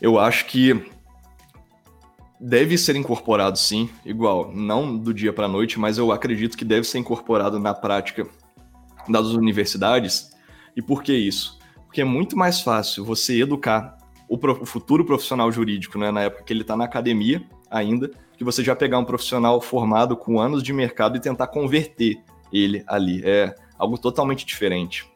Eu 0.02 0.20
acho 0.20 0.46
que 0.46 0.94
deve 2.46 2.78
ser 2.78 2.96
incorporado 2.96 3.58
sim, 3.58 3.90
igual, 4.06 4.52
não 4.54 4.96
do 4.96 5.12
dia 5.12 5.34
para 5.34 5.46
a 5.46 5.50
noite, 5.50 5.80
mas 5.80 5.98
eu 5.98 6.12
acredito 6.12 6.56
que 6.56 6.64
deve 6.64 6.86
ser 6.86 7.00
incorporado 7.00 7.58
na 7.58 7.74
prática 7.74 8.28
das 9.10 9.26
universidades. 9.30 10.30
E 10.76 10.82
por 10.82 11.02
que 11.02 11.12
isso? 11.12 11.58
Porque 11.88 12.02
é 12.02 12.06
muito 12.06 12.38
mais 12.38 12.62
fácil 12.62 13.04
você 13.04 13.42
educar 13.42 13.98
o, 14.30 14.36
o 14.36 14.66
futuro 14.66 15.04
profissional 15.04 15.52
jurídico, 15.52 15.98
né, 15.98 16.12
na 16.12 16.22
época 16.22 16.44
que 16.44 16.54
ele 16.54 16.62
está 16.62 16.78
na 16.78 16.86
academia 16.86 17.44
ainda, 17.70 18.12
que 18.38 18.44
você 18.44 18.64
já 18.64 18.76
pegar 18.76 19.00
um 19.00 19.06
profissional 19.06 19.60
formado 19.60 20.16
com 20.16 20.40
anos 20.40 20.62
de 20.62 20.72
mercado 20.72 21.18
e 21.18 21.20
tentar 21.20 21.48
converter 21.48 22.22
ele 22.54 22.84
ali. 22.86 23.24
É 23.26 23.56
algo 23.76 23.98
totalmente 23.98 24.46
diferente. 24.46 25.12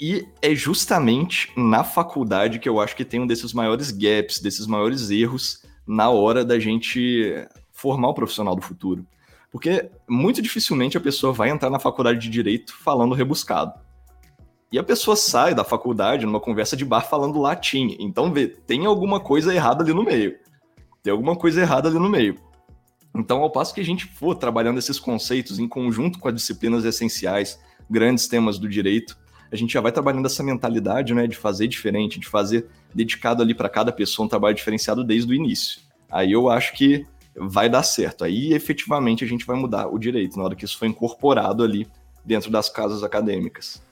E 0.00 0.28
é 0.40 0.54
justamente 0.54 1.50
na 1.56 1.82
faculdade 1.82 2.60
que 2.60 2.68
eu 2.68 2.78
acho 2.78 2.94
que 2.94 3.04
tem 3.04 3.18
um 3.18 3.26
desses 3.26 3.52
maiores 3.52 3.90
gaps, 3.90 4.38
desses 4.40 4.68
maiores 4.68 5.10
erros 5.10 5.64
na 5.86 6.10
hora 6.10 6.44
da 6.44 6.58
gente 6.58 7.46
formar 7.72 8.08
o 8.08 8.14
profissional 8.14 8.54
do 8.54 8.62
futuro. 8.62 9.06
Porque 9.50 9.90
muito 10.08 10.42
dificilmente 10.42 10.96
a 10.96 11.00
pessoa 11.00 11.32
vai 11.32 11.50
entrar 11.50 11.70
na 11.70 11.78
faculdade 11.78 12.18
de 12.18 12.28
direito 12.28 12.74
falando 12.74 13.14
rebuscado. 13.14 13.72
E 14.72 14.78
a 14.78 14.82
pessoa 14.82 15.14
sai 15.14 15.54
da 15.54 15.62
faculdade 15.62 16.26
numa 16.26 16.40
conversa 16.40 16.76
de 16.76 16.84
bar 16.84 17.08
falando 17.08 17.40
latim. 17.40 17.96
Então, 18.00 18.32
vê, 18.32 18.48
tem 18.48 18.86
alguma 18.86 19.20
coisa 19.20 19.54
errada 19.54 19.84
ali 19.84 19.94
no 19.94 20.02
meio. 20.02 20.36
Tem 21.00 21.12
alguma 21.12 21.36
coisa 21.36 21.60
errada 21.60 21.88
ali 21.88 21.98
no 21.98 22.08
meio. 22.08 22.36
Então, 23.14 23.42
ao 23.42 23.50
passo 23.50 23.72
que 23.72 23.80
a 23.80 23.84
gente 23.84 24.06
for 24.06 24.34
trabalhando 24.34 24.78
esses 24.78 24.98
conceitos 24.98 25.60
em 25.60 25.68
conjunto 25.68 26.18
com 26.18 26.26
as 26.26 26.34
disciplinas 26.34 26.84
essenciais, 26.84 27.56
grandes 27.88 28.26
temas 28.26 28.58
do 28.58 28.68
direito, 28.68 29.16
a 29.50 29.56
gente 29.56 29.72
já 29.72 29.80
vai 29.80 29.92
trabalhando 29.92 30.26
essa 30.26 30.42
mentalidade, 30.42 31.14
né, 31.14 31.26
de 31.26 31.36
fazer 31.36 31.66
diferente, 31.68 32.18
de 32.18 32.26
fazer 32.26 32.66
dedicado 32.94 33.42
ali 33.42 33.54
para 33.54 33.68
cada 33.68 33.92
pessoa 33.92 34.26
um 34.26 34.28
trabalho 34.28 34.54
diferenciado 34.54 35.04
desde 35.04 35.30
o 35.30 35.34
início. 35.34 35.80
Aí 36.10 36.32
eu 36.32 36.48
acho 36.48 36.72
que 36.74 37.06
vai 37.36 37.68
dar 37.68 37.82
certo. 37.82 38.24
Aí 38.24 38.52
efetivamente 38.52 39.24
a 39.24 39.26
gente 39.26 39.44
vai 39.44 39.56
mudar 39.56 39.88
o 39.88 39.98
direito 39.98 40.36
na 40.36 40.44
hora 40.44 40.54
que 40.54 40.64
isso 40.64 40.78
for 40.78 40.86
incorporado 40.86 41.62
ali 41.62 41.88
dentro 42.24 42.50
das 42.50 42.68
casas 42.68 43.02
acadêmicas. 43.02 43.82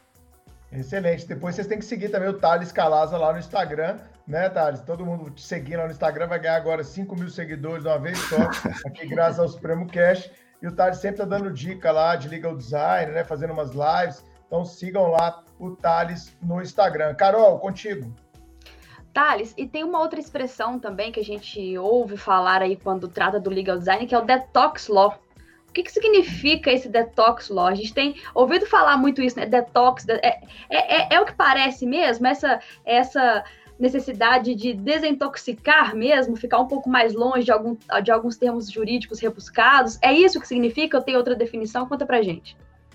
Excelente. 0.73 1.27
Depois 1.27 1.55
vocês 1.55 1.67
têm 1.67 1.79
que 1.79 1.85
seguir 1.85 2.09
também 2.09 2.29
o 2.29 2.39
Thales 2.39 2.73
Calaza 2.73 3.19
lá 3.19 3.33
no 3.33 3.39
Instagram, 3.39 3.99
né, 4.27 4.49
Thales? 4.49 4.81
Todo 4.81 5.05
mundo 5.05 5.31
te 5.31 5.43
seguindo 5.43 5.79
lá 5.79 5.85
no 5.85 5.91
Instagram 5.91 6.27
vai 6.29 6.41
ganhar 6.41 6.57
agora 6.57 6.83
5 6.83 7.15
mil 7.15 7.29
seguidores 7.29 7.83
de 7.83 7.89
uma 7.89 7.99
vez 7.99 8.19
só, 8.19 8.39
aqui 8.89 9.07
graças 9.07 9.39
ao 9.39 9.49
Supremo 9.49 9.87
Cash. 9.87 10.31
E 10.63 10.67
o 10.67 10.73
Thales 10.73 10.99
sempre 10.99 11.19
tá 11.19 11.25
dando 11.25 11.53
dica 11.53 11.91
lá 11.91 12.17
de 12.17 12.29
legal 12.29 12.57
design, 12.57 13.13
né? 13.13 13.25
Fazendo 13.25 13.53
umas 13.53 13.73
lives. 13.73 14.25
Então 14.53 14.67
sigam 14.67 15.07
lá 15.07 15.43
o 15.59 15.71
Thales 15.71 16.37
no 16.43 16.61
Instagram. 16.61 17.15
Carol, 17.15 17.59
contigo. 17.59 18.15
Thales, 19.11 19.55
e 19.57 19.67
tem 19.67 19.83
uma 19.83 19.99
outra 19.99 20.21
expressão 20.21 20.79
também 20.79 21.11
que 21.11 21.19
a 21.19 21.25
gente 21.25 21.79
ouve 21.79 22.19
falar 22.19 22.61
aí 22.61 22.77
quando 22.77 23.09
trata 23.09 23.41
do 23.41 23.49
legal 23.49 23.79
design, 23.79 24.07
que 24.07 24.15
é 24.15 24.19
o 24.19 24.27
detox 24.27 24.89
law. 24.89 25.19
O 25.67 25.73
que, 25.73 25.83
que 25.83 25.91
significa 25.91 26.71
esse 26.71 26.87
detox 26.87 27.49
law? 27.49 27.67
A 27.67 27.75
gente 27.75 27.95
tem 27.95 28.15
ouvido 28.35 28.67
falar 28.67 28.99
muito 28.99 29.23
isso, 29.23 29.39
né? 29.39 29.47
Detox, 29.47 30.07
é, 30.07 30.21
é, 30.23 30.43
é, 30.69 31.15
é 31.15 31.21
o 31.21 31.25
que 31.25 31.33
parece 31.33 31.87
mesmo? 31.87 32.27
Essa, 32.27 32.61
essa 32.85 33.43
necessidade 33.79 34.55
de 34.55 34.75
desintoxicar 34.75 35.97
mesmo, 35.97 36.37
ficar 36.37 36.59
um 36.59 36.69
pouco 36.69 36.91
mais 36.91 37.15
longe 37.15 37.45
de, 37.47 37.53
algum, 37.53 37.75
de 38.03 38.11
alguns 38.11 38.37
termos 38.37 38.71
jurídicos 38.71 39.19
rebuscados? 39.19 39.99
É 40.03 40.13
isso 40.13 40.39
que 40.39 40.47
significa? 40.47 40.99
Eu 40.99 41.03
tenho 41.03 41.17
outra 41.17 41.35
definição? 41.35 41.89
Conta 41.89 42.05
pra 42.05 42.21
gente. 42.21 42.55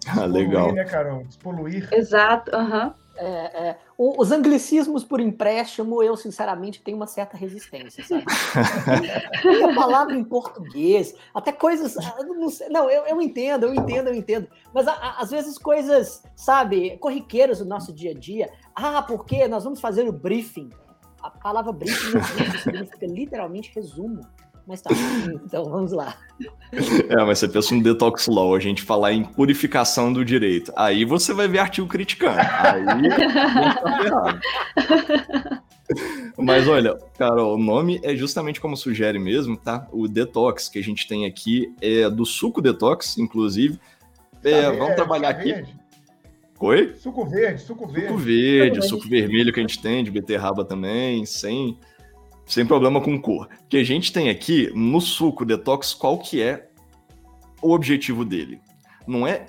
Ah, 0.10 0.26
legal. 0.26 0.68
Despoluir, 0.68 0.74
né, 0.74 0.86
Carol? 0.86 1.24
Despoluir. 1.24 1.90
Exato, 1.92 2.56
aham. 2.56 2.88
Uhum. 2.88 3.08
É, 3.20 3.70
é, 3.70 3.78
os 3.98 4.32
anglicismos 4.32 5.04
por 5.04 5.20
empréstimo, 5.20 6.04
eu 6.04 6.16
sinceramente 6.16 6.84
tenho 6.84 6.98
uma 6.98 7.08
certa 7.08 7.36
resistência, 7.36 8.04
sabe? 8.04 8.24
a 9.64 9.74
palavra 9.74 10.16
em 10.16 10.24
português, 10.24 11.16
até 11.34 11.52
coisas. 11.52 11.98
Ah, 11.98 12.24
não, 12.24 12.48
sei, 12.48 12.70
não 12.70 12.92
eu, 12.92 13.08
eu 13.08 13.20
entendo, 13.20 13.64
eu 13.66 13.74
entendo, 13.74 14.10
eu 14.10 14.14
entendo. 14.14 14.48
Mas 14.72 14.88
a, 14.88 14.94
a, 14.94 15.22
às 15.22 15.32
vezes 15.32 15.58
coisas, 15.58 16.22
sabe, 16.36 16.96
corriqueiras 17.00 17.58
do 17.58 17.66
nosso 17.66 17.92
dia 17.92 18.12
a 18.12 18.14
dia. 18.14 18.52
Ah, 18.76 19.02
porque 19.02 19.48
nós 19.48 19.64
vamos 19.64 19.82
fazer 19.82 20.08
o 20.08 20.14
briefing. 20.14 20.70
A 21.20 21.32
palavra 21.32 21.74
briefing 21.74 22.22
significa 22.62 23.08
literalmente 23.08 23.72
resumo. 23.74 24.22
Mas 24.68 24.82
tá, 24.82 24.90
então 25.46 25.64
vamos 25.66 25.92
lá. 25.92 26.16
É, 27.10 27.24
mas 27.24 27.40
você 27.40 27.48
pensa 27.48 27.74
no 27.74 27.82
detox 27.82 28.28
law, 28.28 28.54
a 28.54 28.60
gente 28.60 28.84
falar 28.84 29.14
em 29.14 29.24
purificação 29.24 30.12
do 30.12 30.24
direito. 30.26 30.72
Aí 30.76 31.06
você 31.06 31.34
vai 31.34 31.48
ver 31.48 31.60
artigo 31.60 31.88
criticando. 31.88 32.38
Aí 32.40 32.84
tá 33.82 34.06
errado. 34.06 34.40
Mas 36.38 36.68
olha, 36.68 36.96
cara, 37.18 37.42
o 37.42 37.58
nome 37.58 38.00
é 38.04 38.16
justamente 38.16 38.60
como 38.60 38.76
sugere 38.76 39.18
mesmo, 39.18 39.56
tá? 39.56 39.88
O 39.92 40.08
detox 40.08 40.68
que 40.68 40.78
a 40.78 40.84
gente 40.84 41.08
tem 41.08 41.26
aqui 41.26 41.74
é 41.82 42.10
do 42.10 42.26
suco 42.26 42.62
detox, 42.62 43.18
inclusive. 43.18 43.80
É, 44.44 44.64
tá 44.64 44.72
vamos 44.72 44.96
trabalhar 44.96 45.30
aqui. 45.30 45.54
Verde. 45.54 45.76
Oi? 46.60 46.96
Suco 46.98 47.26
verde, 47.26 47.62
suco 47.62 47.88
verde. 47.88 48.08
Suco 48.10 48.20
verde, 48.20 48.88
suco 48.88 49.08
vermelho 49.08 49.54
que 49.54 49.60
a 49.60 49.64
gente 49.64 49.82
tem, 49.82 50.04
de 50.04 50.12
beterraba 50.12 50.66
também, 50.66 51.26
sem 51.26 51.80
sem 52.48 52.66
problema 52.66 53.02
com 53.02 53.20
cor. 53.20 53.50
Que 53.70 53.78
a 53.78 53.84
gente 53.84 54.12
tem 54.12 54.30
aqui 54.30 54.72
no 54.74 55.02
suco 55.02 55.46
detox, 55.46 55.94
qual 55.94 56.18
que 56.18 56.42
é 56.42 56.70
o 57.62 57.72
objetivo 57.72 58.24
dele? 58.24 58.60
Não 59.06 59.28
é 59.28 59.48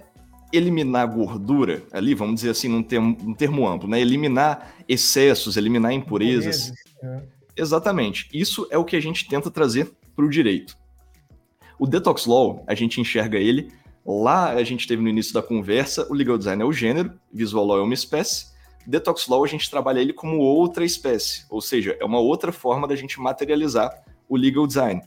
eliminar 0.52 1.06
gordura 1.06 1.82
ali, 1.92 2.14
vamos 2.14 2.36
dizer 2.36 2.50
assim, 2.50 2.68
num 2.68 2.82
termo, 2.82 3.16
num 3.22 3.34
termo 3.34 3.66
amplo, 3.68 3.88
né? 3.88 4.00
Eliminar 4.00 4.74
excessos, 4.88 5.56
eliminar 5.56 5.92
impurezas. 5.92 6.72
É. 7.02 7.22
Exatamente. 7.56 8.28
Isso 8.32 8.66
é 8.70 8.78
o 8.78 8.84
que 8.84 8.96
a 8.96 9.00
gente 9.00 9.28
tenta 9.28 9.50
trazer 9.50 9.90
para 10.16 10.24
o 10.24 10.30
direito. 10.30 10.76
O 11.78 11.86
Detox 11.86 12.26
Law, 12.26 12.64
a 12.66 12.74
gente 12.74 13.00
enxerga 13.00 13.38
ele, 13.38 13.70
lá 14.04 14.50
a 14.50 14.64
gente 14.64 14.86
teve 14.86 15.02
no 15.02 15.08
início 15.08 15.32
da 15.32 15.42
conversa, 15.42 16.06
o 16.10 16.14
Legal 16.14 16.36
Design 16.36 16.62
é 16.62 16.66
o 16.66 16.72
gênero, 16.72 17.12
Visual 17.32 17.64
Law 17.64 17.78
é 17.78 17.82
uma 17.82 17.94
espécie, 17.94 18.46
Detox 18.88 19.28
Law 19.28 19.44
a 19.44 19.46
gente 19.46 19.70
trabalha 19.70 20.00
ele 20.00 20.14
como 20.14 20.38
outra 20.38 20.82
espécie, 20.82 21.44
ou 21.50 21.60
seja, 21.60 21.94
é 22.00 22.04
uma 22.06 22.18
outra 22.18 22.50
forma 22.50 22.88
da 22.88 22.96
gente 22.96 23.20
materializar 23.20 24.02
o 24.26 24.34
Legal 24.34 24.66
Design. 24.66 25.02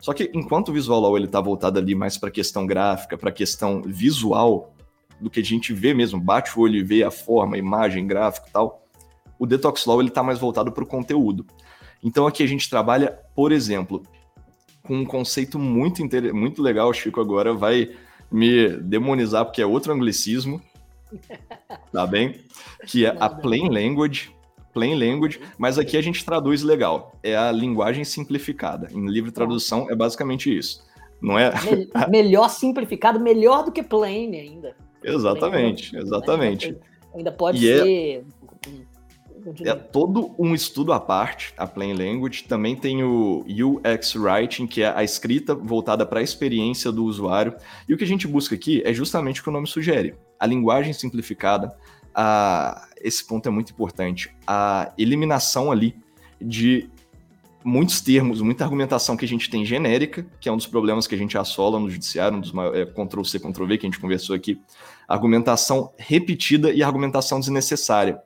Só 0.00 0.12
que 0.12 0.28
enquanto 0.34 0.70
o 0.70 0.72
Visual 0.72 0.98
Law 0.98 1.16
ele 1.16 1.26
está 1.26 1.40
voltado 1.40 1.78
ali 1.78 1.94
mais 1.94 2.18
para 2.18 2.30
a 2.30 2.32
questão 2.32 2.66
gráfica, 2.66 3.16
para 3.16 3.30
a 3.30 3.32
questão 3.32 3.80
visual, 3.82 4.74
do 5.20 5.30
que 5.30 5.38
a 5.38 5.44
gente 5.44 5.72
vê 5.72 5.94
mesmo, 5.94 6.20
bate 6.20 6.58
o 6.58 6.62
olho 6.62 6.74
e 6.74 6.82
vê 6.82 7.04
a 7.04 7.12
forma, 7.12 7.54
a 7.54 7.58
imagem, 7.60 8.08
gráfico 8.08 8.48
e 8.48 8.50
tal, 8.50 8.84
o 9.38 9.46
Detox 9.46 9.86
Law 9.86 10.02
está 10.02 10.20
mais 10.20 10.40
voltado 10.40 10.72
para 10.72 10.82
o 10.82 10.86
conteúdo. 10.86 11.46
Então 12.02 12.26
aqui 12.26 12.42
a 12.42 12.48
gente 12.48 12.68
trabalha, 12.68 13.20
por 13.36 13.52
exemplo, 13.52 14.02
com 14.82 14.96
um 14.96 15.04
conceito 15.04 15.60
muito, 15.60 16.02
muito 16.34 16.60
legal, 16.60 16.88
o 16.88 16.92
Chico 16.92 17.20
agora 17.20 17.54
vai 17.54 17.88
me 18.28 18.68
demonizar 18.78 19.44
porque 19.44 19.62
é 19.62 19.66
outro 19.66 19.92
anglicismo, 19.92 20.60
tá 21.92 22.06
bem? 22.06 22.40
Que 22.86 23.06
é 23.06 23.16
a 23.18 23.28
plain 23.28 23.68
language, 23.68 24.34
plain 24.72 24.94
language, 24.94 25.40
mas 25.58 25.78
aqui 25.78 25.96
a 25.96 26.02
gente 26.02 26.24
traduz 26.24 26.62
legal. 26.62 27.18
É 27.22 27.36
a 27.36 27.52
linguagem 27.52 28.04
simplificada. 28.04 28.88
Em 28.92 29.06
livre 29.06 29.30
tradução 29.30 29.90
é 29.90 29.94
basicamente 29.94 30.56
isso. 30.56 30.84
Não 31.20 31.38
é? 31.38 31.52
melhor 32.10 32.48
simplificado, 32.48 33.20
melhor 33.20 33.64
do 33.64 33.72
que 33.72 33.82
plain 33.82 34.34
ainda. 34.34 34.76
Exatamente, 35.02 35.96
exatamente. 35.96 36.76
Ainda 37.14 37.30
pode 37.30 37.64
e 37.64 37.70
é 37.70 37.78
ser. 37.78 38.24
É 39.64 39.74
todo 39.74 40.34
um 40.38 40.54
estudo 40.54 40.92
à 40.92 41.00
parte, 41.00 41.52
a 41.56 41.66
Plain 41.66 41.94
Language. 41.94 42.44
Também 42.44 42.76
tem 42.76 43.02
o 43.02 43.44
UX 43.48 44.14
Writing, 44.14 44.68
que 44.68 44.82
é 44.82 44.96
a 44.96 45.02
escrita 45.02 45.52
voltada 45.52 46.06
para 46.06 46.20
a 46.20 46.22
experiência 46.22 46.92
do 46.92 47.04
usuário. 47.04 47.54
E 47.88 47.92
o 47.92 47.96
que 47.96 48.04
a 48.04 48.06
gente 48.06 48.28
busca 48.28 48.54
aqui 48.54 48.82
é 48.84 48.92
justamente 48.92 49.40
o 49.40 49.42
que 49.42 49.48
o 49.48 49.52
nome 49.52 49.66
sugere: 49.66 50.14
a 50.42 50.46
linguagem 50.46 50.92
simplificada. 50.92 51.72
A... 52.12 52.88
Esse 53.00 53.24
ponto 53.24 53.48
é 53.48 53.50
muito 53.50 53.70
importante. 53.72 54.34
A 54.44 54.92
eliminação 54.98 55.70
ali 55.70 55.96
de 56.40 56.90
muitos 57.64 58.00
termos, 58.00 58.40
muita 58.40 58.64
argumentação 58.64 59.16
que 59.16 59.24
a 59.24 59.28
gente 59.28 59.48
tem 59.48 59.64
genérica, 59.64 60.26
que 60.40 60.48
é 60.48 60.52
um 60.52 60.56
dos 60.56 60.66
problemas 60.66 61.06
que 61.06 61.14
a 61.14 61.18
gente 61.18 61.38
assola 61.38 61.78
no 61.78 61.88
judiciário, 61.88 62.38
um 62.38 62.40
dos 62.40 62.52
é, 62.74 62.84
Ctrl-C, 62.86 63.38
Ctrl-V, 63.38 63.78
que 63.78 63.86
a 63.86 63.88
gente 63.88 64.00
conversou 64.00 64.34
aqui. 64.34 64.60
Argumentação 65.06 65.92
repetida 65.96 66.72
e 66.72 66.82
argumentação 66.82 67.38
desnecessária. 67.38 68.20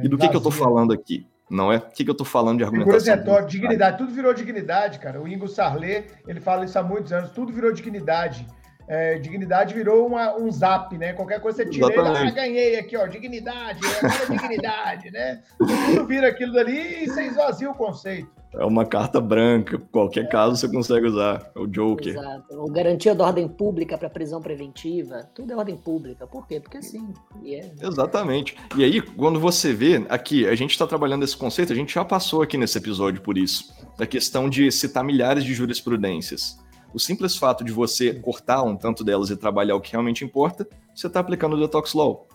E 0.00 0.08
do 0.08 0.16
que, 0.16 0.28
que 0.28 0.36
eu 0.36 0.38
estou 0.38 0.52
falando 0.52 0.92
aqui? 0.92 1.26
Não 1.50 1.72
é? 1.72 1.78
O 1.78 1.90
que, 1.90 2.04
que 2.04 2.10
eu 2.10 2.12
estou 2.12 2.26
falando 2.26 2.58
de 2.58 2.64
argumentação? 2.64 3.24
Por 3.24 3.44
dignidade. 3.46 3.98
Tudo 3.98 4.12
virou 4.12 4.32
dignidade, 4.32 5.00
cara. 5.00 5.20
O 5.20 5.26
Ingo 5.26 5.48
Sarlé, 5.48 6.06
ele 6.28 6.40
fala 6.40 6.64
isso 6.64 6.78
há 6.78 6.82
muitos 6.82 7.12
anos. 7.12 7.30
Tudo 7.30 7.52
virou 7.52 7.72
dignidade. 7.72 8.46
É, 8.88 9.18
dignidade 9.18 9.74
virou 9.74 10.06
uma, 10.06 10.36
um 10.36 10.50
zap, 10.50 10.96
né? 10.96 11.12
Qualquer 11.12 11.40
coisa 11.40 11.58
você 11.58 11.68
tira, 11.68 11.86
ah, 11.86 12.30
ganhei 12.30 12.78
aqui, 12.78 12.96
ó, 12.96 13.06
dignidade, 13.06 13.80
é 13.84 14.30
dignidade, 14.30 15.10
né? 15.10 15.42
Tudo 15.58 16.06
vira 16.06 16.28
aquilo 16.28 16.52
dali 16.52 17.04
e 17.04 17.08
você 17.08 17.22
esvazia 17.24 17.70
o 17.70 17.74
conceito. 17.74 18.30
É 18.54 18.64
uma 18.64 18.86
carta 18.86 19.20
branca, 19.20 19.78
qualquer 19.92 20.28
caso 20.28 20.56
você 20.56 20.68
consegue 20.68 21.06
usar, 21.06 21.50
é 21.54 21.58
o 21.58 21.66
Joker. 21.66 22.16
Exato. 22.16 22.58
O 22.58 22.70
garantia 22.70 23.14
da 23.14 23.24
ordem 23.24 23.46
pública 23.46 23.98
para 23.98 24.08
prisão 24.08 24.40
preventiva, 24.40 25.28
tudo 25.34 25.52
é 25.52 25.56
ordem 25.56 25.76
pública. 25.76 26.26
Por 26.26 26.46
quê? 26.46 26.58
Porque 26.58 26.80
sim. 26.80 27.12
Yeah. 27.42 27.68
É. 27.78 27.86
Exatamente. 27.86 28.56
E 28.74 28.82
aí, 28.82 29.02
quando 29.02 29.38
você 29.38 29.74
vê, 29.74 30.06
aqui, 30.08 30.46
a 30.46 30.54
gente 30.54 30.70
está 30.70 30.86
trabalhando 30.86 31.24
esse 31.24 31.36
conceito, 31.36 31.72
a 31.72 31.76
gente 31.76 31.92
já 31.92 32.04
passou 32.04 32.40
aqui 32.40 32.56
nesse 32.56 32.78
episódio 32.78 33.20
por 33.20 33.36
isso, 33.36 33.74
da 33.98 34.06
questão 34.06 34.48
de 34.48 34.72
citar 34.72 35.04
milhares 35.04 35.44
de 35.44 35.52
jurisprudências. 35.52 36.56
O 36.92 36.98
simples 36.98 37.36
fato 37.36 37.62
de 37.62 37.72
você 37.72 38.14
cortar 38.14 38.62
um 38.62 38.76
tanto 38.76 39.04
delas 39.04 39.30
e 39.30 39.36
trabalhar 39.36 39.76
o 39.76 39.80
que 39.80 39.92
realmente 39.92 40.24
importa, 40.24 40.66
você 40.94 41.06
está 41.06 41.20
aplicando 41.20 41.54
o 41.54 41.60
Detox 41.60 41.92
Law. 41.94 42.26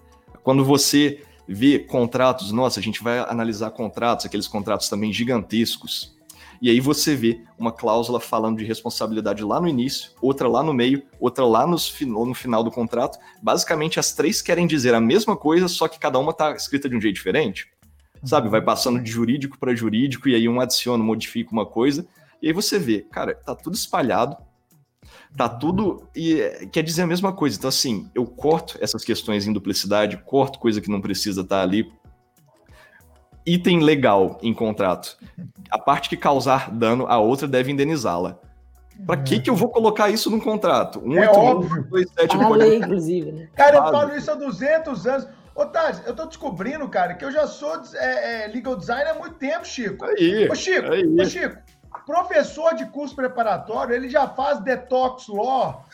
Quando 0.44 0.64
você 0.64 1.24
ver 1.48 1.88
contratos, 1.88 2.52
nossa, 2.52 2.80
a 2.80 2.84
gente 2.84 3.04
vai 3.04 3.20
analisar 3.20 3.72
contratos, 3.72 4.26
aqueles 4.26 4.48
contratos 4.48 4.88
também 4.88 5.12
gigantescos. 5.12 6.16
E 6.62 6.70
aí 6.70 6.80
você 6.80 7.16
vê 7.16 7.42
uma 7.58 7.72
cláusula 7.72 8.20
falando 8.20 8.60
de 8.60 8.66
responsabilidade 8.66 9.44
lá 9.44 9.60
no 9.60 9.68
início, 9.68 10.12
outra 10.22 10.48
lá 10.48 10.62
no 10.62 10.72
meio, 10.72 11.02
outra 11.20 11.44
lá 11.44 11.66
no 11.66 12.34
final 12.36 12.64
do 12.64 12.70
contrato. 12.70 13.18
Basicamente, 13.42 14.00
as 14.00 14.14
três 14.14 14.44
querem 14.44 14.68
dizer 14.68 14.94
a 14.94 15.02
mesma 15.02 15.36
coisa, 15.36 15.68
só 15.68 15.88
que 15.88 15.98
cada 15.98 16.20
uma 16.20 16.30
está 16.30 16.52
escrita 16.52 16.88
de 16.88 16.96
um 16.96 17.02
jeito 17.02 17.16
diferente. 17.16 17.68
Sabe? 18.24 18.48
Vai 18.48 18.62
passando 18.62 19.02
de 19.02 19.10
jurídico 19.10 19.58
para 19.58 19.74
jurídico, 19.74 20.30
e 20.30 20.36
aí 20.36 20.48
um 20.48 20.62
adiciona, 20.62 21.04
modifica 21.04 21.52
uma 21.52 21.66
coisa. 21.66 22.06
E 22.42 22.48
aí 22.48 22.54
você 22.54 22.80
vê, 22.80 23.02
cara, 23.02 23.36
tá 23.36 23.56
tudo 23.56 23.76
espalhado, 23.76 24.36
Tá 25.36 25.48
tudo. 25.48 26.08
E 26.16 26.42
é, 26.42 26.66
quer 26.66 26.84
dizer 26.84 27.04
a 27.04 27.08
mesma 27.08 27.32
coisa. 27.32 27.58
Então, 27.58 27.70
assim, 27.70 28.10
eu 28.14 28.26
corto 28.26 28.78
essas 28.82 29.04
questões 29.04 29.48
em 29.48 29.54
duplicidade, 29.54 30.18
corto 30.18 30.60
coisa 30.60 30.82
que 30.82 30.90
não 30.90 31.02
precisa 31.02 31.42
estar 31.42 31.58
tá 31.58 31.64
ali. 31.64 31.92
Item 33.46 33.80
legal 33.80 34.38
em 34.42 34.54
contrato. 34.54 35.18
A 35.70 35.80
parte 35.80 36.10
que 36.10 36.18
causar 36.18 36.70
dano, 36.70 37.08
a 37.08 37.18
outra 37.18 37.48
deve 37.48 37.72
indenizá-la. 37.72 38.38
Para 39.06 39.18
que, 39.18 39.40
que 39.40 39.50
eu 39.50 39.56
vou 39.56 39.70
colocar 39.70 40.10
isso 40.10 40.30
no 40.30 40.40
contrato? 40.40 41.02
Um 41.04 41.18
é 41.18 41.28
8, 41.28 41.40
óbvio. 41.40 41.84
2, 41.90 42.10
7, 42.12 42.36
a 42.36 42.50
lei, 42.50 42.78
inclusive, 42.78 43.32
né? 43.32 43.50
Cara, 43.56 43.78
eu 43.78 43.84
falo 43.84 44.16
isso 44.16 44.30
há 44.30 44.36
200 44.36 45.08
anos. 45.08 45.28
Ô, 45.56 45.66
Taz, 45.66 46.04
eu 46.06 46.14
tô 46.14 46.26
descobrindo, 46.28 46.88
cara, 46.88 47.16
que 47.16 47.26
eu 47.26 47.32
já 47.32 47.48
sou 47.48 47.82
é, 47.96 48.46
é, 48.46 48.48
legal 48.48 48.76
designer 48.76 49.10
há 49.10 49.14
muito 49.16 49.36
tempo, 49.36 49.66
Chico. 49.66 50.06
Aí, 50.06 50.48
ô, 50.48 50.56
Chico, 50.56 50.92
aí. 50.92 51.04
ô, 51.04 51.26
Chico, 51.26 51.58
professor 52.06 52.76
de 52.76 52.86
curso 52.86 53.16
preparatório, 53.16 53.96
ele 53.96 54.10
já 54.10 54.28
faz 54.28 54.60
detox 54.62 55.28
law 55.28 55.86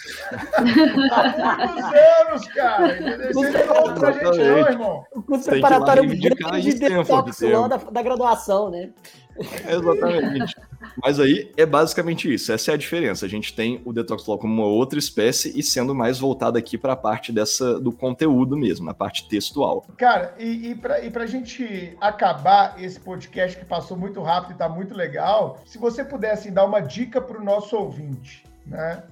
há 1.11 1.57
muitos 1.57 1.83
anos, 2.27 2.47
cara. 2.47 3.29
Isso 3.29 3.45
é 3.45 3.65
novo 3.65 3.99
pra 3.99 4.11
gente, 4.11 4.37
não, 4.37 4.57
irmão. 4.57 5.03
O 5.13 5.21
curso 5.21 5.49
preparatório 5.49 6.03
é 6.03 6.05
um 6.05 6.19
grande 6.19 6.73
detox 6.73 7.41
law 7.41 7.67
da, 7.67 7.77
da 7.77 8.01
graduação, 8.01 8.69
né? 8.69 8.89
Exatamente. 9.67 10.55
Mas 11.01 11.19
aí 11.19 11.51
é 11.55 11.65
basicamente 11.65 12.33
isso. 12.33 12.51
Essa 12.51 12.71
é 12.71 12.73
a 12.73 12.77
diferença. 12.77 13.25
A 13.25 13.29
gente 13.29 13.53
tem 13.53 13.81
o 13.85 13.93
Detox 13.93 14.25
Law 14.25 14.37
como 14.37 14.53
uma 14.53 14.65
outra 14.65 14.97
espécie 14.97 15.57
e 15.57 15.63
sendo 15.63 15.93
mais 15.93 16.19
voltado 16.19 16.57
aqui 16.57 16.77
para 16.77 16.93
a 16.93 16.95
parte 16.95 17.31
dessa 17.31 17.79
do 17.79 17.91
conteúdo 17.91 18.57
mesmo, 18.57 18.85
na 18.85 18.93
parte 18.93 19.27
textual. 19.27 19.85
Cara, 19.97 20.33
e, 20.39 20.71
e 20.71 20.75
para 20.75 20.99
e 20.99 21.11
a 21.15 21.25
gente 21.25 21.95
acabar 21.99 22.81
esse 22.81 22.99
podcast 22.99 23.57
que 23.57 23.65
passou 23.65 23.97
muito 23.97 24.21
rápido 24.21 24.51
e 24.51 24.53
está 24.53 24.69
muito 24.69 24.93
legal, 24.93 25.61
se 25.65 25.77
você 25.77 26.03
pudesse 26.03 26.49
dar 26.51 26.65
uma 26.65 26.79
dica 26.79 27.19
para 27.19 27.39
o 27.39 27.43
nosso 27.43 27.75
ouvinte, 27.75 28.43
né? 28.65 29.03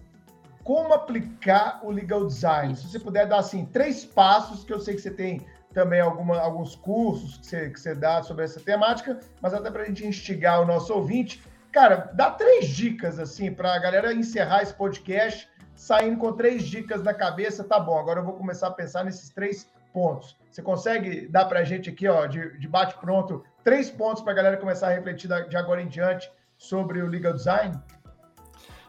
Como 0.64 0.94
aplicar 0.94 1.80
o 1.84 1.92
legal 1.92 2.26
design? 2.26 2.76
Se 2.76 2.90
você 2.90 3.00
puder 3.00 3.28
dar 3.28 3.38
assim 3.38 3.66
três 3.66 4.04
passos 4.04 4.64
que 4.64 4.74
eu 4.74 4.80
sei 4.80 4.96
que 4.96 5.02
você 5.02 5.12
tem 5.12 5.46
também 5.76 6.00
alguma, 6.00 6.40
alguns 6.40 6.74
cursos 6.74 7.38
que 7.38 7.46
você, 7.46 7.70
que 7.70 7.80
você 7.80 7.94
dá 7.94 8.24
sobre 8.24 8.46
essa 8.46 8.62
temática, 8.62 9.20
mas 9.42 9.54
até 9.54 9.70
para 9.70 9.84
a 9.84 9.86
gente 9.86 10.08
instigar 10.08 10.62
o 10.62 10.66
nosso 10.66 10.94
ouvinte. 10.94 11.44
Cara, 11.70 12.10
dá 12.14 12.32
três 12.32 12.70
dicas, 12.70 13.20
assim, 13.20 13.52
para 13.52 13.76
a 13.76 13.78
galera 13.78 14.14
encerrar 14.14 14.64
esse 14.64 14.74
podcast 14.74 15.50
saindo 15.76 16.18
com 16.18 16.32
três 16.32 16.64
dicas 16.64 17.04
na 17.04 17.14
cabeça. 17.14 17.62
Tá 17.62 17.78
bom, 17.78 18.00
agora 18.00 18.22
eu 18.22 18.24
vou 18.24 18.36
começar 18.36 18.68
a 18.68 18.72
pensar 18.72 19.04
nesses 19.04 19.30
três 19.30 19.70
pontos. 19.94 20.38
Você 20.50 20.62
consegue 20.62 21.28
dar 21.28 21.44
para 21.44 21.60
a 21.60 21.64
gente 21.66 21.90
aqui, 21.90 22.08
ó, 22.08 22.26
de, 22.26 22.58
de 22.58 22.68
bate-pronto, 22.70 23.44
três 23.62 23.90
pontos 23.90 24.24
para 24.24 24.32
a 24.32 24.36
galera 24.36 24.58
começar 24.58 24.88
a 24.88 24.94
refletir 24.94 25.28
de 25.50 25.58
agora 25.58 25.82
em 25.82 25.90
diante 25.90 26.32
sobre 26.58 27.02
o 27.02 27.08
legal 27.08 27.34
design? 27.34 27.78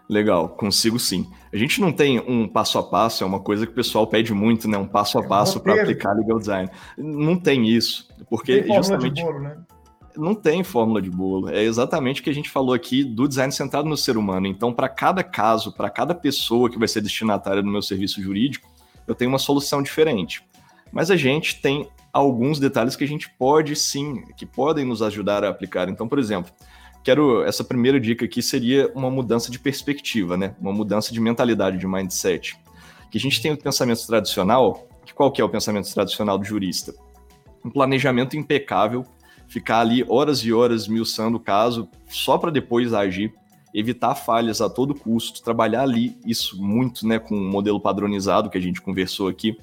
Legal, 0.08 0.48
consigo 0.50 0.98
sim. 0.98 1.28
A 1.52 1.56
gente 1.56 1.80
não 1.80 1.90
tem 1.90 2.20
um 2.20 2.46
passo 2.46 2.78
a 2.78 2.82
passo, 2.82 3.24
é 3.24 3.26
uma 3.26 3.40
coisa 3.40 3.66
que 3.66 3.72
o 3.72 3.74
pessoal 3.74 4.06
pede 4.06 4.32
muito, 4.32 4.68
né? 4.68 4.78
Um 4.78 4.86
passo 4.86 5.18
a 5.18 5.22
é 5.22 5.26
passo 5.26 5.58
para 5.58 5.82
aplicar 5.82 6.12
legal 6.12 6.38
design. 6.38 6.70
Não 6.96 7.36
tem 7.36 7.68
isso, 7.68 8.08
porque 8.30 8.62
tem 8.62 8.76
justamente 8.76 9.22
bolo, 9.22 9.40
né? 9.40 9.56
não 10.16 10.34
tem 10.34 10.64
fórmula 10.64 11.00
de 11.00 11.10
bolo. 11.10 11.48
É 11.48 11.62
exatamente 11.62 12.20
o 12.20 12.24
que 12.24 12.30
a 12.30 12.34
gente 12.34 12.48
falou 12.48 12.74
aqui 12.74 13.04
do 13.04 13.28
design 13.28 13.52
centrado 13.52 13.88
no 13.88 13.96
ser 13.96 14.16
humano. 14.16 14.46
Então, 14.46 14.72
para 14.72 14.88
cada 14.88 15.22
caso, 15.22 15.72
para 15.72 15.90
cada 15.90 16.14
pessoa 16.14 16.70
que 16.70 16.78
vai 16.78 16.88
ser 16.88 17.00
destinatária 17.00 17.62
do 17.62 17.70
meu 17.70 17.82
serviço 17.82 18.22
jurídico, 18.22 18.68
eu 19.06 19.14
tenho 19.14 19.30
uma 19.30 19.38
solução 19.38 19.82
diferente. 19.82 20.42
Mas 20.92 21.10
a 21.10 21.16
gente 21.16 21.60
tem 21.60 21.88
alguns 22.12 22.58
detalhes 22.58 22.96
que 22.96 23.04
a 23.04 23.08
gente 23.08 23.28
pode 23.30 23.76
sim, 23.76 24.22
que 24.36 24.46
podem 24.46 24.84
nos 24.84 25.02
ajudar 25.02 25.44
a 25.44 25.50
aplicar. 25.50 25.88
Então, 25.88 26.08
por 26.08 26.18
exemplo, 26.18 26.50
quero 27.06 27.44
essa 27.44 27.62
primeira 27.62 28.00
dica 28.00 28.24
aqui 28.24 28.42
seria 28.42 28.90
uma 28.92 29.08
mudança 29.08 29.48
de 29.48 29.60
perspectiva, 29.60 30.36
né? 30.36 30.56
Uma 30.60 30.72
mudança 30.72 31.14
de 31.14 31.20
mentalidade, 31.20 31.78
de 31.78 31.86
mindset. 31.86 32.58
Que 33.12 33.16
a 33.16 33.20
gente 33.20 33.40
tem 33.40 33.52
o 33.52 33.56
pensamento 33.56 34.04
tradicional, 34.04 34.88
que 35.04 35.14
qual 35.14 35.30
que 35.30 35.40
é 35.40 35.44
o 35.44 35.48
pensamento 35.48 35.88
tradicional 35.94 36.36
do 36.36 36.44
jurista? 36.44 36.92
Um 37.64 37.70
planejamento 37.70 38.36
impecável, 38.36 39.04
ficar 39.46 39.82
ali 39.82 40.04
horas 40.08 40.40
e 40.40 40.52
horas 40.52 40.88
miuçando 40.88 41.36
o 41.36 41.40
caso 41.40 41.88
só 42.08 42.36
para 42.38 42.50
depois 42.50 42.92
agir, 42.92 43.32
evitar 43.72 44.16
falhas 44.16 44.60
a 44.60 44.68
todo 44.68 44.92
custo, 44.92 45.44
trabalhar 45.44 45.82
ali 45.82 46.18
isso 46.26 46.60
muito, 46.60 47.06
né, 47.06 47.20
com 47.20 47.36
um 47.36 47.48
modelo 47.48 47.80
padronizado 47.80 48.50
que 48.50 48.58
a 48.58 48.60
gente 48.60 48.82
conversou 48.82 49.28
aqui. 49.28 49.56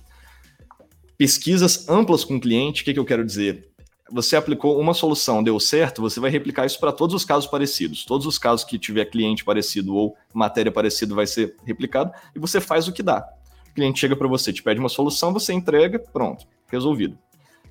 Pesquisas 1.18 1.90
amplas 1.90 2.24
com 2.24 2.38
o 2.38 2.40
cliente, 2.40 2.84
o 2.84 2.86
que, 2.86 2.94
que 2.94 3.00
eu 3.00 3.06
quero 3.06 3.26
dizer? 3.26 3.73
Você 4.14 4.36
aplicou 4.36 4.80
uma 4.80 4.94
solução, 4.94 5.42
deu 5.42 5.60
certo, 5.60 6.00
você 6.00 6.20
vai 6.20 6.30
replicar 6.30 6.68
isso 6.68 6.80
para 6.80 6.92
todos 6.92 7.16
os 7.16 7.26
casos 7.26 7.50
parecidos. 7.50 8.06
Todos 8.06 8.28
os 8.28 8.38
casos 8.38 8.64
que 8.64 8.78
tiver 8.78 9.06
cliente 9.06 9.44
parecido 9.44 9.96
ou 9.96 10.16
matéria 10.32 10.72
parecida 10.72 11.16
vai 11.16 11.26
ser 11.26 11.56
replicado 11.66 12.12
e 12.36 12.40
você 12.40 12.62
faz 12.62 12.88
o 12.88 12.94
que 12.94 13.02
dá. 13.02 13.28
O 13.72 13.74
cliente 13.74 14.00
chega 14.00 14.16
para 14.16 14.28
você, 14.28 14.54
te 14.54 14.62
pede 14.62 14.80
uma 14.80 14.88
solução, 14.88 15.34
você 15.34 15.52
entrega, 15.52 15.98
pronto, 15.98 16.46
resolvido. 16.68 17.18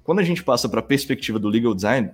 Quando 0.03 0.19
a 0.19 0.25
gente 0.25 0.43
passa 0.43 0.69
para 0.69 0.81
a 0.81 0.83
perspectiva 0.83 1.39
do 1.39 1.49
legal 1.49 1.73
design, 1.75 2.11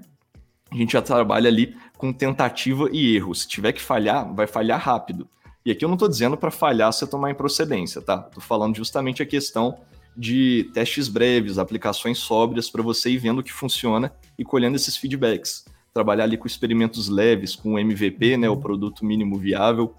a 0.71 0.77
gente 0.77 0.93
já 0.93 1.01
trabalha 1.01 1.49
ali 1.49 1.75
com 1.97 2.13
tentativa 2.13 2.87
e 2.93 3.17
erro. 3.17 3.35
Se 3.35 3.49
tiver 3.49 3.73
que 3.73 3.81
falhar, 3.81 4.31
vai 4.35 4.47
falhar 4.47 4.79
rápido. 4.79 5.27
E 5.65 5.71
aqui 5.71 5.87
eu 5.87 5.89
não 5.89 5.97
estou 5.97 6.09
dizendo 6.09 6.37
para 6.37 6.51
falhar 6.51 6.93
você 6.93 7.07
tomar 7.07 7.31
improcedência, 7.31 8.03
tá? 8.03 8.27
Estou 8.29 8.43
falando 8.43 8.77
justamente 8.77 9.23
a 9.23 9.27
questão 9.27 9.79
de 10.17 10.71
testes 10.75 11.09
breves, 11.09 11.59
aplicações 11.59 12.19
sóbrias 12.19 12.69
para 12.69 12.83
você 12.83 13.11
ir 13.11 13.19
vendo 13.19 13.39
o 13.39 13.43
que 13.43 13.53
funciona 13.53 14.13
e 14.39 14.45
colhendo 14.45 14.77
esses 14.77 14.97
feedbacks. 14.97 15.65
Trabalhar 15.95 16.25
ali 16.25 16.37
com 16.37 16.47
experimentos 16.47 17.09
leves, 17.09 17.55
com 17.55 17.75
o 17.75 17.79
MVP, 17.79 18.37
né, 18.37 18.49
o 18.49 18.57
produto 18.57 19.05
mínimo 19.05 19.39
viável. 19.39 19.95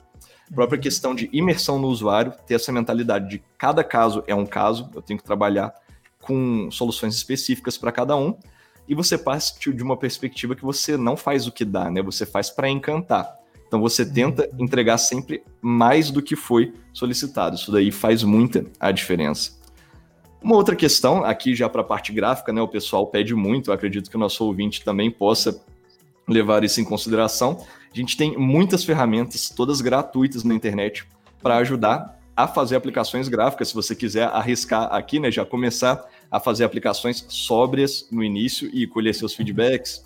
A 0.51 0.53
própria 0.53 0.79
questão 0.79 1.13
de 1.13 1.29
imersão 1.31 1.79
no 1.79 1.87
usuário, 1.87 2.33
ter 2.47 2.55
essa 2.55 2.71
mentalidade 2.71 3.29
de 3.29 3.43
cada 3.57 3.83
caso 3.83 4.23
é 4.27 4.33
um 4.33 4.45
caso, 4.45 4.89
eu 4.95 5.01
tenho 5.01 5.19
que 5.19 5.25
trabalhar 5.25 5.73
com 6.21 6.69
soluções 6.71 7.15
específicas 7.15 7.77
para 7.77 7.91
cada 7.91 8.15
um. 8.15 8.35
E 8.87 8.95
você 8.95 9.17
parte 9.17 9.71
de 9.71 9.83
uma 9.83 9.95
perspectiva 9.95 10.55
que 10.55 10.65
você 10.65 10.97
não 10.97 11.15
faz 11.15 11.45
o 11.45 11.51
que 11.51 11.63
dá, 11.63 11.91
né? 11.91 12.01
Você 12.01 12.25
faz 12.25 12.49
para 12.49 12.67
encantar. 12.67 13.37
Então 13.67 13.79
você 13.79 14.03
tenta 14.03 14.49
entregar 14.57 14.97
sempre 14.97 15.43
mais 15.61 16.09
do 16.09 16.23
que 16.23 16.35
foi 16.35 16.73
solicitado. 16.91 17.55
Isso 17.55 17.71
daí 17.71 17.91
faz 17.91 18.23
muita 18.23 18.65
a 18.79 18.91
diferença. 18.91 19.58
Uma 20.41 20.55
outra 20.55 20.75
questão, 20.75 21.23
aqui 21.23 21.53
já 21.53 21.67
para 21.67 21.81
a 21.81 21.83
parte 21.83 22.13
gráfica, 22.13 22.53
né? 22.53 22.61
O 22.61 22.67
pessoal 22.67 23.05
pede 23.07 23.35
muito, 23.35 23.71
acredito 23.71 24.09
que 24.09 24.15
o 24.15 24.19
nosso 24.19 24.45
ouvinte 24.45 24.83
também 24.83 25.11
possa 25.11 25.61
levar 26.27 26.63
isso 26.63 26.79
em 26.79 26.85
consideração. 26.85 27.65
A 27.93 27.97
gente 27.97 28.15
tem 28.15 28.37
muitas 28.37 28.83
ferramentas, 28.83 29.49
todas 29.49 29.81
gratuitas 29.81 30.43
na 30.43 30.55
internet, 30.55 31.05
para 31.41 31.57
ajudar 31.57 32.17
a 32.37 32.47
fazer 32.47 32.77
aplicações 32.77 33.27
gráficas. 33.27 33.69
Se 33.69 33.73
você 33.73 33.93
quiser 33.93 34.29
arriscar 34.29 34.93
aqui, 34.93 35.19
né? 35.19 35.29
Já 35.29 35.45
começar 35.45 36.05
a 36.31 36.39
fazer 36.39 36.63
aplicações 36.63 37.25
sóbrias 37.27 38.07
no 38.09 38.23
início 38.23 38.69
e 38.73 38.87
colher 38.87 39.13
seus 39.13 39.33
feedbacks. 39.33 40.05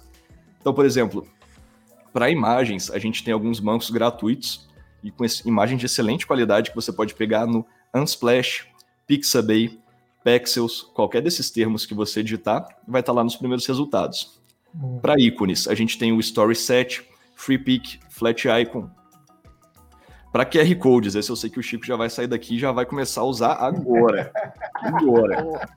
Então, 0.60 0.74
por 0.74 0.86
exemplo, 0.86 1.28
para 2.12 2.30
imagens, 2.30 2.90
a 2.90 2.98
gente 2.98 3.24
tem 3.24 3.34
alguns 3.34 3.60
bancos 3.60 3.90
gratuitos 3.90 4.68
e 5.04 5.12
com 5.12 5.26
imagens 5.46 5.80
de 5.80 5.86
excelente 5.86 6.26
qualidade 6.26 6.70
que 6.70 6.76
você 6.76 6.92
pode 6.92 7.14
pegar 7.14 7.46
no 7.46 7.66
Unsplash, 7.94 8.66
Pixabay, 9.06 9.78
Pexels, 10.24 10.82
qualquer 10.82 11.22
desses 11.22 11.52
termos 11.52 11.86
que 11.86 11.94
você 11.94 12.24
digitar, 12.24 12.66
vai 12.88 13.02
estar 13.02 13.12
lá 13.12 13.24
nos 13.24 13.36
primeiros 13.36 13.66
resultados. 13.66 14.42
Para 15.02 15.20
ícones, 15.20 15.68
a 15.68 15.76
gente 15.76 16.00
tem 16.00 16.12
o 16.12 16.22
StorySet, 16.22 17.04
FreePic, 17.36 18.00
Flat 18.10 18.46
Icon. 18.48 18.90
Para 20.32 20.46
QR 20.46 20.76
Codes, 20.80 21.14
esse 21.14 21.30
eu 21.30 21.36
sei 21.36 21.48
que 21.48 21.60
o 21.60 21.64
Chico 21.64 21.86
já 21.86 21.96
vai 21.96 22.10
sair 22.10 22.26
daqui 22.26 22.56
e 22.56 22.60
já 22.60 22.72
vai 22.72 22.88
começar 22.88 23.22
a 23.22 23.26
usar 23.26 23.54
agora. 23.54 24.32
agora. 24.82 25.70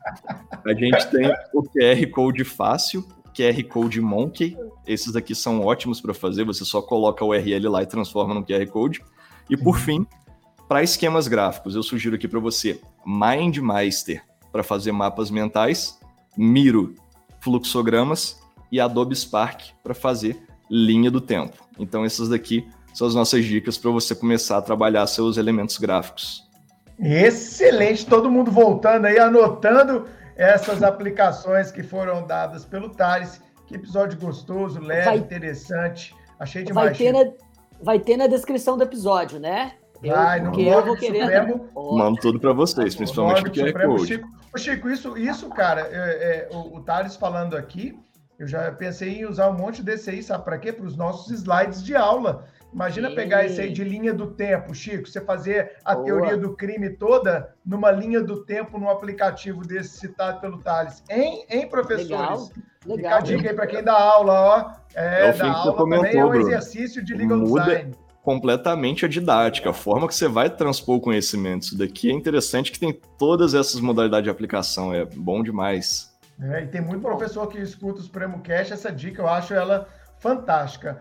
A 0.65 0.73
gente 0.73 1.11
tem 1.11 1.31
o 1.53 1.63
QR 1.63 2.11
Code 2.11 2.43
fácil, 2.43 3.07
QR 3.35 3.63
Code 3.65 4.01
Monkey. 4.01 4.57
Esses 4.87 5.15
aqui 5.15 5.35
são 5.35 5.61
ótimos 5.61 6.01
para 6.01 6.15
fazer, 6.15 6.45
você 6.45 6.65
só 6.65 6.81
coloca 6.81 7.23
o 7.23 7.29
URL 7.29 7.69
lá 7.69 7.83
e 7.83 7.87
transforma 7.87 8.33
no 8.33 8.43
QR 8.43 8.67
Code. 8.69 9.05
E 9.51 9.59
por 9.59 9.75
uhum. 9.75 9.83
fim, 9.83 10.07
para 10.67 10.83
esquemas 10.83 11.29
gráficos, 11.29 11.75
eu 11.75 11.83
sugiro 11.83 12.17
aqui 12.17 12.27
para 12.27 12.41
você 12.41 12.81
MindMeister 13.05 14.25
para 14.57 14.63
fazer 14.63 14.91
mapas 14.91 15.31
mentais, 15.31 15.99
Miro 16.35 16.95
fluxogramas 17.41 18.41
e 18.73 18.81
Adobe 18.81 19.15
Spark 19.15 19.61
para 19.83 19.95
fazer 19.95 20.43
linha 20.71 21.11
do 21.11 21.21
tempo. 21.21 21.63
Então 21.79 22.07
essas 22.07 22.31
daqui 22.31 22.67
são 22.95 23.07
as 23.07 23.15
nossas 23.15 23.45
dicas 23.45 23.77
para 23.77 23.91
você 23.91 24.15
começar 24.15 24.57
a 24.57 24.63
trabalhar 24.63 25.07
seus 25.09 25.37
elementos 25.37 25.77
gráficos. 25.77 26.49
Excelente, 26.99 28.07
todo 28.07 28.31
mundo 28.31 28.51
voltando 28.51 29.05
aí, 29.05 29.19
anotando 29.19 30.07
essas 30.35 30.83
aplicações 30.83 31.71
que 31.71 31.83
foram 31.83 32.27
dadas 32.27 32.65
pelo 32.65 32.89
Thales. 32.89 33.43
Que 33.67 33.75
episódio 33.75 34.19
gostoso, 34.19 34.81
leve, 34.81 35.05
vai, 35.05 35.19
interessante. 35.19 36.15
Achei 36.41 36.63
demais. 36.63 36.97
Vai 36.97 36.97
ter, 36.97 37.13
na, 37.13 37.33
vai 37.83 37.99
ter 37.99 38.17
na 38.17 38.27
descrição 38.27 38.79
do 38.79 38.85
episódio, 38.85 39.39
né? 39.39 39.75
Vai, 40.03 40.41
eu 40.41 40.85
vou 40.85 40.97
querer... 40.97 41.21
Supremo. 41.21 41.71
Mando 41.75 42.19
tudo 42.21 42.41
para 42.41 42.53
vocês, 42.53 42.95
principalmente 42.95 43.47
o 43.47 43.53
QR 43.53 43.73
Code. 43.87 44.07
Chico, 44.07 44.29
Chico, 44.57 44.91
isso, 44.91 45.19
isso 45.19 45.49
cara, 45.51 45.83
é, 45.83 45.95
é, 45.95 46.49
o, 46.51 46.77
o 46.77 46.81
Thales 46.83 47.17
falando 47.17 47.57
aqui, 47.57 47.99
eu 48.39 48.47
já 48.47 48.71
pensei 48.73 49.21
em 49.21 49.27
usar 49.27 49.49
um 49.49 49.55
monte 49.55 49.83
desse 49.83 50.11
aí, 50.11 50.23
sabe 50.23 50.45
para 50.45 50.59
quê? 50.59 50.73
Para 50.73 50.87
os 50.87 50.97
nossos 50.97 51.31
slides 51.31 51.83
de 51.83 51.97
aula. 51.97 52.47
Imagina 52.73 53.11
pegar 53.15 53.45
esse 53.45 53.59
aí 53.61 53.73
de 53.73 53.83
linha 53.83 54.13
do 54.13 54.27
tempo, 54.33 54.75
Chico, 54.75 55.09
você 55.09 55.21
fazer 55.21 55.77
a 55.83 55.95
Boa. 55.95 56.05
teoria 56.05 56.37
do 56.37 56.55
crime 56.55 56.91
toda 56.91 57.55
numa 57.65 57.91
linha 57.91 58.21
do 58.21 58.45
tempo 58.45 58.79
no 58.79 58.91
aplicativo 58.91 59.63
desse 59.63 59.99
citado 59.99 60.41
pelo 60.41 60.59
Thales. 60.59 61.03
Hein, 61.09 61.47
hein 61.49 61.69
professores? 61.69 62.11
Legal. 62.11 62.51
Legal. 62.85 62.97
Fica 62.97 63.17
a 63.17 63.21
dica 63.21 63.49
aí 63.51 63.57
para 63.57 63.67
quem 63.67 63.83
dá 63.83 63.99
aula, 63.99 64.33
ó. 64.33 64.73
É, 64.95 65.29
é 65.29 65.33
da 65.33 65.51
aula 65.51 65.75
comentou, 65.75 66.05
também 66.05 66.21
é 66.21 66.25
um 66.25 66.35
exercício 66.35 67.03
de 67.03 67.15
legal 67.15 67.39
Muda 67.39 67.65
design. 67.65 67.95
Completamente 68.27 69.05
a 69.05 69.09
didática, 69.09 69.71
a 69.71 69.73
forma 69.73 70.09
que 70.09 70.15
você 70.15 70.27
vai 70.27 70.51
transpor 70.51 70.97
o 70.97 71.01
conhecimento. 71.01 71.63
Isso 71.63 71.79
daqui 71.79 72.11
é 72.11 72.13
interessante 72.13 72.73
que 72.73 72.81
tem 72.81 72.93
todas 73.17 73.55
essas 73.55 73.81
modalidades 73.81 74.25
de 74.25 74.31
aplicação, 74.31 74.93
é 74.93 75.05
bom 75.05 75.45
demais. 75.45 76.13
É, 76.43 76.65
e 76.65 76.67
tem 76.67 76.81
muito 76.81 77.01
professor 77.01 77.47
que 77.47 77.57
escuta 77.59 78.01
o 78.01 78.03
Supremo 78.03 78.41
Cash, 78.43 78.73
essa 78.73 78.91
dica 78.91 79.23
eu 79.23 79.29
acho 79.29 79.55
ela 79.55 79.89
fantástica. 80.19 81.01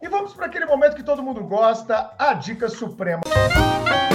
E 0.00 0.08
vamos 0.08 0.32
para 0.32 0.46
aquele 0.46 0.64
momento 0.64 0.96
que 0.96 1.02
todo 1.02 1.22
mundo 1.22 1.44
gosta, 1.44 2.12
a 2.18 2.32
dica 2.32 2.66
suprema. 2.70 3.20
Hoje 3.26 4.13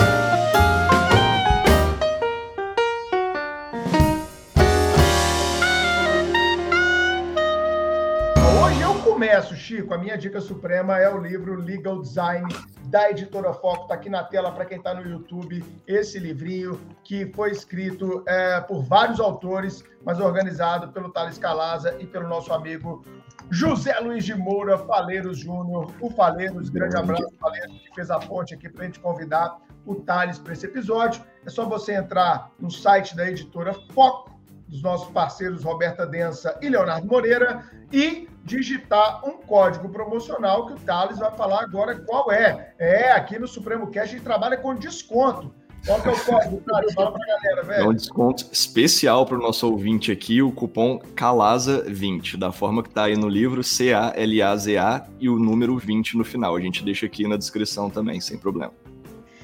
Chico. 9.60 9.94
A 9.94 9.98
minha 9.98 10.18
dica 10.18 10.40
suprema 10.40 10.98
é 10.98 11.14
o 11.14 11.20
livro 11.20 11.56
Legal 11.56 12.02
Design 12.02 12.48
da 12.86 13.12
editora 13.12 13.54
Foco. 13.54 13.84
Está 13.84 13.96
aqui 13.96 14.10
na 14.10 14.24
tela 14.24 14.52
para 14.52 14.66
quem 14.66 14.78
está 14.78 14.94
no 14.94 15.08
YouTube. 15.08 15.64
Esse 15.86 16.18
livrinho 16.18 16.80
que 17.04 17.32
foi 17.34 17.52
escrito 17.52 18.24
é, 18.26 18.62
por 18.62 18.82
vários 18.82 19.20
autores, 19.20 19.84
mas 20.04 20.20
organizado 20.20 20.92
pelo 20.94 21.12
Thales 21.12 21.38
Calaza 21.38 21.96
e 22.00 22.08
pelo 22.08 22.28
nosso 22.28 22.54
amigo 22.54 23.04
José 23.52 24.00
Luiz 24.00 24.24
de 24.24 24.34
Moura, 24.34 24.78
Faleiros 24.78 25.40
Júnior, 25.40 25.92
o 26.00 26.10
Faleiros, 26.10 26.70
grande 26.70 26.96
abraço, 26.96 27.30
Faleiros, 27.40 27.80
que 27.80 27.94
fez 27.94 28.10
a 28.10 28.20
ponte 28.20 28.54
aqui 28.54 28.70
para 28.70 28.84
a 28.84 28.86
gente 28.86 29.00
convidar 29.00 29.60
o 29.86 29.96
Thales 29.96 30.40
para 30.40 30.54
esse 30.54 30.66
episódio. 30.66 31.24
É 31.46 31.50
só 31.50 31.68
você 31.68 31.94
entrar 31.94 32.52
no 32.60 32.72
site 32.72 33.16
da 33.16 33.28
editora 33.28 33.74
Foco, 33.94 34.40
dos 34.68 34.84
nossos 34.84 35.10
parceiros 35.10 35.64
Roberta 35.64 36.06
Densa 36.06 36.58
e 36.62 36.70
Leonardo 36.70 37.08
Moreira, 37.08 37.64
e 37.92 38.30
digitar 38.50 39.22
um 39.24 39.38
código 39.38 39.88
promocional 39.90 40.66
que 40.66 40.74
o 40.74 40.80
Thales 40.80 41.20
vai 41.20 41.32
falar 41.36 41.62
agora 41.62 42.00
qual 42.00 42.32
é. 42.32 42.74
É, 42.80 43.12
aqui 43.12 43.38
no 43.38 43.48
Supremo 43.48 43.88
Cash 43.92 44.04
a 44.04 44.06
gente 44.14 44.24
trabalha 44.24 44.58
com 44.58 44.74
desconto. 44.74 45.54
Qual 45.86 46.02
que 46.02 46.10
é 46.10 46.12
o 46.12 46.26
código, 46.26 46.62
cara? 46.62 46.92
Fala 46.94 47.12
pra 47.12 47.26
galera, 47.26 47.64
velho. 47.64 47.84
É 47.84 47.88
um 47.88 47.94
desconto 47.94 48.46
especial 48.52 49.26
para 49.26 49.38
o 49.38 49.42
nosso 49.42 49.70
ouvinte 49.70 50.12
aqui, 50.12 50.42
o 50.42 50.52
cupom 50.52 51.00
CALAZA20, 51.16 52.38
da 52.38 52.52
forma 52.52 52.84
que 52.84 52.90
tá 52.90 53.04
aí 53.04 53.16
no 53.16 53.30
livro, 53.30 53.64
C-A-L-A-Z-A 53.64 55.08
e 55.20 55.30
o 55.30 55.40
número 55.40 55.78
20 55.78 56.18
no 56.18 56.26
final. 56.26 56.56
A 56.56 56.60
gente 56.60 56.84
deixa 56.84 57.06
aqui 57.06 57.28
na 57.28 57.38
descrição 57.38 57.90
também, 57.90 58.20
sem 58.20 58.38
problema. 58.38 58.74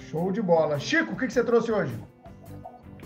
Show 0.10 0.32
de 0.32 0.42
bola. 0.42 0.78
Chico, 0.78 1.14
o 1.14 1.16
que, 1.16 1.28
que 1.28 1.34
você 1.34 1.44
trouxe 1.44 1.72
hoje? 1.72 1.94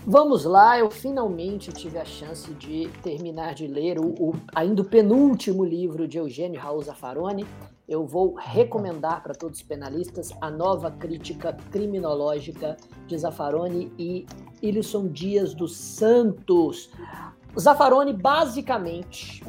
Vamos 0.06 0.44
lá, 0.44 0.78
eu 0.78 0.90
finalmente 0.90 1.70
tive 1.72 1.98
a 1.98 2.04
chance 2.04 2.50
de 2.54 2.88
terminar 3.02 3.54
de 3.54 3.66
ler 3.66 3.98
o, 3.98 4.14
o 4.18 4.34
ainda 4.54 4.80
o 4.80 4.84
penúltimo 4.84 5.62
livro 5.62 6.08
de 6.08 6.16
Eugênio 6.16 6.58
Raul 6.58 6.82
Zaffaroni, 6.82 7.46
eu 7.86 8.06
vou 8.06 8.34
recomendar 8.34 9.22
para 9.22 9.34
todos 9.34 9.58
os 9.58 9.64
penalistas 9.64 10.32
a 10.40 10.48
nova 10.48 10.90
crítica 10.90 11.52
criminológica 11.70 12.76
de 13.06 13.18
Zaffaroni 13.18 13.92
e 13.98 14.24
Ilisson 14.62 15.08
Dias 15.08 15.52
dos 15.52 15.76
Santos. 15.76 16.88
Zaffaroni, 17.58 18.12
basicamente, 18.12 19.42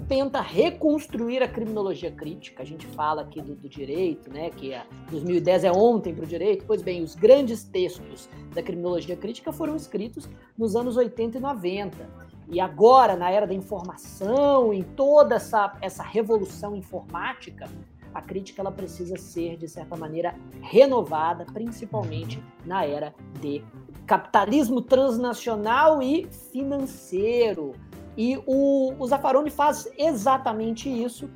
tenta 0.00 0.40
reconstruir 0.40 1.42
a 1.42 1.48
criminologia 1.48 2.10
crítica. 2.10 2.62
A 2.62 2.66
gente 2.66 2.86
fala 2.86 3.22
aqui 3.22 3.40
do, 3.40 3.54
do 3.54 3.68
direito, 3.68 4.30
né, 4.32 4.50
que 4.50 4.74
a 4.74 4.86
2010 5.10 5.64
é 5.64 5.72
ontem 5.72 6.14
para 6.14 6.24
o 6.24 6.26
direito. 6.26 6.64
Pois 6.66 6.82
bem, 6.82 7.02
os 7.02 7.14
grandes 7.14 7.64
textos 7.64 8.28
da 8.54 8.62
criminologia 8.62 9.16
crítica 9.16 9.52
foram 9.52 9.76
escritos 9.76 10.28
nos 10.56 10.76
anos 10.76 10.96
80 10.96 11.38
e 11.38 11.40
90. 11.40 12.26
E 12.48 12.60
agora, 12.60 13.16
na 13.16 13.30
era 13.30 13.46
da 13.46 13.54
informação, 13.54 14.72
em 14.72 14.82
toda 14.82 15.34
essa, 15.34 15.76
essa 15.80 16.02
revolução 16.02 16.76
informática, 16.76 17.68
a 18.14 18.22
crítica 18.22 18.62
ela 18.62 18.72
precisa 18.72 19.16
ser, 19.16 19.58
de 19.58 19.68
certa 19.68 19.94
maneira, 19.96 20.34
renovada, 20.62 21.44
principalmente 21.52 22.42
na 22.64 22.84
era 22.84 23.14
de 23.40 23.62
capitalismo 24.06 24.80
transnacional 24.80 26.00
e 26.00 26.26
financeiro. 26.52 27.74
E 28.16 28.42
o, 28.46 28.94
o 28.98 29.06
Zaffaroni 29.06 29.50
faz 29.50 29.88
exatamente 29.98 30.88
isso 30.88 31.28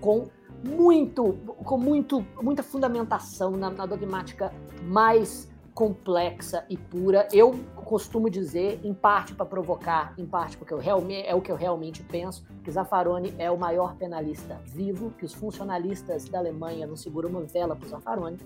com 0.00 0.28
muito, 0.64 1.34
com 1.64 1.76
muito, 1.76 2.24
muita 2.40 2.62
fundamentação 2.62 3.50
na, 3.52 3.70
na 3.70 3.84
dogmática 3.84 4.52
mais 4.84 5.50
complexa 5.74 6.64
e 6.68 6.76
pura. 6.76 7.26
Eu 7.32 7.52
costumo 7.84 8.28
dizer, 8.28 8.80
em 8.84 8.94
parte 8.94 9.34
para 9.34 9.46
provocar, 9.46 10.14
em 10.18 10.26
parte 10.26 10.56
porque 10.56 10.72
eu 10.72 10.78
realmente, 10.78 11.26
é 11.26 11.34
o 11.34 11.40
que 11.40 11.50
eu 11.50 11.56
realmente 11.56 12.02
penso, 12.02 12.44
que 12.62 12.70
Zaffaroni 12.70 13.34
é 13.38 13.50
o 13.50 13.58
maior 13.58 13.96
penalista 13.96 14.60
vivo, 14.64 15.10
que 15.18 15.24
os 15.24 15.32
funcionalistas 15.32 16.28
da 16.28 16.38
Alemanha 16.38 16.86
não 16.86 16.96
seguram 16.96 17.30
uma 17.30 17.42
vela 17.42 17.74
para 17.74 17.88
Zaffaroni. 17.88 18.38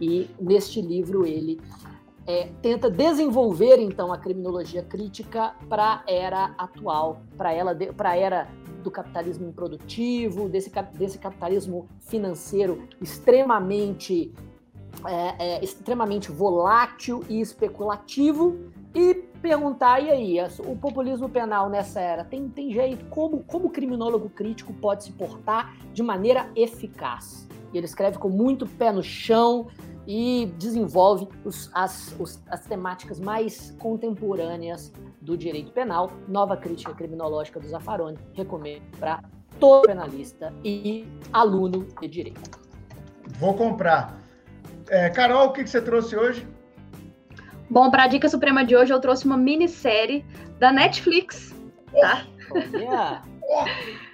E 0.00 0.28
neste 0.40 0.80
livro 0.80 1.24
ele 1.26 1.60
é, 2.26 2.48
tenta 2.62 2.90
desenvolver 2.90 3.78
então 3.78 4.12
a 4.12 4.18
criminologia 4.18 4.82
crítica 4.82 5.54
para 5.68 6.02
a 6.06 6.12
era 6.12 6.54
atual, 6.56 7.20
para 7.36 7.52
ela 7.52 7.76
para 7.96 8.10
a 8.10 8.16
era 8.16 8.48
do 8.82 8.90
capitalismo 8.90 9.48
improdutivo, 9.48 10.48
desse, 10.48 10.70
desse 10.94 11.18
capitalismo 11.18 11.88
financeiro 12.00 12.86
extremamente 13.00 14.32
é, 15.06 15.56
é, 15.56 15.64
extremamente 15.64 16.30
volátil 16.30 17.22
e 17.28 17.40
especulativo 17.40 18.70
e 18.94 19.14
perguntar 19.42 20.00
e 20.00 20.10
aí 20.10 20.36
o 20.60 20.76
populismo 20.76 21.28
penal 21.28 21.68
nessa 21.68 22.00
era 22.00 22.24
tem, 22.24 22.48
tem 22.48 22.72
jeito? 22.72 23.04
Como 23.06 23.42
como 23.44 23.70
criminólogo 23.70 24.30
crítico 24.30 24.72
pode 24.72 25.04
se 25.04 25.12
portar 25.12 25.74
de 25.92 26.02
maneira 26.02 26.50
eficaz? 26.54 27.46
E 27.72 27.76
ele 27.76 27.86
escreve 27.86 28.18
com 28.18 28.28
muito 28.28 28.66
pé 28.66 28.92
no 28.92 29.02
chão 29.02 29.66
e 30.06 30.52
desenvolve 30.58 31.28
os, 31.44 31.70
as, 31.74 32.14
os, 32.18 32.42
as 32.48 32.64
temáticas 32.66 33.18
mais 33.18 33.74
contemporâneas 33.78 34.92
do 35.20 35.36
direito 35.36 35.72
penal. 35.72 36.10
Nova 36.28 36.56
crítica 36.56 36.94
criminológica 36.94 37.58
do 37.58 37.66
Zaffaroni, 37.66 38.18
recomendo 38.34 38.84
para 38.98 39.22
todo 39.58 39.86
penalista 39.86 40.52
e 40.64 41.06
aluno 41.32 41.86
de 42.00 42.08
direito. 42.08 42.58
Vou 43.38 43.54
comprar. 43.54 44.18
É, 44.88 45.08
Carol, 45.10 45.46
o 45.46 45.52
que, 45.52 45.64
que 45.64 45.70
você 45.70 45.80
trouxe 45.80 46.16
hoje? 46.16 46.46
Bom, 47.70 47.90
para 47.90 48.04
a 48.04 48.06
dica 48.06 48.28
suprema 48.28 48.64
de 48.64 48.76
hoje, 48.76 48.92
eu 48.92 49.00
trouxe 49.00 49.24
uma 49.24 49.36
minissérie 49.36 50.24
da 50.58 50.70
Netflix, 50.70 51.54
tá? 52.00 52.26
Yeah. 52.74 53.22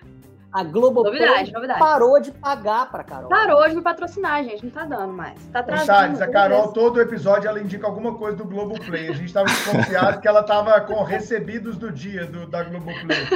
A 0.53 0.65
Globo 0.65 1.05
novidade, 1.05 1.53
novidade. 1.53 1.79
parou 1.79 2.21
de 2.21 2.33
pagar 2.33 2.91
para 2.91 3.05
Carol. 3.05 3.29
Parou 3.29 3.69
de 3.69 3.77
me 3.77 3.83
patrocinar, 3.83 4.43
gente. 4.43 4.65
Não 4.65 4.73
tá 4.73 4.85
dando 4.85 5.13
mais. 5.13 5.47
Tá 5.47 5.63
trazendo. 5.63 5.87
Salles, 5.87 6.21
a 6.21 6.27
Carol, 6.27 6.73
todo 6.73 7.01
episódio, 7.01 7.49
ela 7.49 7.61
indica 7.61 7.87
alguma 7.87 8.15
coisa 8.15 8.37
do 8.37 8.45
Globoplay. 8.45 9.09
A 9.09 9.13
gente 9.13 9.27
estava 9.27 9.47
desconfiado 9.47 10.21
que 10.21 10.27
ela 10.27 10.41
estava 10.41 10.81
com 10.81 11.05
recebidos 11.05 11.77
do 11.77 11.93
dia 11.93 12.27
do, 12.27 12.49
da 12.49 12.65
Globoplay. 12.65 13.29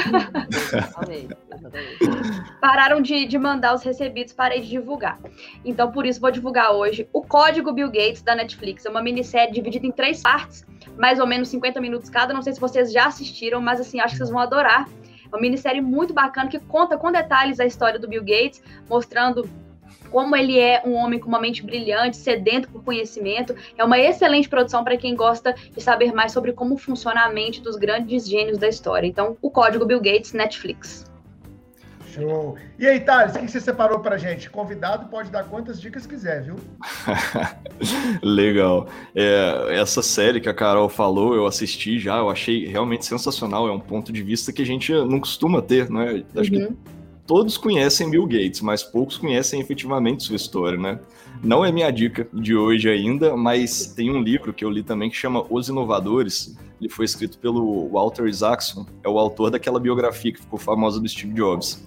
Pararam 2.60 3.00
de, 3.00 3.26
de 3.26 3.38
mandar 3.38 3.74
os 3.74 3.84
recebidos, 3.84 4.32
parei 4.32 4.60
de 4.60 4.68
divulgar. 4.68 5.20
Então, 5.64 5.92
por 5.92 6.04
isso, 6.04 6.20
vou 6.20 6.32
divulgar 6.32 6.72
hoje 6.72 7.08
o 7.12 7.22
Código 7.22 7.72
Bill 7.72 7.92
Gates 7.92 8.22
da 8.22 8.34
Netflix. 8.34 8.84
É 8.84 8.90
uma 8.90 9.02
minissérie 9.02 9.54
dividida 9.54 9.86
em 9.86 9.92
três 9.92 10.20
partes, 10.20 10.66
mais 10.98 11.20
ou 11.20 11.28
menos 11.28 11.48
50 11.48 11.80
minutos 11.80 12.10
cada. 12.10 12.34
Não 12.34 12.42
sei 12.42 12.54
se 12.54 12.60
vocês 12.60 12.92
já 12.92 13.06
assistiram, 13.06 13.60
mas 13.60 13.80
assim, 13.80 14.00
acho 14.00 14.14
que 14.14 14.18
vocês 14.18 14.30
vão 14.30 14.40
adorar 14.40 14.88
uma 15.34 15.40
minissérie 15.40 15.80
muito 15.80 16.14
bacana 16.14 16.48
que 16.48 16.60
conta 16.60 16.96
com 16.96 17.10
detalhes 17.10 17.58
a 17.58 17.66
história 17.66 17.98
do 17.98 18.06
Bill 18.06 18.22
Gates, 18.22 18.62
mostrando 18.88 19.48
como 20.10 20.36
ele 20.36 20.58
é 20.58 20.80
um 20.86 20.94
homem 20.94 21.18
com 21.18 21.26
uma 21.26 21.40
mente 21.40 21.60
brilhante, 21.60 22.16
sedento 22.16 22.68
por 22.68 22.84
conhecimento. 22.84 23.54
É 23.76 23.82
uma 23.82 23.98
excelente 23.98 24.48
produção 24.48 24.84
para 24.84 24.96
quem 24.96 25.16
gosta 25.16 25.52
de 25.52 25.82
saber 25.82 26.12
mais 26.12 26.30
sobre 26.30 26.52
como 26.52 26.76
funciona 26.76 27.24
a 27.24 27.32
mente 27.32 27.60
dos 27.60 27.74
grandes 27.74 28.28
gênios 28.28 28.58
da 28.58 28.68
história. 28.68 29.08
Então, 29.08 29.36
o 29.42 29.50
código 29.50 29.84
Bill 29.84 30.00
Gates 30.00 30.32
Netflix. 30.32 31.04
Show. 32.14 32.56
E 32.78 32.86
aí, 32.86 33.00
Thales, 33.00 33.34
o 33.34 33.40
que 33.40 33.50
você 33.50 33.60
separou 33.60 33.98
pra 33.98 34.16
gente? 34.16 34.48
Convidado 34.48 35.06
pode 35.06 35.30
dar 35.30 35.44
quantas 35.44 35.80
dicas 35.80 36.06
quiser, 36.06 36.44
viu? 36.44 36.56
Legal. 38.22 38.86
É, 39.14 39.76
essa 39.80 40.00
série 40.00 40.40
que 40.40 40.48
a 40.48 40.54
Carol 40.54 40.88
falou, 40.88 41.34
eu 41.34 41.46
assisti 41.46 41.98
já, 41.98 42.18
eu 42.18 42.30
achei 42.30 42.66
realmente 42.66 43.04
sensacional. 43.04 43.68
É 43.68 43.72
um 43.72 43.80
ponto 43.80 44.12
de 44.12 44.22
vista 44.22 44.52
que 44.52 44.62
a 44.62 44.66
gente 44.66 44.92
não 44.92 45.18
costuma 45.18 45.60
ter, 45.60 45.90
né? 45.90 46.22
Acho 46.36 46.54
uhum. 46.54 46.68
que 46.68 46.76
todos 47.26 47.56
conhecem 47.56 48.10
Bill 48.10 48.26
Gates, 48.26 48.60
mas 48.60 48.82
poucos 48.82 49.16
conhecem 49.16 49.60
efetivamente 49.60 50.22
sua 50.22 50.36
história, 50.36 50.78
né? 50.78 51.00
Não 51.42 51.64
é 51.64 51.72
minha 51.72 51.90
dica 51.90 52.26
de 52.32 52.54
hoje 52.54 52.88
ainda, 52.88 53.36
mas 53.36 53.88
tem 53.88 54.10
um 54.10 54.22
livro 54.22 54.52
que 54.52 54.64
eu 54.64 54.70
li 54.70 54.82
também 54.82 55.10
que 55.10 55.16
chama 55.16 55.44
Os 55.50 55.68
Inovadores. 55.68 56.56
Ele 56.80 56.88
foi 56.88 57.04
escrito 57.04 57.38
pelo 57.38 57.88
Walter 57.88 58.26
Isaacson, 58.26 58.86
é 59.02 59.08
o 59.08 59.18
autor 59.18 59.50
daquela 59.50 59.80
biografia 59.80 60.32
que 60.32 60.40
ficou 60.40 60.58
famosa 60.58 61.00
do 61.00 61.08
Steve 61.08 61.34
Jobs. 61.34 61.82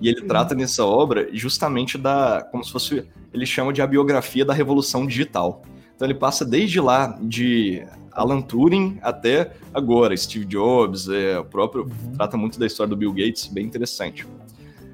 E 0.00 0.08
ele 0.08 0.22
trata 0.22 0.54
nessa 0.54 0.84
obra 0.84 1.28
justamente 1.32 1.96
da. 1.96 2.46
como 2.50 2.64
se 2.64 2.70
fosse. 2.70 3.04
Ele 3.32 3.46
chama 3.46 3.72
de 3.72 3.82
a 3.82 3.86
biografia 3.86 4.44
da 4.44 4.54
revolução 4.54 5.06
digital. 5.06 5.62
Então 5.94 6.06
ele 6.06 6.14
passa 6.14 6.44
desde 6.44 6.80
lá 6.80 7.18
de 7.20 7.82
Alan 8.12 8.40
Turing 8.40 8.98
até 9.02 9.52
agora, 9.72 10.16
Steve 10.16 10.44
Jobs, 10.44 11.08
é, 11.08 11.38
o 11.38 11.44
próprio. 11.44 11.84
Uhum. 11.84 12.12
Trata 12.12 12.36
muito 12.36 12.58
da 12.58 12.66
história 12.66 12.90
do 12.90 12.96
Bill 12.96 13.12
Gates, 13.12 13.46
bem 13.46 13.64
interessante. 13.64 14.26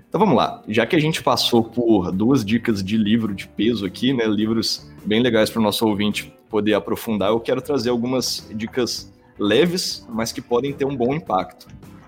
Então 0.09 0.21
vamos 0.21 0.37
lá. 0.37 0.63
Já 0.69 0.87
que 0.87 0.95
a 0.95 1.01
gente 1.01 1.23
passou 1.23 1.65
por 1.65 2.13
duas 2.13 2.45
dicas 2.45 2.83
de 2.83 2.97
livro 2.97 3.35
de 3.35 3.49
peso 3.49 3.87
aqui, 3.87 4.13
né? 4.13 4.27
Livros 4.27 4.91
bem 5.05 5.21
legais 5.21 5.51
para 5.51 5.61
o 5.61 5.63
nosso 5.63 5.87
ouvinte 5.87 6.33
poder 6.49 6.75
aprofundar, 6.75 7.31
eu 7.31 7.41
quero 7.41 7.63
trazer 7.63 7.89
algumas 7.89 8.47
dicas 8.55 9.11
leves, 9.39 10.07
mas 10.11 10.31
que 10.31 10.43
podem 10.43 10.73
ter 10.73 10.85
um 10.85 10.95
bom 10.95 11.15
impacto 11.15 11.67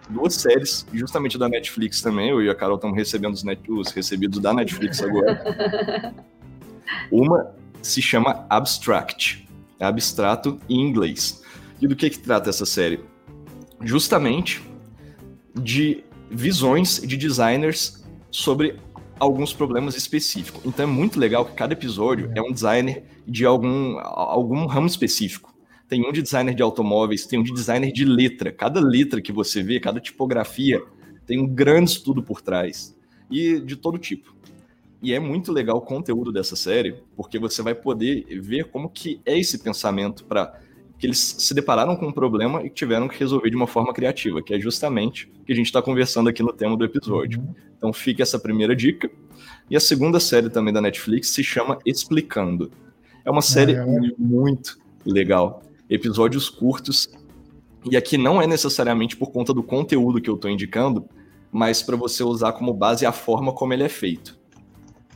duas 0.09 0.35
séries, 0.35 0.87
justamente 0.93 1.39
da 1.39 1.49
Netflix 1.49 2.01
também. 2.01 2.31
Eu 2.31 2.43
e 2.43 2.51
a 2.51 2.55
Carol 2.55 2.77
estamos 2.77 2.97
recebendo 2.97 3.35
os, 3.35 3.43
net, 3.43 3.61
os 3.71 3.91
recebidos 3.91 4.39
da 4.39 4.53
Netflix 4.53 5.03
agora. 5.03 6.15
Uma 7.11 7.55
se 7.83 8.01
chama 8.01 8.47
Abstract, 8.49 9.47
é 9.79 9.85
abstrato 9.85 10.59
em 10.69 10.81
inglês. 10.81 11.43
E 11.81 11.87
do 11.87 11.95
que, 11.95 12.09
que 12.11 12.19
trata 12.19 12.51
essa 12.51 12.65
série? 12.65 13.01
Justamente 13.83 14.63
de 15.55 16.03
visões 16.31 17.01
de 17.01 17.17
designers 17.17 18.03
sobre 18.31 18.79
alguns 19.19 19.53
problemas 19.53 19.97
específicos. 19.97 20.63
Então 20.65 20.85
é 20.85 20.87
muito 20.87 21.19
legal 21.19 21.45
que 21.45 21.53
cada 21.53 21.73
episódio 21.73 22.31
é 22.35 22.43
um 22.43 22.53
designer 22.53 23.05
de 23.27 23.45
algum, 23.45 23.99
algum 23.99 24.67
ramo 24.67 24.87
específico 24.87 25.54
tem 25.95 26.05
um 26.05 26.11
de 26.11 26.23
designer 26.23 26.57
de 26.57 26.63
automóveis, 26.63 27.25
tem 27.25 27.39
um 27.39 27.43
de 27.45 27.53
designer 27.53 27.93
de 27.93 28.05
letra. 28.05 28.51
Cada 28.51 28.81
letra 28.81 29.23
que 29.23 29.31
você 29.31 29.63
vê, 29.63 29.79
cada 29.79 30.01
tipografia, 30.01 30.83
tem 31.25 31.39
um 31.39 31.47
grande 31.47 31.91
estudo 31.91 32.21
por 32.21 32.43
trás. 32.43 32.99
E 33.31 33.61
de 33.61 33.77
todo 33.77 33.97
tipo. 33.97 34.35
E 35.01 35.13
é 35.13 35.21
muito 35.21 35.53
legal 35.53 35.77
o 35.77 35.81
conteúdo 35.81 36.33
dessa 36.33 36.57
série, 36.57 36.97
porque 37.15 37.39
você 37.39 37.63
vai 37.63 37.77
poder 37.77 38.27
ver 38.41 38.65
como 38.65 38.89
que 38.89 39.21
é 39.25 39.39
esse 39.39 39.57
pensamento 39.57 40.25
para 40.25 40.59
que 40.99 41.07
eles 41.07 41.37
se 41.39 41.55
depararam 41.55 41.95
com 41.95 42.09
um 42.09 42.13
problema 42.13 42.61
e 42.67 42.71
tiveram 42.71 43.07
que 43.07 43.21
resolver 43.21 43.51
de 43.51 43.57
uma 43.57 43.69
forma 43.69 43.95
criativa, 43.95 44.43
que 44.43 44.53
é 44.53 44.59
justamente 44.59 45.31
o 45.43 45.45
que 45.45 45.53
a 45.53 45.57
gente 45.57 45.67
está 45.67 45.81
conversando 45.81 46.29
aqui 46.29 46.43
no 46.43 46.53
tema 46.53 46.77
do 46.77 46.85
episódio. 46.85 47.39
Uhum. 47.39 47.55
Então 47.77 47.93
fica 47.93 48.25
essa 48.25 48.39
primeira 48.39 48.75
dica. 48.75 49.09
E 49.71 49.77
a 49.77 49.81
segunda 49.81 50.19
série 50.19 50.51
também 50.51 50.75
da 50.75 50.81
Netflix 50.81 51.29
se 51.29 51.45
chama 51.45 51.79
Explicando. 51.87 52.73
É 53.25 53.31
uma 53.31 53.43
série 53.43 53.77
muito 54.19 54.77
legal 55.07 55.64
episódios 55.89 56.49
curtos. 56.49 57.09
E 57.91 57.97
aqui 57.97 58.17
não 58.17 58.41
é 58.41 58.47
necessariamente 58.47 59.17
por 59.17 59.31
conta 59.31 59.53
do 59.53 59.63
conteúdo 59.63 60.21
que 60.21 60.31
eu 60.31 60.37
estou 60.37 60.51
indicando, 60.51 61.07
mas 61.53 61.83
para 61.83 61.97
você 61.97 62.23
usar 62.23 62.53
como 62.53 62.73
base 62.73 63.05
a 63.05 63.13
forma 63.13 63.53
como 63.53 63.73
ele 63.73 63.85
é 63.85 63.89
feito. 63.89 64.39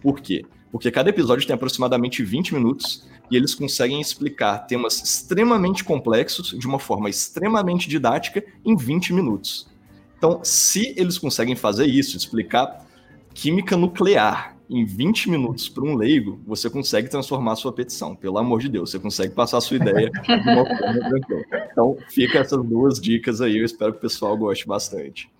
Por 0.02 0.20
quê? 0.20 0.44
Porque 0.70 0.90
cada 0.90 1.10
episódio 1.10 1.46
tem 1.46 1.54
aproximadamente 1.54 2.22
20 2.22 2.54
minutos 2.54 3.08
e 3.30 3.36
eles 3.36 3.54
conseguem 3.54 4.00
explicar 4.00 4.58
temas 4.66 5.02
extremamente 5.02 5.82
complexos 5.82 6.50
de 6.58 6.66
uma 6.66 6.78
forma 6.78 7.08
extremamente 7.08 7.88
didática 7.88 8.44
em 8.64 8.76
20 8.76 9.12
minutos. 9.12 9.68
Então, 10.16 10.40
se 10.42 10.94
eles 10.96 11.16
conseguem 11.16 11.54
fazer 11.54 11.86
isso, 11.86 12.16
explicar 12.16 12.86
química 13.32 13.76
nuclear 13.76 14.57
em 14.68 14.84
20 14.84 15.30
minutos 15.30 15.68
para 15.68 15.82
um 15.82 15.94
leigo, 15.94 16.38
você 16.46 16.68
consegue 16.68 17.08
transformar 17.08 17.52
a 17.52 17.56
sua 17.56 17.72
petição. 17.72 18.14
Pelo 18.14 18.38
amor 18.38 18.60
de 18.60 18.68
Deus, 18.68 18.90
você 18.90 18.98
consegue 18.98 19.34
passar 19.34 19.58
a 19.58 19.60
sua 19.60 19.76
ideia 19.76 20.10
de 20.10 20.32
uma 20.32 20.66
forma 20.66 21.08
tranquila. 21.08 21.44
Então, 21.72 21.96
fica 22.08 22.38
essas 22.38 22.62
duas 22.64 23.00
dicas 23.00 23.40
aí, 23.40 23.58
eu 23.58 23.64
espero 23.64 23.92
que 23.92 23.98
o 23.98 24.02
pessoal 24.02 24.36
goste 24.36 24.66
bastante. 24.66 25.30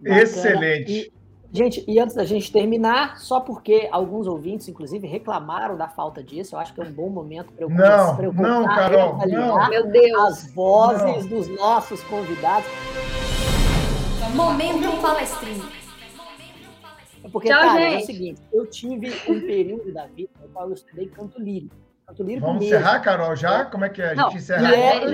Bacana. 0.00 0.22
Excelente. 0.22 0.92
E, 0.92 1.12
gente, 1.52 1.84
e 1.86 1.98
antes 1.98 2.16
da 2.16 2.24
gente 2.24 2.50
terminar, 2.50 3.18
só 3.18 3.38
porque 3.38 3.86
alguns 3.92 4.26
ouvintes, 4.26 4.66
inclusive, 4.68 5.06
reclamaram 5.06 5.76
da 5.76 5.88
falta 5.88 6.22
disso, 6.22 6.54
eu 6.54 6.58
acho 6.58 6.72
que 6.72 6.80
é 6.80 6.84
um 6.84 6.92
bom 6.92 7.10
momento 7.10 7.52
para 7.52 7.64
eu, 7.64 7.68
não, 7.68 8.16
pra 8.16 8.24
eu 8.24 8.32
não, 8.32 8.64
Carol, 8.64 9.18
não. 9.28 9.68
Meu 9.68 9.86
Deus. 9.88 10.18
as 10.20 10.54
vozes 10.54 11.24
não. 11.24 11.38
dos 11.38 11.48
nossos 11.48 12.02
convidados. 12.04 12.68
Momento 14.34 15.02
palestrinho. 15.02 15.79
Porque, 17.32 17.48
Tchau, 17.48 17.60
cara, 17.60 17.80
gente. 17.80 17.94
é 17.94 17.98
o 17.98 18.06
seguinte, 18.06 18.40
eu 18.52 18.66
tive 18.66 19.08
um 19.28 19.40
período 19.40 19.92
da 19.92 20.06
vida 20.06 20.30
no 20.40 20.48
qual 20.48 20.68
eu 20.68 20.74
estudei 20.74 21.06
canto 21.08 21.40
lírico. 21.40 21.74
Vamos 22.16 22.36
mesmo. 22.36 22.62
encerrar, 22.64 23.00
Carol, 23.00 23.36
já? 23.36 23.64
Como 23.64 23.84
é 23.84 23.88
que 23.88 24.02
é? 24.02 24.10
A 24.10 24.14
gente 24.14 24.36
encerra? 24.36 24.74
É, 24.74 25.04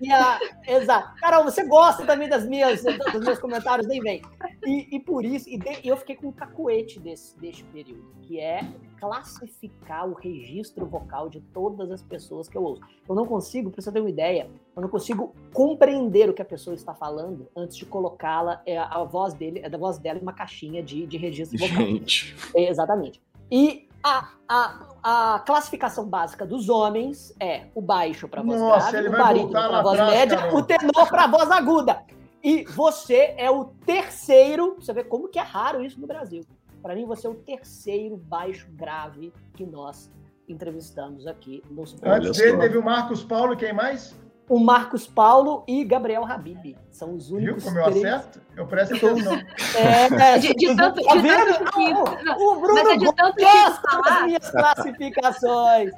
e 0.00 0.12
a, 0.12 0.38
exato. 0.66 1.14
Carol, 1.20 1.44
você 1.44 1.64
gosta 1.64 2.04
também 2.04 2.28
das 2.28 2.46
minhas, 2.46 2.82
dos 2.82 3.24
meus 3.24 3.38
comentários, 3.38 3.86
nem 3.86 4.00
vem. 4.00 4.22
E, 4.66 4.96
e 4.96 5.00
por 5.00 5.24
isso, 5.24 5.48
e, 5.48 5.58
de, 5.58 5.80
eu 5.84 5.96
fiquei 5.96 6.16
com 6.16 6.28
um 6.28 6.32
cacuete 6.32 6.98
desse, 7.00 7.38
deste 7.38 7.64
período, 7.64 8.04
que 8.22 8.40
é 8.40 8.66
classificar 8.98 10.08
o 10.08 10.14
registro 10.14 10.86
vocal 10.86 11.28
de 11.28 11.40
todas 11.40 11.90
as 11.90 12.02
pessoas 12.02 12.48
que 12.48 12.56
eu 12.56 12.62
ouço. 12.62 12.82
Eu 13.08 13.14
não 13.14 13.26
consigo, 13.26 13.70
para 13.70 13.82
você 13.82 13.92
ter 13.92 14.00
uma 14.00 14.10
ideia, 14.10 14.48
eu 14.74 14.82
não 14.82 14.88
consigo 14.88 15.34
compreender 15.52 16.28
o 16.28 16.34
que 16.34 16.42
a 16.42 16.44
pessoa 16.44 16.74
está 16.74 16.94
falando 16.94 17.48
antes 17.56 17.76
de 17.76 17.86
colocá-la, 17.86 18.62
é, 18.66 18.78
a 18.78 19.04
voz 19.04 19.34
dele, 19.34 19.60
é 19.62 19.68
da 19.68 19.78
voz 19.78 19.98
dela 19.98 20.18
em 20.18 20.22
uma 20.22 20.32
caixinha 20.32 20.82
de, 20.82 21.06
de 21.06 21.16
registro 21.16 21.58
vocal. 21.58 21.76
Gente. 21.76 22.34
É, 22.54 22.68
exatamente. 22.68 23.22
E 23.50 23.88
a, 24.04 24.28
a, 24.46 25.34
a 25.34 25.38
classificação 25.40 26.06
básica 26.06 26.44
dos 26.44 26.68
homens 26.68 27.34
é 27.40 27.68
o 27.74 27.80
baixo 27.80 28.28
para 28.28 28.42
voz 28.42 28.60
Nossa, 28.60 28.92
grave, 28.92 29.08
o 29.08 29.12
barítono 29.12 29.52
para 29.52 29.82
voz 29.82 30.00
atrás, 30.00 30.18
média, 30.18 30.36
cara. 30.36 30.54
o 30.54 30.62
tenor 30.62 31.08
para 31.08 31.26
voz 31.26 31.50
aguda. 31.50 32.02
E 32.42 32.64
você 32.64 33.34
é 33.38 33.50
o 33.50 33.64
terceiro, 33.64 34.76
você 34.78 34.92
vê 34.92 35.02
como 35.02 35.28
que 35.28 35.38
é 35.38 35.42
raro 35.42 35.82
isso 35.82 35.98
no 35.98 36.06
Brasil. 36.06 36.42
Para 36.82 36.94
mim, 36.94 37.06
você 37.06 37.26
é 37.26 37.30
o 37.30 37.34
terceiro 37.34 38.18
baixo 38.18 38.68
grave 38.72 39.32
que 39.54 39.64
nós 39.64 40.12
entrevistamos 40.46 41.26
aqui 41.26 41.62
no 41.70 41.86
Super 41.86 42.10
Antes 42.10 42.36
dele 42.36 42.58
teve 42.58 42.76
o 42.76 42.84
Marcos 42.84 43.24
Paulo, 43.24 43.56
quem 43.56 43.72
mais? 43.72 44.14
O 44.48 44.58
Marcos 44.58 45.06
Paulo 45.06 45.64
e 45.66 45.84
Gabriel 45.84 46.24
Habib. 46.24 46.76
São 46.90 47.14
os 47.14 47.30
únicos. 47.30 47.64
Viu 47.64 47.72
como 47.72 47.78
eu 47.78 47.90
três... 47.90 48.04
acerto? 48.04 48.40
Eu 48.56 48.66
presto 48.66 48.94
atenção. 48.94 49.34
É, 49.34 50.34
é, 50.34 50.38
de, 50.38 50.54
de 50.54 50.76
tanto, 50.76 51.00
de 51.00 51.28
tanto 51.28 51.72
que... 51.72 51.92
o, 51.92 52.52
o 52.52 52.60
Bruno 52.60 52.74
mas 52.74 52.88
é 52.88 52.96
de 52.96 53.14
tanto 53.14 53.36
que 53.36 53.44
falar. 53.44 54.26
minhas 54.26 54.50
classificações. 54.50 55.90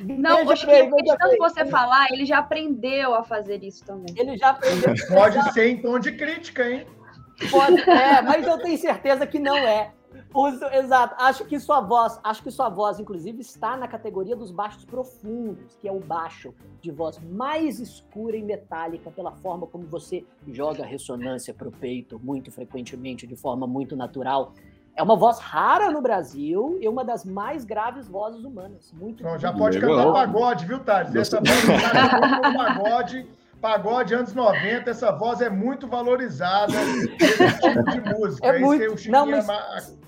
Não, 0.00 0.44
bem, 0.44 0.54
de 0.54 1.16
tanto 1.16 1.30
bem. 1.30 1.38
você 1.38 1.64
falar, 1.66 2.06
ele 2.10 2.26
já 2.26 2.38
aprendeu 2.38 3.14
a 3.14 3.24
fazer 3.24 3.62
isso 3.62 3.84
também. 3.84 4.14
Ele 4.16 4.36
já 4.36 4.50
aprendeu. 4.50 4.94
Pode 5.08 5.52
ser 5.52 5.68
em 5.68 5.80
tom 5.80 5.98
de 5.98 6.12
crítica, 6.12 6.68
hein? 6.68 6.86
Pode, 7.50 7.80
é, 7.88 8.20
mas 8.20 8.46
eu 8.46 8.58
tenho 8.58 8.76
certeza 8.76 9.26
que 9.26 9.38
não 9.38 9.56
é. 9.56 9.92
Uso, 10.34 10.64
exato. 10.66 11.14
Acho 11.18 11.44
que 11.44 11.58
sua 11.58 11.80
voz, 11.80 12.20
acho 12.22 12.42
que 12.42 12.50
sua 12.50 12.68
voz, 12.68 13.00
inclusive, 13.00 13.40
está 13.40 13.76
na 13.76 13.88
categoria 13.88 14.36
dos 14.36 14.50
baixos 14.50 14.84
profundos, 14.84 15.76
que 15.76 15.88
é 15.88 15.92
o 15.92 16.00
baixo 16.00 16.54
de 16.80 16.90
voz 16.90 17.18
mais 17.18 17.80
escura 17.80 18.36
e 18.36 18.42
metálica, 18.42 19.10
pela 19.10 19.32
forma 19.32 19.66
como 19.66 19.86
você 19.86 20.24
joga 20.46 20.84
ressonância 20.84 21.54
para 21.54 21.68
o 21.68 21.72
peito 21.72 22.20
muito 22.22 22.52
frequentemente, 22.52 23.26
de 23.26 23.36
forma 23.36 23.66
muito 23.66 23.96
natural. 23.96 24.52
É 24.94 25.02
uma 25.02 25.16
voz 25.16 25.38
rara 25.38 25.90
no 25.92 26.02
Brasil 26.02 26.76
e 26.80 26.88
uma 26.88 27.04
das 27.04 27.24
mais 27.24 27.64
graves 27.64 28.08
vozes 28.08 28.44
humanas. 28.44 28.92
Muito 28.92 29.22
então, 29.22 29.38
já 29.38 29.52
pode 29.52 29.78
cantar 29.78 30.12
pagode, 30.12 30.66
viu, 30.66 30.80
Thales? 30.80 31.14
Essa 31.14 31.38
voz 31.38 31.68
é 31.68 32.52
pagode 32.56 33.28
Pagode 33.60 34.14
anos 34.14 34.34
90, 34.34 34.90
essa 34.90 35.10
voz 35.10 35.40
é 35.40 35.50
muito 35.50 35.88
valorizada 35.88 36.72
nesse 36.72 37.08
tipo 37.60 37.82
de 37.90 38.14
música. 38.14 38.46
É, 38.46 38.56
é 38.56 38.58
muito, 38.58 39.10
não, 39.10 39.26
mas, 39.26 39.98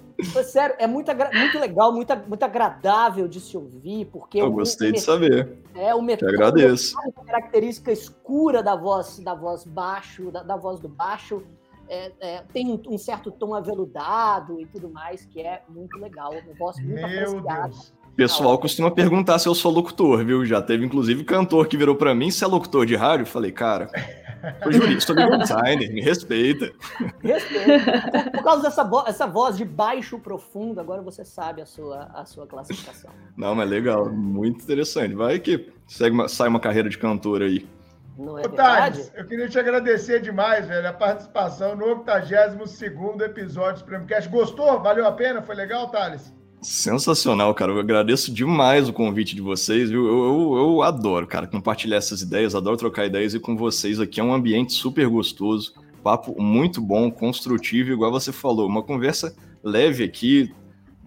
Sério, 0.44 0.76
é 0.78 0.86
muito, 0.86 1.10
muito 1.14 1.58
legal, 1.58 1.92
muito, 1.92 2.14
muito 2.28 2.42
agradável 2.42 3.26
de 3.26 3.40
se 3.40 3.56
ouvir, 3.56 4.06
porque... 4.06 4.40
Eu 4.40 4.52
gostei 4.52 4.90
o, 4.90 4.92
de 4.92 5.00
saber. 5.00 5.58
É, 5.74 5.94
o 5.94 6.02
metal, 6.02 6.28
agradeço. 6.28 6.94
a 6.98 7.24
característica 7.24 7.90
escura 7.90 8.62
da 8.62 8.76
voz, 8.76 9.18
da 9.20 9.34
voz 9.34 9.64
baixo, 9.64 10.30
da, 10.30 10.42
da 10.42 10.56
voz 10.56 10.78
do 10.78 10.88
baixo, 10.88 11.42
é, 11.88 12.12
é, 12.20 12.42
tem 12.52 12.70
um, 12.70 12.80
um, 12.94 12.98
certo 12.98 13.32
tom 13.32 13.54
aveludado 13.54 14.60
e 14.60 14.66
tudo 14.66 14.88
mais, 14.90 15.24
que 15.26 15.40
é 15.40 15.62
muito 15.68 15.98
legal, 15.98 16.32
uma 16.32 16.54
voz 16.54 16.76
muito 16.78 16.94
Meu 16.94 17.04
apreciada. 17.04 17.68
Deus. 17.68 17.92
O 18.20 18.28
pessoal 18.28 18.58
costuma 18.58 18.90
perguntar 18.90 19.38
se 19.38 19.48
eu 19.48 19.54
sou 19.54 19.72
locutor, 19.72 20.22
viu? 20.22 20.44
Já 20.44 20.60
teve, 20.60 20.84
inclusive, 20.84 21.24
cantor 21.24 21.66
que 21.66 21.76
virou 21.76 21.96
para 21.96 22.14
mim, 22.14 22.30
se 22.30 22.44
é 22.44 22.46
locutor 22.46 22.84
de 22.84 22.94
rádio? 22.94 23.22
Eu 23.22 23.26
falei, 23.26 23.50
cara, 23.50 23.88
sou 24.62 24.70
jurista, 24.72 25.14
sou 25.14 25.38
designer, 25.38 25.90
me 25.90 26.02
respeita. 26.02 26.70
Respeita. 27.22 28.22
Por, 28.22 28.30
por 28.32 28.44
causa 28.44 28.62
dessa 28.62 28.84
vo 28.84 29.04
essa 29.06 29.26
voz 29.26 29.56
de 29.56 29.64
baixo 29.64 30.18
profundo, 30.18 30.78
agora 30.80 31.00
você 31.00 31.24
sabe 31.24 31.62
a 31.62 31.66
sua, 31.66 32.10
a 32.14 32.26
sua 32.26 32.46
classificação. 32.46 33.10
Não, 33.34 33.54
mas 33.54 33.70
legal, 33.70 34.10
muito 34.10 34.62
interessante. 34.62 35.14
Vai 35.14 35.38
que 35.38 35.72
segue 35.86 36.14
uma, 36.14 36.28
sai 36.28 36.48
uma 36.48 36.60
carreira 36.60 36.90
de 36.90 36.98
cantor 36.98 37.40
aí. 37.40 37.66
Não 38.18 38.38
é 38.38 38.42
Ô, 38.42 38.50
Thales, 38.50 39.10
eu 39.14 39.24
queria 39.24 39.48
te 39.48 39.58
agradecer 39.58 40.20
demais, 40.20 40.66
velho, 40.66 40.86
a 40.86 40.92
participação 40.92 41.74
no 41.74 41.86
82 41.86 42.82
episódio 43.22 43.82
do 43.82 43.86
Prêmio 43.86 44.06
Gostou? 44.30 44.78
Valeu 44.82 45.06
a 45.06 45.12
pena? 45.12 45.40
Foi 45.40 45.54
legal, 45.54 45.88
Thales? 45.88 46.38
Sensacional, 46.62 47.54
cara. 47.54 47.72
Eu 47.72 47.78
agradeço 47.78 48.32
demais 48.32 48.88
o 48.88 48.92
convite 48.92 49.34
de 49.34 49.40
vocês, 49.40 49.88
viu? 49.88 50.06
Eu, 50.06 50.24
eu, 50.24 50.56
eu, 50.58 50.82
adoro, 50.82 51.26
cara, 51.26 51.46
compartilhar 51.46 51.96
essas 51.96 52.20
ideias, 52.20 52.54
adoro 52.54 52.76
trocar 52.76 53.06
ideias 53.06 53.32
e 53.32 53.40
com 53.40 53.56
vocês 53.56 53.98
aqui 53.98 54.20
é 54.20 54.24
um 54.24 54.34
ambiente 54.34 54.74
super 54.74 55.08
gostoso, 55.08 55.72
papo 56.02 56.40
muito 56.40 56.80
bom, 56.80 57.10
construtivo, 57.10 57.90
igual 57.92 58.10
você 58.12 58.30
falou, 58.30 58.68
uma 58.68 58.82
conversa 58.82 59.34
leve 59.62 60.04
aqui, 60.04 60.52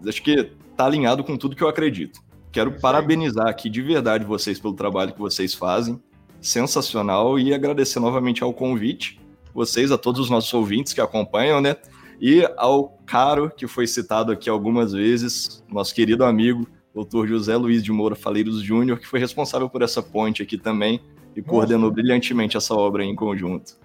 acho 0.06 0.22
que 0.22 0.50
tá 0.76 0.86
alinhado 0.86 1.22
com 1.22 1.36
tudo 1.36 1.54
que 1.54 1.62
eu 1.62 1.68
acredito. 1.68 2.20
Quero 2.50 2.72
parabenizar 2.80 3.48
aqui 3.48 3.70
de 3.70 3.80
verdade 3.80 4.24
vocês 4.24 4.58
pelo 4.58 4.74
trabalho 4.74 5.12
que 5.12 5.20
vocês 5.20 5.54
fazem, 5.54 6.00
sensacional, 6.40 7.38
e 7.38 7.54
agradecer 7.54 8.00
novamente 8.00 8.42
ao 8.42 8.52
convite, 8.52 9.20
vocês, 9.54 9.92
a 9.92 9.98
todos 9.98 10.20
os 10.20 10.30
nossos 10.30 10.52
ouvintes 10.52 10.92
que 10.92 11.00
acompanham, 11.00 11.60
né? 11.60 11.76
E 12.20 12.48
ao 12.56 12.98
caro, 13.06 13.50
que 13.50 13.66
foi 13.66 13.86
citado 13.86 14.32
aqui 14.32 14.48
algumas 14.48 14.92
vezes, 14.92 15.64
nosso 15.68 15.94
querido 15.94 16.24
amigo, 16.24 16.66
doutor 16.94 17.26
José 17.26 17.56
Luiz 17.56 17.82
de 17.82 17.90
Moura 17.90 18.14
Faleiros 18.14 18.62
Júnior, 18.62 18.98
que 18.98 19.06
foi 19.06 19.18
responsável 19.18 19.68
por 19.68 19.82
essa 19.82 20.02
ponte 20.02 20.42
aqui 20.42 20.56
também 20.56 21.00
e 21.34 21.40
Nossa. 21.40 21.50
coordenou 21.50 21.90
brilhantemente 21.90 22.56
essa 22.56 22.74
obra 22.74 23.04
em 23.04 23.14
conjunto. 23.14 23.76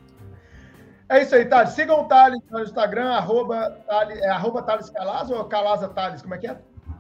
É 1.10 1.24
isso 1.24 1.34
aí, 1.34 1.44
Thales. 1.46 1.72
Sigam 1.72 2.02
o 2.02 2.04
Thales 2.06 2.40
no 2.52 2.62
Instagram, 2.62 3.10
arroba, 3.10 3.72
Thales, 3.88 4.20
é, 4.20 4.30
arroba 4.30 4.62
Thales 4.62 4.92
Calasa 4.92 5.36
ou 5.36 5.44
Calasa 5.46 5.90
Thales, 5.90 6.22
como 6.22 6.36
é 6.36 6.38
que 6.38 6.46
é? 6.46 6.60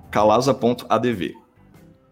Calasa.adv. 0.09 1.35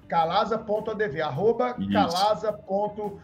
Calasa.adv, 0.08 1.22
arroba 1.22 1.76
calasa.adv. 1.92 3.18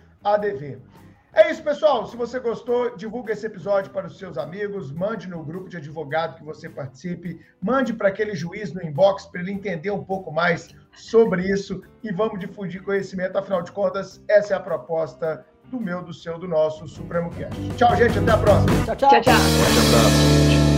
É 1.33 1.49
isso, 1.49 1.63
pessoal. 1.63 2.05
Se 2.05 2.15
você 2.15 2.39
gostou, 2.39 2.95
divulgue 2.95 3.31
esse 3.31 3.45
episódio 3.45 3.91
para 3.91 4.05
os 4.05 4.17
seus 4.17 4.37
amigos, 4.37 4.91
mande 4.91 5.27
no 5.27 5.43
grupo 5.43 5.67
de 5.67 5.77
advogado 5.77 6.35
que 6.35 6.43
você 6.43 6.69
participe, 6.69 7.39
mande 7.59 7.91
para 7.91 8.09
aquele 8.09 8.35
juiz 8.35 8.71
no 8.71 8.83
inbox 8.83 9.25
para 9.25 9.41
ele 9.41 9.51
entender 9.51 9.89
um 9.89 10.03
pouco 10.03 10.31
mais 10.31 10.69
sobre 10.93 11.51
isso 11.51 11.81
e 12.03 12.11
vamos 12.11 12.39
difundir 12.39 12.83
conhecimento. 12.83 13.37
Afinal 13.37 13.63
de 13.63 13.71
contas, 13.71 14.23
essa 14.29 14.53
é 14.53 14.57
a 14.57 14.59
proposta 14.59 15.43
do 15.71 15.79
meu, 15.79 16.03
do 16.03 16.13
seu, 16.13 16.37
do 16.37 16.47
nosso 16.47 16.87
Supremo 16.87 17.31
Cast. 17.31 17.69
Tchau, 17.77 17.95
gente. 17.95 18.19
Até 18.19 18.31
a 18.31 18.37
próxima. 18.37 18.85
Tchau, 18.85 18.95
tchau. 18.95 19.09
tchau, 19.09 19.21
tchau. 19.21 20.72